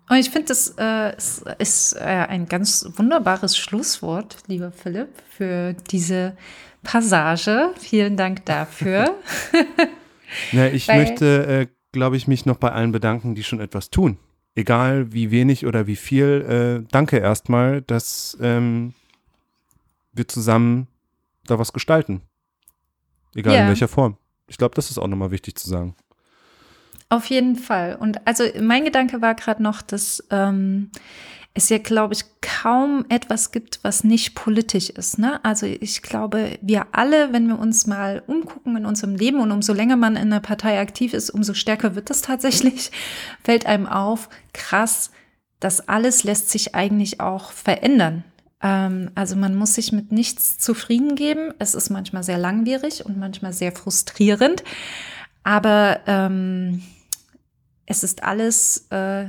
und 0.09 0.17
ich 0.17 0.31
finde, 0.31 0.49
das 0.49 0.75
äh, 0.79 1.15
ist, 1.15 1.45
ist 1.59 1.93
äh, 1.93 2.05
ein 2.05 2.47
ganz 2.47 2.89
wunderbares 2.97 3.59
Schlusswort, 3.59 4.39
lieber 4.47 4.73
Philipp, 4.73 5.11
für 5.29 5.75
diese 5.91 6.39
Passage. 6.83 7.75
Vielen 7.79 8.17
Dank 8.17 8.47
dafür. 8.47 9.15
ja, 10.53 10.69
ich 10.69 10.89
Weil, 10.89 11.01
möchte, 11.01 11.47
äh, 11.47 11.67
glaube 11.93 12.17
ich, 12.17 12.27
mich 12.27 12.47
noch 12.47 12.57
bei 12.57 12.73
allen 12.73 12.93
bedanken, 12.93 13.35
die 13.35 13.45
schon 13.45 13.61
etwas 13.61 13.91
tun. 13.91 14.17
Egal 14.55 15.13
wie 15.13 15.31
wenig 15.31 15.67
oder 15.67 15.87
wie 15.87 15.97
viel. 15.97 16.81
Äh, 16.83 16.89
danke 16.91 17.19
erstmal, 17.19 17.83
dass 17.83 18.39
ähm, 18.41 18.95
wir 20.17 20.29
zusammen 20.29 20.89
da 21.47 21.59
was 21.59 21.73
gestalten. 21.73 22.23
Egal 23.35 23.55
ja. 23.55 23.63
in 23.63 23.69
welcher 23.69 23.89
Form. 23.89 24.17
Ich 24.49 24.59
glaube, 24.59 24.75
das 24.75 24.91
ist 24.91 24.99
auch 24.99 25.09
nochmal 25.09 25.31
wichtig 25.31 25.57
zu 25.57 25.69
sagen. 25.69 25.95
Auf 27.09 27.27
jeden 27.27 27.57
Fall. 27.57 27.97
Und 27.97 28.27
also 28.27 28.45
mein 28.61 28.85
Gedanke 28.85 29.23
war 29.23 29.35
gerade 29.35 29.63
noch, 29.63 29.83
dass 29.83 30.27
ähm, 30.31 30.91
es 31.55 31.69
ja, 31.69 31.79
glaube 31.79 32.15
ich, 32.15 32.25
kaum 32.41 33.05
etwas 33.09 33.53
gibt, 33.53 33.81
was 33.83 34.05
nicht 34.05 34.35
politisch 34.35 34.91
ist. 34.91 35.19
Ne? 35.19 35.43
Also 35.45 35.67
ich 35.67 36.03
glaube, 36.03 36.59
wir 36.61 36.89
alle, 36.93 37.33
wenn 37.33 37.47
wir 37.49 37.59
uns 37.59 37.87
mal 37.87 38.23
umgucken 38.27 38.77
in 38.77 38.87
unserem 38.87 39.17
Leben 39.17 39.41
und 39.41 39.53
umso 39.53 39.73
länger 39.73 39.97
man 39.97 40.17
in 40.17 40.33
einer 40.33 40.41
Partei 40.41 40.81
aktiv 40.81 41.15
ist, 41.15 41.31
umso 41.31 41.55
stärker 41.55 41.95
wird 41.95 42.11
das 42.11 42.23
tatsächlich, 42.23 42.91
fällt 43.43 43.67
einem 43.67 43.87
auf, 43.87 44.29
krass, 44.53 45.11
das 45.61 45.89
alles 45.89 46.25
lässt 46.25 46.51
sich 46.51 46.75
eigentlich 46.75 47.21
auch 47.21 47.53
verändern. 47.53 48.25
Ähm, 48.63 49.11
also 49.15 49.37
man 49.37 49.55
muss 49.55 49.75
sich 49.75 49.93
mit 49.93 50.13
nichts 50.13 50.59
zufrieden 50.59 51.15
geben. 51.15 51.53
Es 51.59 51.75
ist 51.75 51.91
manchmal 51.91 52.23
sehr 52.23 52.39
langwierig 52.39 53.05
und 53.05 53.19
manchmal 53.19 53.53
sehr 53.53 53.73
frustrierend. 53.73 54.65
Aber 55.43 56.01
ähm, 56.07 56.83
es 57.87 58.03
ist 58.03 58.23
alles 58.25 58.87
äh, 58.91 59.29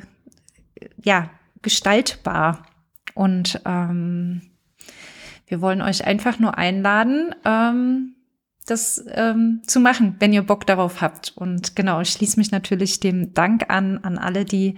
ja 1.03 1.29
gestaltbar 1.61 2.65
und 3.13 3.61
ähm, 3.65 4.41
wir 5.47 5.61
wollen 5.61 5.81
euch 5.81 6.05
einfach 6.05 6.39
nur 6.39 6.57
einladen, 6.57 7.33
ähm, 7.45 8.15
das 8.65 9.03
ähm, 9.11 9.61
zu 9.65 9.79
machen, 9.79 10.15
wenn 10.19 10.33
ihr 10.33 10.41
Bock 10.41 10.65
darauf 10.65 11.01
habt. 11.01 11.33
Und 11.35 11.75
genau, 11.75 12.01
ich 12.01 12.09
schließe 12.09 12.37
mich 12.37 12.51
natürlich 12.51 12.99
dem 12.99 13.33
Dank 13.33 13.69
an 13.69 13.99
an 13.99 14.17
alle, 14.17 14.43
die 14.43 14.75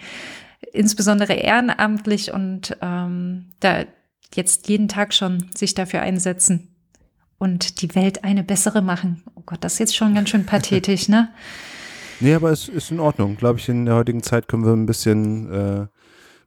insbesondere 0.74 1.34
ehrenamtlich 1.34 2.34
und 2.34 2.78
ähm, 2.82 3.46
da 3.60 3.86
jetzt 4.36 4.68
jeden 4.68 4.88
Tag 4.88 5.14
schon 5.14 5.50
sich 5.56 5.74
dafür 5.74 6.02
einsetzen 6.02 6.68
und 7.38 7.82
die 7.82 7.96
Welt 7.96 8.24
eine 8.24 8.44
bessere 8.44 8.82
machen. 8.82 9.24
Oh 9.36 9.42
Gott, 9.46 9.64
das 9.64 9.74
ist 9.74 9.80
jetzt 9.80 9.96
schon 9.96 10.14
ganz 10.14 10.30
schön 10.30 10.46
pathetisch, 10.46 11.08
ne? 11.08 11.30
Nee, 12.22 12.34
aber 12.34 12.52
es 12.52 12.68
ist 12.68 12.92
in 12.92 13.00
Ordnung. 13.00 13.38
Glaube 13.38 13.60
ich, 13.60 13.70
in 13.70 13.86
der 13.86 13.96
heutigen 13.96 14.22
Zeit 14.22 14.50
können 14.50 14.66
wir 14.66 14.74
ein 14.74 14.86
bisschen, 14.86 15.50
äh, 15.54 15.88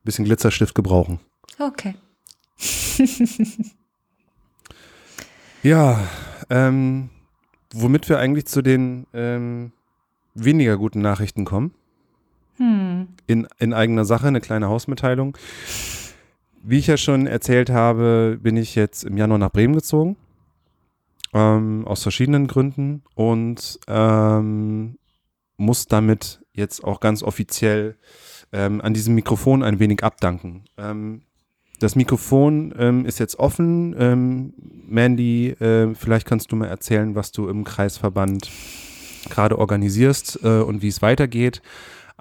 bisschen 0.05 0.27
Glitzerstift 0.27 0.75
gebrauchen. 0.75 1.19
Okay. 1.59 1.95
ja, 5.63 5.99
ähm, 6.51 7.09
womit 7.73 8.11
wir 8.11 8.19
eigentlich 8.19 8.45
zu 8.45 8.61
den 8.61 9.07
ähm, 9.15 9.73
weniger 10.35 10.77
guten 10.77 11.01
Nachrichten 11.01 11.47
kommen. 11.47 11.73
Hm. 12.59 13.09
In, 13.27 13.49
in 13.59 13.73
eigener 13.73 14.05
Sache, 14.05 14.29
eine 14.29 14.43
kleine 14.43 14.69
Hausmitteilung. 14.69 15.39
Wie 16.65 16.79
ich 16.79 16.87
ja 16.87 16.97
schon 16.97 17.27
erzählt 17.27 17.71
habe, 17.71 18.39
bin 18.41 18.57
ich 18.57 18.77
jetzt 18.77 19.05
im 19.05 19.17
Januar 19.17 19.39
nach 19.39 19.51
Bremen 19.51 19.75
gezogen. 19.75 20.17
Ähm, 21.35 21.87
aus 21.87 22.03
verschiedenen 22.03 22.47
Gründen. 22.47 23.03
Und 23.15 23.81
ähm, 23.89 24.99
muss 25.57 25.87
damit 25.87 26.41
jetzt 26.53 26.85
auch 26.85 27.01
ganz 27.01 27.23
offiziell 27.23 27.97
ähm, 28.53 28.81
an 28.81 28.95
diesem 28.95 29.15
Mikrofon 29.15 29.63
ein 29.63 29.81
wenig 29.81 30.05
abdanken. 30.05 30.65
Ähm, 30.77 31.23
das 31.81 31.97
Mikrofon 31.97 32.73
ähm, 32.79 33.07
ist 33.07 33.19
jetzt 33.19 33.41
offen. 33.41 33.97
Ähm, 33.99 34.55
Mandy, 34.87 35.49
äh, 35.49 35.95
vielleicht 35.95 36.27
kannst 36.27 36.53
du 36.53 36.57
mal 36.57 36.69
erzählen, 36.69 37.17
was 37.17 37.33
du 37.33 37.49
im 37.49 37.65
Kreisverband 37.65 38.51
gerade 39.31 39.59
organisierst 39.59 40.41
äh, 40.45 40.61
und 40.61 40.83
wie 40.83 40.89
es 40.89 41.03
weitergeht. 41.03 41.61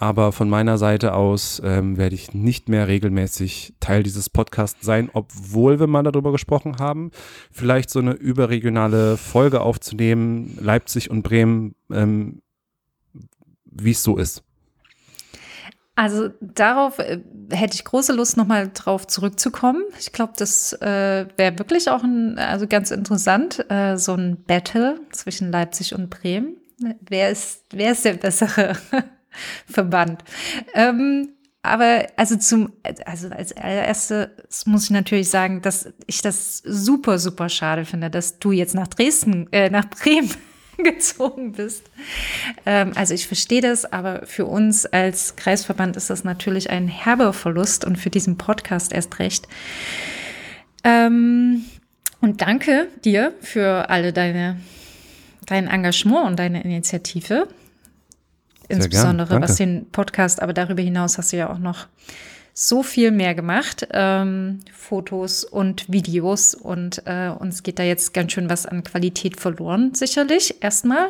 Aber 0.02 0.32
von 0.32 0.49
meiner 0.49 0.80
Seite 0.80 1.14
aus 1.14 1.62
ähm, 1.64 1.95
werde 1.95 2.16
ich 2.16 2.34
nicht 2.34 2.70
mehr 2.70 2.88
regelmäßig 2.88 3.76
Teil 3.80 4.02
dieses 4.02 4.32
Podcasts 4.32 4.84
sein, 4.84 5.12
obwohl 5.14 5.80
wir 5.80 5.86
mal 5.86 6.02
darüber 6.02 6.32
gesprochen 6.32 6.80
haben, 6.80 7.12
vielleicht 7.52 7.91
so 7.91 7.99
eine 7.99 8.14
überregionale 8.14 9.16
Folge 9.16 9.62
aufzunehmen, 9.62 10.58
Leipzig 10.60 11.12
und 11.12 11.22
Bremen 11.22 11.76
ähm, 11.93 12.41
wie 13.66 13.91
es 13.91 14.02
so 14.02 14.18
ist. 14.18 14.43
Also 15.93 16.30
darauf 16.41 16.97
äh, 16.97 17.20
hätte 17.52 17.76
ich 17.76 17.86
große 17.86 18.14
Lust, 18.14 18.38
nochmal 18.38 18.72
drauf 18.74 19.06
zurückzukommen. 19.06 19.84
Ich 19.99 20.12
glaube, 20.12 20.34
das 20.36 20.74
äh, 20.82 21.28
wäre 21.38 21.60
wirklich 21.60 21.91
auch 21.91 22.02
ein, 22.02 22.39
also 22.39 22.66
ganz 22.66 22.89
interessant, 22.89 23.64
äh, 23.70 23.97
so 23.97 24.16
ein 24.16 24.43
Battle 24.47 24.99
zwischen 25.12 25.52
Leipzig 25.52 25.93
und 25.93 26.10
Bremen. 26.10 26.58
Wer 27.02 27.30
ist, 27.30 27.66
wer 27.70 27.91
ist 27.91 28.04
der 28.04 28.14
bessere 28.14 28.76
Verband? 29.66 30.24
Ähm, 30.74 31.30
aber 31.64 32.08
also 32.16 32.38
zum, 32.38 32.74
also 33.06 33.30
als 33.30 33.56
allererstes 33.56 34.66
muss 34.66 34.86
ich 34.86 34.90
natürlich 34.90 35.30
sagen, 35.30 35.62
dass 35.62 35.94
ich 36.08 36.22
das 36.22 36.58
super, 36.58 37.20
super 37.20 37.50
schade 37.50 37.86
finde, 37.86 38.10
dass 38.10 38.40
du 38.40 38.52
jetzt 38.52 38.74
nach 38.74 38.88
Dresden, 38.88 39.48
äh, 39.52 39.70
nach 39.70 39.86
Bremen 39.86 40.32
gezogen 40.78 41.52
bist. 41.52 41.84
Ähm, 42.66 42.94
also 42.96 43.14
ich 43.14 43.28
verstehe 43.28 43.62
das, 43.62 43.86
aber 43.86 44.26
für 44.26 44.46
uns 44.46 44.88
als 44.88 45.36
Kreisverband 45.36 45.98
ist 45.98 46.10
das 46.10 46.24
natürlich 46.24 46.72
ein 46.72 46.88
herber 46.88 47.32
Verlust 47.32 47.86
und 47.86 47.98
für 47.98 48.10
diesen 48.10 48.38
Podcast 48.38 48.92
erst 48.92 49.20
recht. 49.20 49.48
Ähm, 50.84 51.66
und 52.22 52.42
danke 52.42 52.88
dir 53.06 53.34
für 53.42 53.90
alle 53.92 54.14
deine, 54.14 54.60
dein 55.46 55.68
Engagement 55.68 56.26
und 56.26 56.40
deine 56.40 56.64
Initiative. 56.64 57.48
Insbesondere 58.72 59.42
was 59.42 59.56
den 59.56 59.90
Podcast, 59.92 60.42
aber 60.42 60.54
darüber 60.54 60.82
hinaus 60.82 61.18
hast 61.18 61.34
du 61.34 61.38
ja 61.38 61.50
auch 61.52 61.60
noch 61.60 61.88
so 62.54 62.84
viel 62.84 63.12
mehr 63.12 63.34
gemacht, 63.34 63.88
ähm, 63.92 64.60
Fotos 64.74 65.44
und 65.44 65.92
Videos 65.92 66.54
und 66.54 67.04
äh, 67.06 67.30
uns 67.30 67.64
geht 67.64 67.80
da 67.80 67.84
jetzt 67.84 68.14
ganz 68.14 68.34
schön 68.34 68.50
was 68.50 68.66
an 68.66 68.84
Qualität 68.84 69.40
verloren, 69.40 69.94
sicherlich 69.94 70.62
erstmal. 70.62 71.10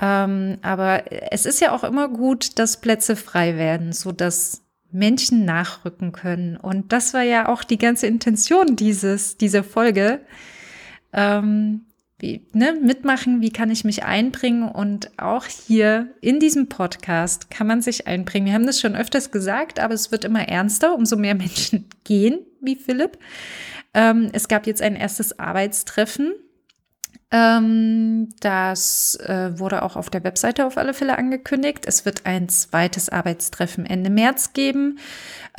Ähm, 0.00 0.58
aber 0.62 1.04
es 1.32 1.44
ist 1.44 1.60
ja 1.60 1.72
auch 1.72 1.84
immer 1.84 2.08
gut, 2.08 2.58
dass 2.58 2.80
Plätze 2.80 3.16
frei 3.16 3.56
werden, 3.56 3.92
so 3.92 4.12
dass 4.12 4.62
Menschen 4.90 5.44
nachrücken 5.44 6.12
können. 6.12 6.56
Und 6.56 6.92
das 6.92 7.12
war 7.12 7.22
ja 7.22 7.48
auch 7.48 7.62
die 7.62 7.78
ganze 7.78 8.06
Intention 8.06 8.76
dieses, 8.76 9.36
dieser 9.36 9.64
Folge. 9.64 10.20
Ähm, 11.12 11.82
wie, 12.18 12.42
ne, 12.52 12.72
mitmachen, 12.72 13.40
wie 13.40 13.50
kann 13.50 13.70
ich 13.70 13.84
mich 13.84 14.04
einbringen 14.04 14.68
und 14.68 15.10
auch 15.18 15.44
hier 15.46 16.08
in 16.20 16.40
diesem 16.40 16.68
Podcast 16.68 17.50
kann 17.50 17.66
man 17.66 17.80
sich 17.80 18.06
einbringen. 18.06 18.46
Wir 18.46 18.54
haben 18.54 18.66
das 18.66 18.80
schon 18.80 18.96
öfters 18.96 19.30
gesagt, 19.30 19.78
aber 19.78 19.94
es 19.94 20.10
wird 20.10 20.24
immer 20.24 20.48
ernster, 20.48 20.94
umso 20.94 21.16
mehr 21.16 21.34
Menschen 21.36 21.86
gehen, 22.04 22.40
wie 22.60 22.76
Philipp. 22.76 23.18
Ähm, 23.94 24.30
es 24.32 24.48
gab 24.48 24.66
jetzt 24.66 24.82
ein 24.82 24.96
erstes 24.96 25.38
Arbeitstreffen 25.38 26.34
ähm, 27.30 28.30
das 28.40 29.16
äh, 29.16 29.58
wurde 29.58 29.82
auch 29.82 29.96
auf 29.96 30.08
der 30.08 30.24
Webseite 30.24 30.64
auf 30.64 30.78
alle 30.78 30.94
Fälle 30.94 31.18
angekündigt. 31.18 31.84
Es 31.86 32.06
wird 32.06 32.24
ein 32.24 32.48
zweites 32.48 33.10
Arbeitstreffen 33.10 33.84
Ende 33.84 34.08
März 34.08 34.54
geben, 34.54 34.98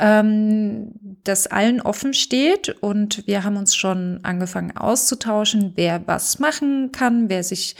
ähm, 0.00 0.92
das 1.22 1.46
allen 1.46 1.80
offen 1.80 2.12
steht. 2.12 2.70
Und 2.80 3.26
wir 3.28 3.44
haben 3.44 3.56
uns 3.56 3.76
schon 3.76 4.18
angefangen 4.24 4.76
auszutauschen, 4.76 5.72
wer 5.76 6.06
was 6.06 6.40
machen 6.40 6.90
kann, 6.90 7.28
wer 7.28 7.44
sich 7.44 7.76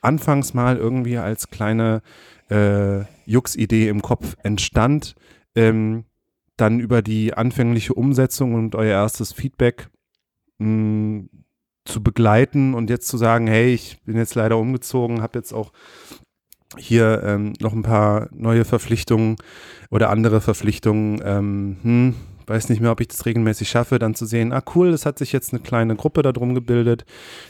anfangs 0.01 0.53
mal 0.53 0.77
irgendwie 0.77 1.19
als 1.19 1.49
kleine 1.49 2.03
äh, 2.51 3.05
Jux-Idee 3.25 3.89
im 3.89 4.03
Kopf 4.03 4.37
entstand, 4.43 5.15
ähm, 5.55 6.05
dann 6.57 6.81
über 6.81 7.01
die 7.03 7.35
anfängliche 7.35 7.95
Umsetzung 7.95 8.55
und 8.55 8.75
euer 8.75 8.93
erstes 8.93 9.33
Feedback 9.33 9.89
mh, 10.59 10.67
mm, 10.67 11.29
zu 11.85 12.03
begleiten 12.03 12.75
und 12.75 12.91
jetzt 12.91 13.09
zu 13.09 13.17
sagen, 13.17 13.47
hey, 13.47 13.73
ich 13.73 14.01
bin 14.05 14.17
jetzt 14.17 14.35
leider 14.35 14.57
umgezogen, 14.59 15.23
habe 15.23 15.39
jetzt 15.39 15.53
auch 15.53 15.73
hier 16.79 17.23
ähm, 17.25 17.53
noch 17.61 17.73
ein 17.73 17.83
paar 17.83 18.29
neue 18.33 18.65
Verpflichtungen 18.65 19.37
oder 19.91 20.11
andere 20.11 20.41
Verpflichtungen. 20.41 21.21
Ähm, 21.25 21.77
hm, 21.83 22.15
weiß 22.47 22.69
nicht 22.69 22.81
mehr, 22.81 22.93
ob 22.93 23.01
ich 23.01 23.09
das 23.09 23.27
regelmäßig 23.27 23.69
schaffe, 23.69 23.99
dann 23.99 24.15
zu 24.15 24.27
sehen, 24.27 24.53
ah 24.53 24.63
cool, 24.75 24.89
es 24.89 25.07
hat 25.07 25.19
sich 25.19 25.33
jetzt 25.33 25.53
eine 25.53 25.63
kleine 25.63 25.97
Gruppe 25.97 26.23
darum 26.23 26.55
gebildet 26.55 27.05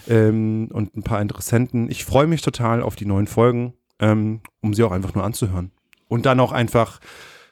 ähm, 0.09 0.69
und 0.73 0.97
ein 0.97 1.03
paar 1.03 1.21
Interessenten. 1.21 1.91
Ich 1.91 2.05
freue 2.05 2.27
mich 2.27 2.43
total 2.43 2.83
auf 2.83 2.97
die 2.97 3.07
neuen 3.07 3.27
Folgen, 3.27 3.75
ähm, 4.01 4.41
um 4.61 4.75
sie 4.75 4.83
auch 4.85 4.93
einfach 4.93 5.15
nur 5.15 5.25
anzuhören. 5.25 5.73
Und 6.09 6.27
dann 6.27 6.41
auch 6.41 6.53
einfach 6.53 7.01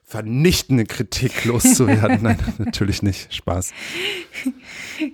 vernichtende 0.03 0.85
Kritik 0.85 1.45
loszuwerden. 1.45 2.19
Nein, 2.23 2.39
natürlich 2.59 3.03
nicht. 3.03 3.33
Spaß. 3.33 3.73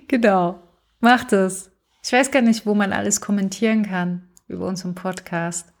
Genau. 0.07 0.61
Macht 0.99 1.33
es. 1.33 1.71
Ich 2.03 2.11
weiß 2.11 2.31
gar 2.31 2.41
nicht, 2.41 2.65
wo 2.65 2.73
man 2.73 2.93
alles 2.93 3.21
kommentieren 3.21 3.83
kann 3.83 4.27
über 4.47 4.65
unseren 4.65 4.95
Podcast. 4.95 5.73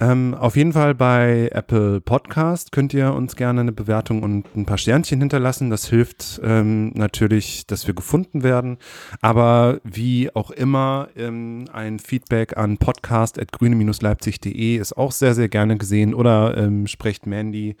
Ähm, 0.00 0.34
auf 0.34 0.56
jeden 0.56 0.72
Fall 0.72 0.94
bei 0.94 1.50
Apple 1.52 2.00
Podcast 2.00 2.72
könnt 2.72 2.92
ihr 2.94 3.14
uns 3.14 3.36
gerne 3.36 3.60
eine 3.60 3.72
Bewertung 3.72 4.22
und 4.22 4.44
ein 4.56 4.66
paar 4.66 4.78
Sternchen 4.78 5.20
hinterlassen. 5.20 5.70
Das 5.70 5.88
hilft 5.88 6.40
ähm, 6.42 6.90
natürlich, 6.94 7.66
dass 7.66 7.86
wir 7.86 7.94
gefunden 7.94 8.42
werden. 8.42 8.78
Aber 9.20 9.80
wie 9.84 10.34
auch 10.34 10.50
immer, 10.50 11.08
ähm, 11.16 11.66
ein 11.72 11.98
Feedback 11.98 12.56
an 12.56 12.78
podcast.grüne-leipzig.de 12.78 14.76
ist 14.76 14.96
auch 14.96 15.12
sehr, 15.12 15.34
sehr 15.34 15.48
gerne 15.48 15.78
gesehen. 15.78 16.14
Oder 16.14 16.56
ähm, 16.56 16.86
sprecht 16.86 17.26
Mandy 17.26 17.76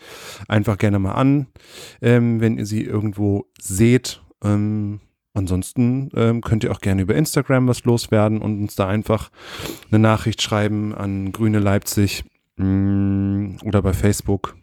einfach 0.46 0.78
gerne 0.78 0.98
mal 0.98 1.12
an, 1.12 1.48
ähm, 2.00 2.40
wenn 2.40 2.58
ihr 2.58 2.66
sie 2.66 2.84
irgendwo 2.84 3.46
seht. 3.60 4.22
Ansonsten 5.34 6.10
ähm, 6.14 6.40
könnt 6.42 6.62
ihr 6.62 6.70
auch 6.70 6.80
gerne 6.80 7.02
über 7.02 7.16
Instagram 7.16 7.66
was 7.66 7.84
loswerden 7.84 8.40
und 8.40 8.60
uns 8.60 8.76
da 8.76 8.86
einfach 8.86 9.30
eine 9.90 9.98
Nachricht 9.98 10.40
schreiben 10.40 10.94
an 10.94 11.32
Grüne 11.32 11.58
Leipzig 11.58 12.24
mh, 12.56 12.64
mm, 12.66 13.58
oder 13.64 13.82
bei 13.82 13.92
Facebook. 13.92 14.56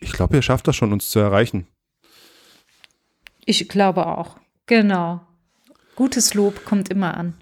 Ich 0.00 0.12
glaube, 0.12 0.36
ihr 0.36 0.42
schafft 0.42 0.68
das 0.68 0.76
schon, 0.76 0.92
uns 0.92 1.08
zu 1.08 1.18
erreichen. 1.18 1.66
Ich 3.46 3.66
glaube 3.68 4.06
auch. 4.06 4.36
Genau. 4.66 5.22
Gutes 5.96 6.34
Lob 6.34 6.64
kommt 6.66 6.90
immer 6.90 7.16
an. 7.16 7.34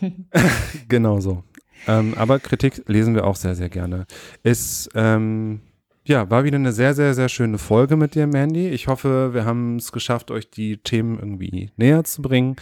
genau 0.88 1.20
so. 1.20 1.44
Ähm, 1.86 2.14
aber 2.16 2.40
Kritik 2.40 2.82
lesen 2.88 3.14
wir 3.14 3.24
auch 3.24 3.36
sehr, 3.36 3.54
sehr 3.54 3.68
gerne. 3.68 4.06
Ist 4.42 4.90
ähm, 4.94 5.60
ja, 6.04 6.28
war 6.30 6.42
wieder 6.42 6.56
eine 6.56 6.72
sehr, 6.72 6.94
sehr, 6.94 7.14
sehr 7.14 7.28
schöne 7.28 7.58
Folge 7.58 7.96
mit 7.96 8.14
dir, 8.14 8.26
Mandy. 8.26 8.68
Ich 8.68 8.88
hoffe, 8.88 9.34
wir 9.34 9.44
haben 9.44 9.76
es 9.76 9.92
geschafft, 9.92 10.32
euch 10.32 10.50
die 10.50 10.78
Themen 10.78 11.18
irgendwie 11.18 11.70
näher 11.76 12.02
zu 12.02 12.22
bringen 12.22 12.56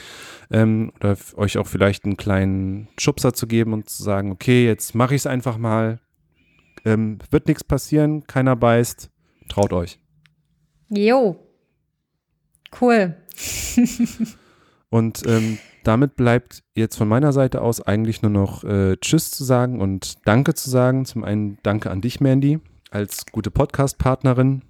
ähm, 0.51 0.93
oder 0.97 1.17
euch 1.37 1.57
auch 1.57 1.67
vielleicht 1.67 2.05
einen 2.05 2.19
kleinen 2.19 2.89
Schubser 2.99 3.33
zu 3.33 3.47
geben 3.47 3.73
und 3.73 3.89
zu 3.89 4.03
sagen, 4.03 4.31
okay, 4.31 4.67
jetzt 4.67 4.95
mache 4.95 5.15
ich 5.15 5.23
es 5.23 5.27
einfach 5.27 5.57
mal. 5.57 6.01
Ähm, 6.85 7.19
wird 7.31 7.47
nichts 7.49 7.65
passieren, 7.65 8.27
keiner 8.27 8.57
beißt. 8.57 9.11
Traut 9.49 9.73
euch. 9.73 9.99
Jo. 10.91 11.37
Cool. 12.79 13.17
und 14.91 15.23
ähm, 15.27 15.59
damit 15.83 16.15
bleibt 16.15 16.63
jetzt 16.75 16.97
von 16.97 17.09
meiner 17.09 17.33
Seite 17.33 17.63
aus 17.63 17.81
eigentlich 17.81 18.21
nur 18.21 18.31
noch 18.31 18.65
äh, 18.65 18.99
Tschüss 18.99 19.31
zu 19.31 19.45
sagen 19.45 19.81
und 19.81 20.27
Danke 20.27 20.53
zu 20.55 20.69
sagen. 20.69 21.07
Zum 21.07 21.25
einen 21.25 21.59
Danke 21.63 21.91
an 21.91 22.03
dich, 22.03 22.21
Mandy 22.21 22.61
als 22.91 23.27
gute 23.31 23.51
Podcast-Partnerin, 23.51 24.63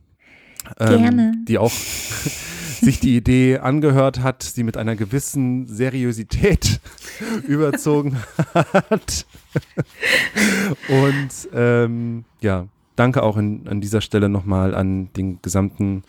ähm, 0.78 1.44
die 1.48 1.58
auch 1.58 1.72
sich 2.80 3.00
die 3.00 3.16
Idee 3.16 3.58
angehört 3.58 4.20
hat, 4.20 4.42
sie 4.42 4.62
mit 4.62 4.76
einer 4.76 4.96
gewissen 4.96 5.66
Seriosität 5.66 6.80
überzogen 7.46 8.16
hat. 8.54 9.26
Und 10.88 11.48
ähm, 11.52 12.24
ja, 12.40 12.66
danke 12.96 13.22
auch 13.22 13.36
in, 13.36 13.66
an 13.68 13.80
dieser 13.80 14.00
Stelle 14.00 14.28
nochmal 14.28 14.74
an 14.74 15.12
den 15.14 15.40
gesamten 15.42 16.04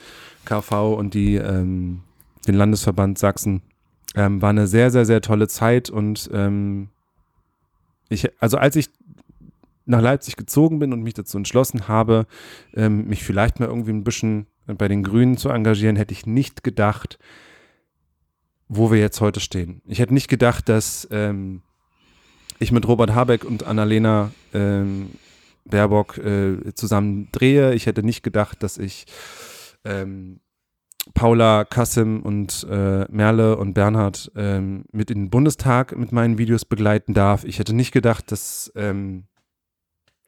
KV 0.45 0.93
und 0.93 1.13
die, 1.13 1.35
ähm, 1.35 2.01
den 2.47 2.55
Landesverband 2.55 3.17
Sachsen. 3.17 3.61
Ähm, 4.15 4.41
war 4.41 4.49
eine 4.49 4.67
sehr, 4.67 4.91
sehr, 4.91 5.05
sehr 5.05 5.21
tolle 5.21 5.47
Zeit 5.47 5.89
und 5.89 6.29
ähm, 6.33 6.89
ich, 8.09 8.29
also 8.41 8.57
als 8.57 8.75
ich 8.75 8.89
nach 9.91 10.01
Leipzig 10.01 10.35
gezogen 10.35 10.79
bin 10.79 10.93
und 10.93 11.03
mich 11.03 11.13
dazu 11.13 11.37
entschlossen 11.37 11.87
habe, 11.87 12.25
ähm, 12.73 13.07
mich 13.07 13.23
vielleicht 13.23 13.59
mal 13.59 13.67
irgendwie 13.67 13.91
ein 13.91 14.03
bisschen 14.03 14.47
bei 14.65 14.87
den 14.87 15.03
Grünen 15.03 15.37
zu 15.37 15.49
engagieren, 15.49 15.95
hätte 15.95 16.13
ich 16.13 16.25
nicht 16.25 16.63
gedacht, 16.63 17.19
wo 18.67 18.91
wir 18.91 18.99
jetzt 18.99 19.21
heute 19.21 19.39
stehen. 19.39 19.81
Ich 19.85 19.99
hätte 19.99 20.13
nicht 20.13 20.29
gedacht, 20.29 20.69
dass 20.69 21.07
ähm, 21.11 21.61
ich 22.59 22.71
mit 22.71 22.87
Robert 22.87 23.13
Habeck 23.13 23.43
und 23.43 23.63
Annalena 23.63 24.31
ähm, 24.53 25.11
Baerbock 25.65 26.17
äh, 26.17 26.73
zusammen 26.73 27.27
drehe. 27.31 27.73
Ich 27.73 27.85
hätte 27.85 28.03
nicht 28.03 28.23
gedacht, 28.23 28.63
dass 28.63 28.77
ich 28.77 29.05
ähm, 29.83 30.39
Paula, 31.13 31.65
Kassim 31.65 32.21
und 32.21 32.65
äh, 32.69 33.05
Merle 33.09 33.57
und 33.57 33.73
Bernhard 33.73 34.31
ähm, 34.35 34.85
mit 34.91 35.11
in 35.11 35.23
den 35.23 35.29
Bundestag 35.29 35.97
mit 35.97 36.11
meinen 36.11 36.37
Videos 36.37 36.63
begleiten 36.63 37.13
darf. 37.13 37.43
Ich 37.43 37.59
hätte 37.59 37.73
nicht 37.73 37.91
gedacht, 37.91 38.31
dass 38.31 38.71
ähm, 38.75 39.25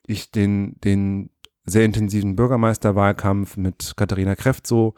ich 0.05 0.31
den, 0.31 0.79
den 0.81 1.29
sehr 1.65 1.85
intensiven 1.85 2.35
Bürgermeisterwahlkampf 2.35 3.57
mit 3.57 3.93
Katharina 3.95 4.35
Kräft 4.35 4.67
so 4.67 4.95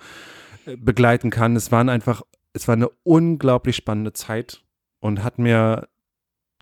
äh, 0.65 0.75
begleiten 0.77 1.29
kann. 1.29 1.55
Es 1.55 1.71
waren 1.71 1.89
einfach, 1.89 2.23
es 2.53 2.67
war 2.67 2.73
eine 2.73 2.89
unglaublich 3.03 3.75
spannende 3.75 4.13
Zeit 4.13 4.63
und 4.99 5.23
hat 5.23 5.37
mir 5.37 5.87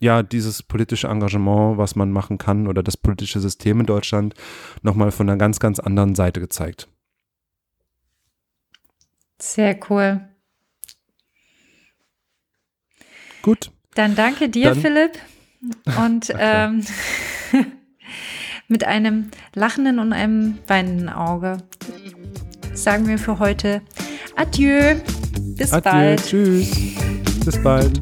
ja 0.02 0.24
dieses 0.24 0.64
politische 0.64 1.08
Engagement, 1.08 1.78
was 1.78 1.96
man 1.96 2.12
machen 2.12 2.38
kann 2.38 2.68
oder 2.68 2.84
das 2.84 2.98
politische 2.98 3.40
System 3.40 3.80
in 3.80 3.86
Deutschland 3.86 4.34
nochmal 4.82 5.12
von 5.12 5.30
einer 5.30 5.38
ganz, 5.38 5.60
ganz 5.60 5.80
anderen 5.80 6.16
Seite 6.16 6.42
gezeigt. 6.42 6.90
Sehr 9.40 9.80
cool. 9.90 10.22
Gut. 13.42 13.72
Dann 13.96 14.16
danke 14.16 14.50
dir, 14.50 14.70
Dann, 14.70 14.82
Philipp. 14.82 15.12
Und 15.98 16.34
ähm, 16.38 16.84
mit 18.68 18.84
einem 18.84 19.30
lachenden 19.56 20.00
und 20.00 20.14
einem 20.14 20.58
weinenden 20.68 21.10
Auge 21.10 21.58
sagen 22.74 23.08
wir 23.08 23.18
für 23.18 23.40
heute 23.40 23.82
Adieu. 24.36 24.96
Bis 25.58 25.74
Adieu, 25.74 25.92
bald. 25.92 26.26
Tschüss. 26.26 26.72
Bis 27.46 27.62
bald. 27.62 28.02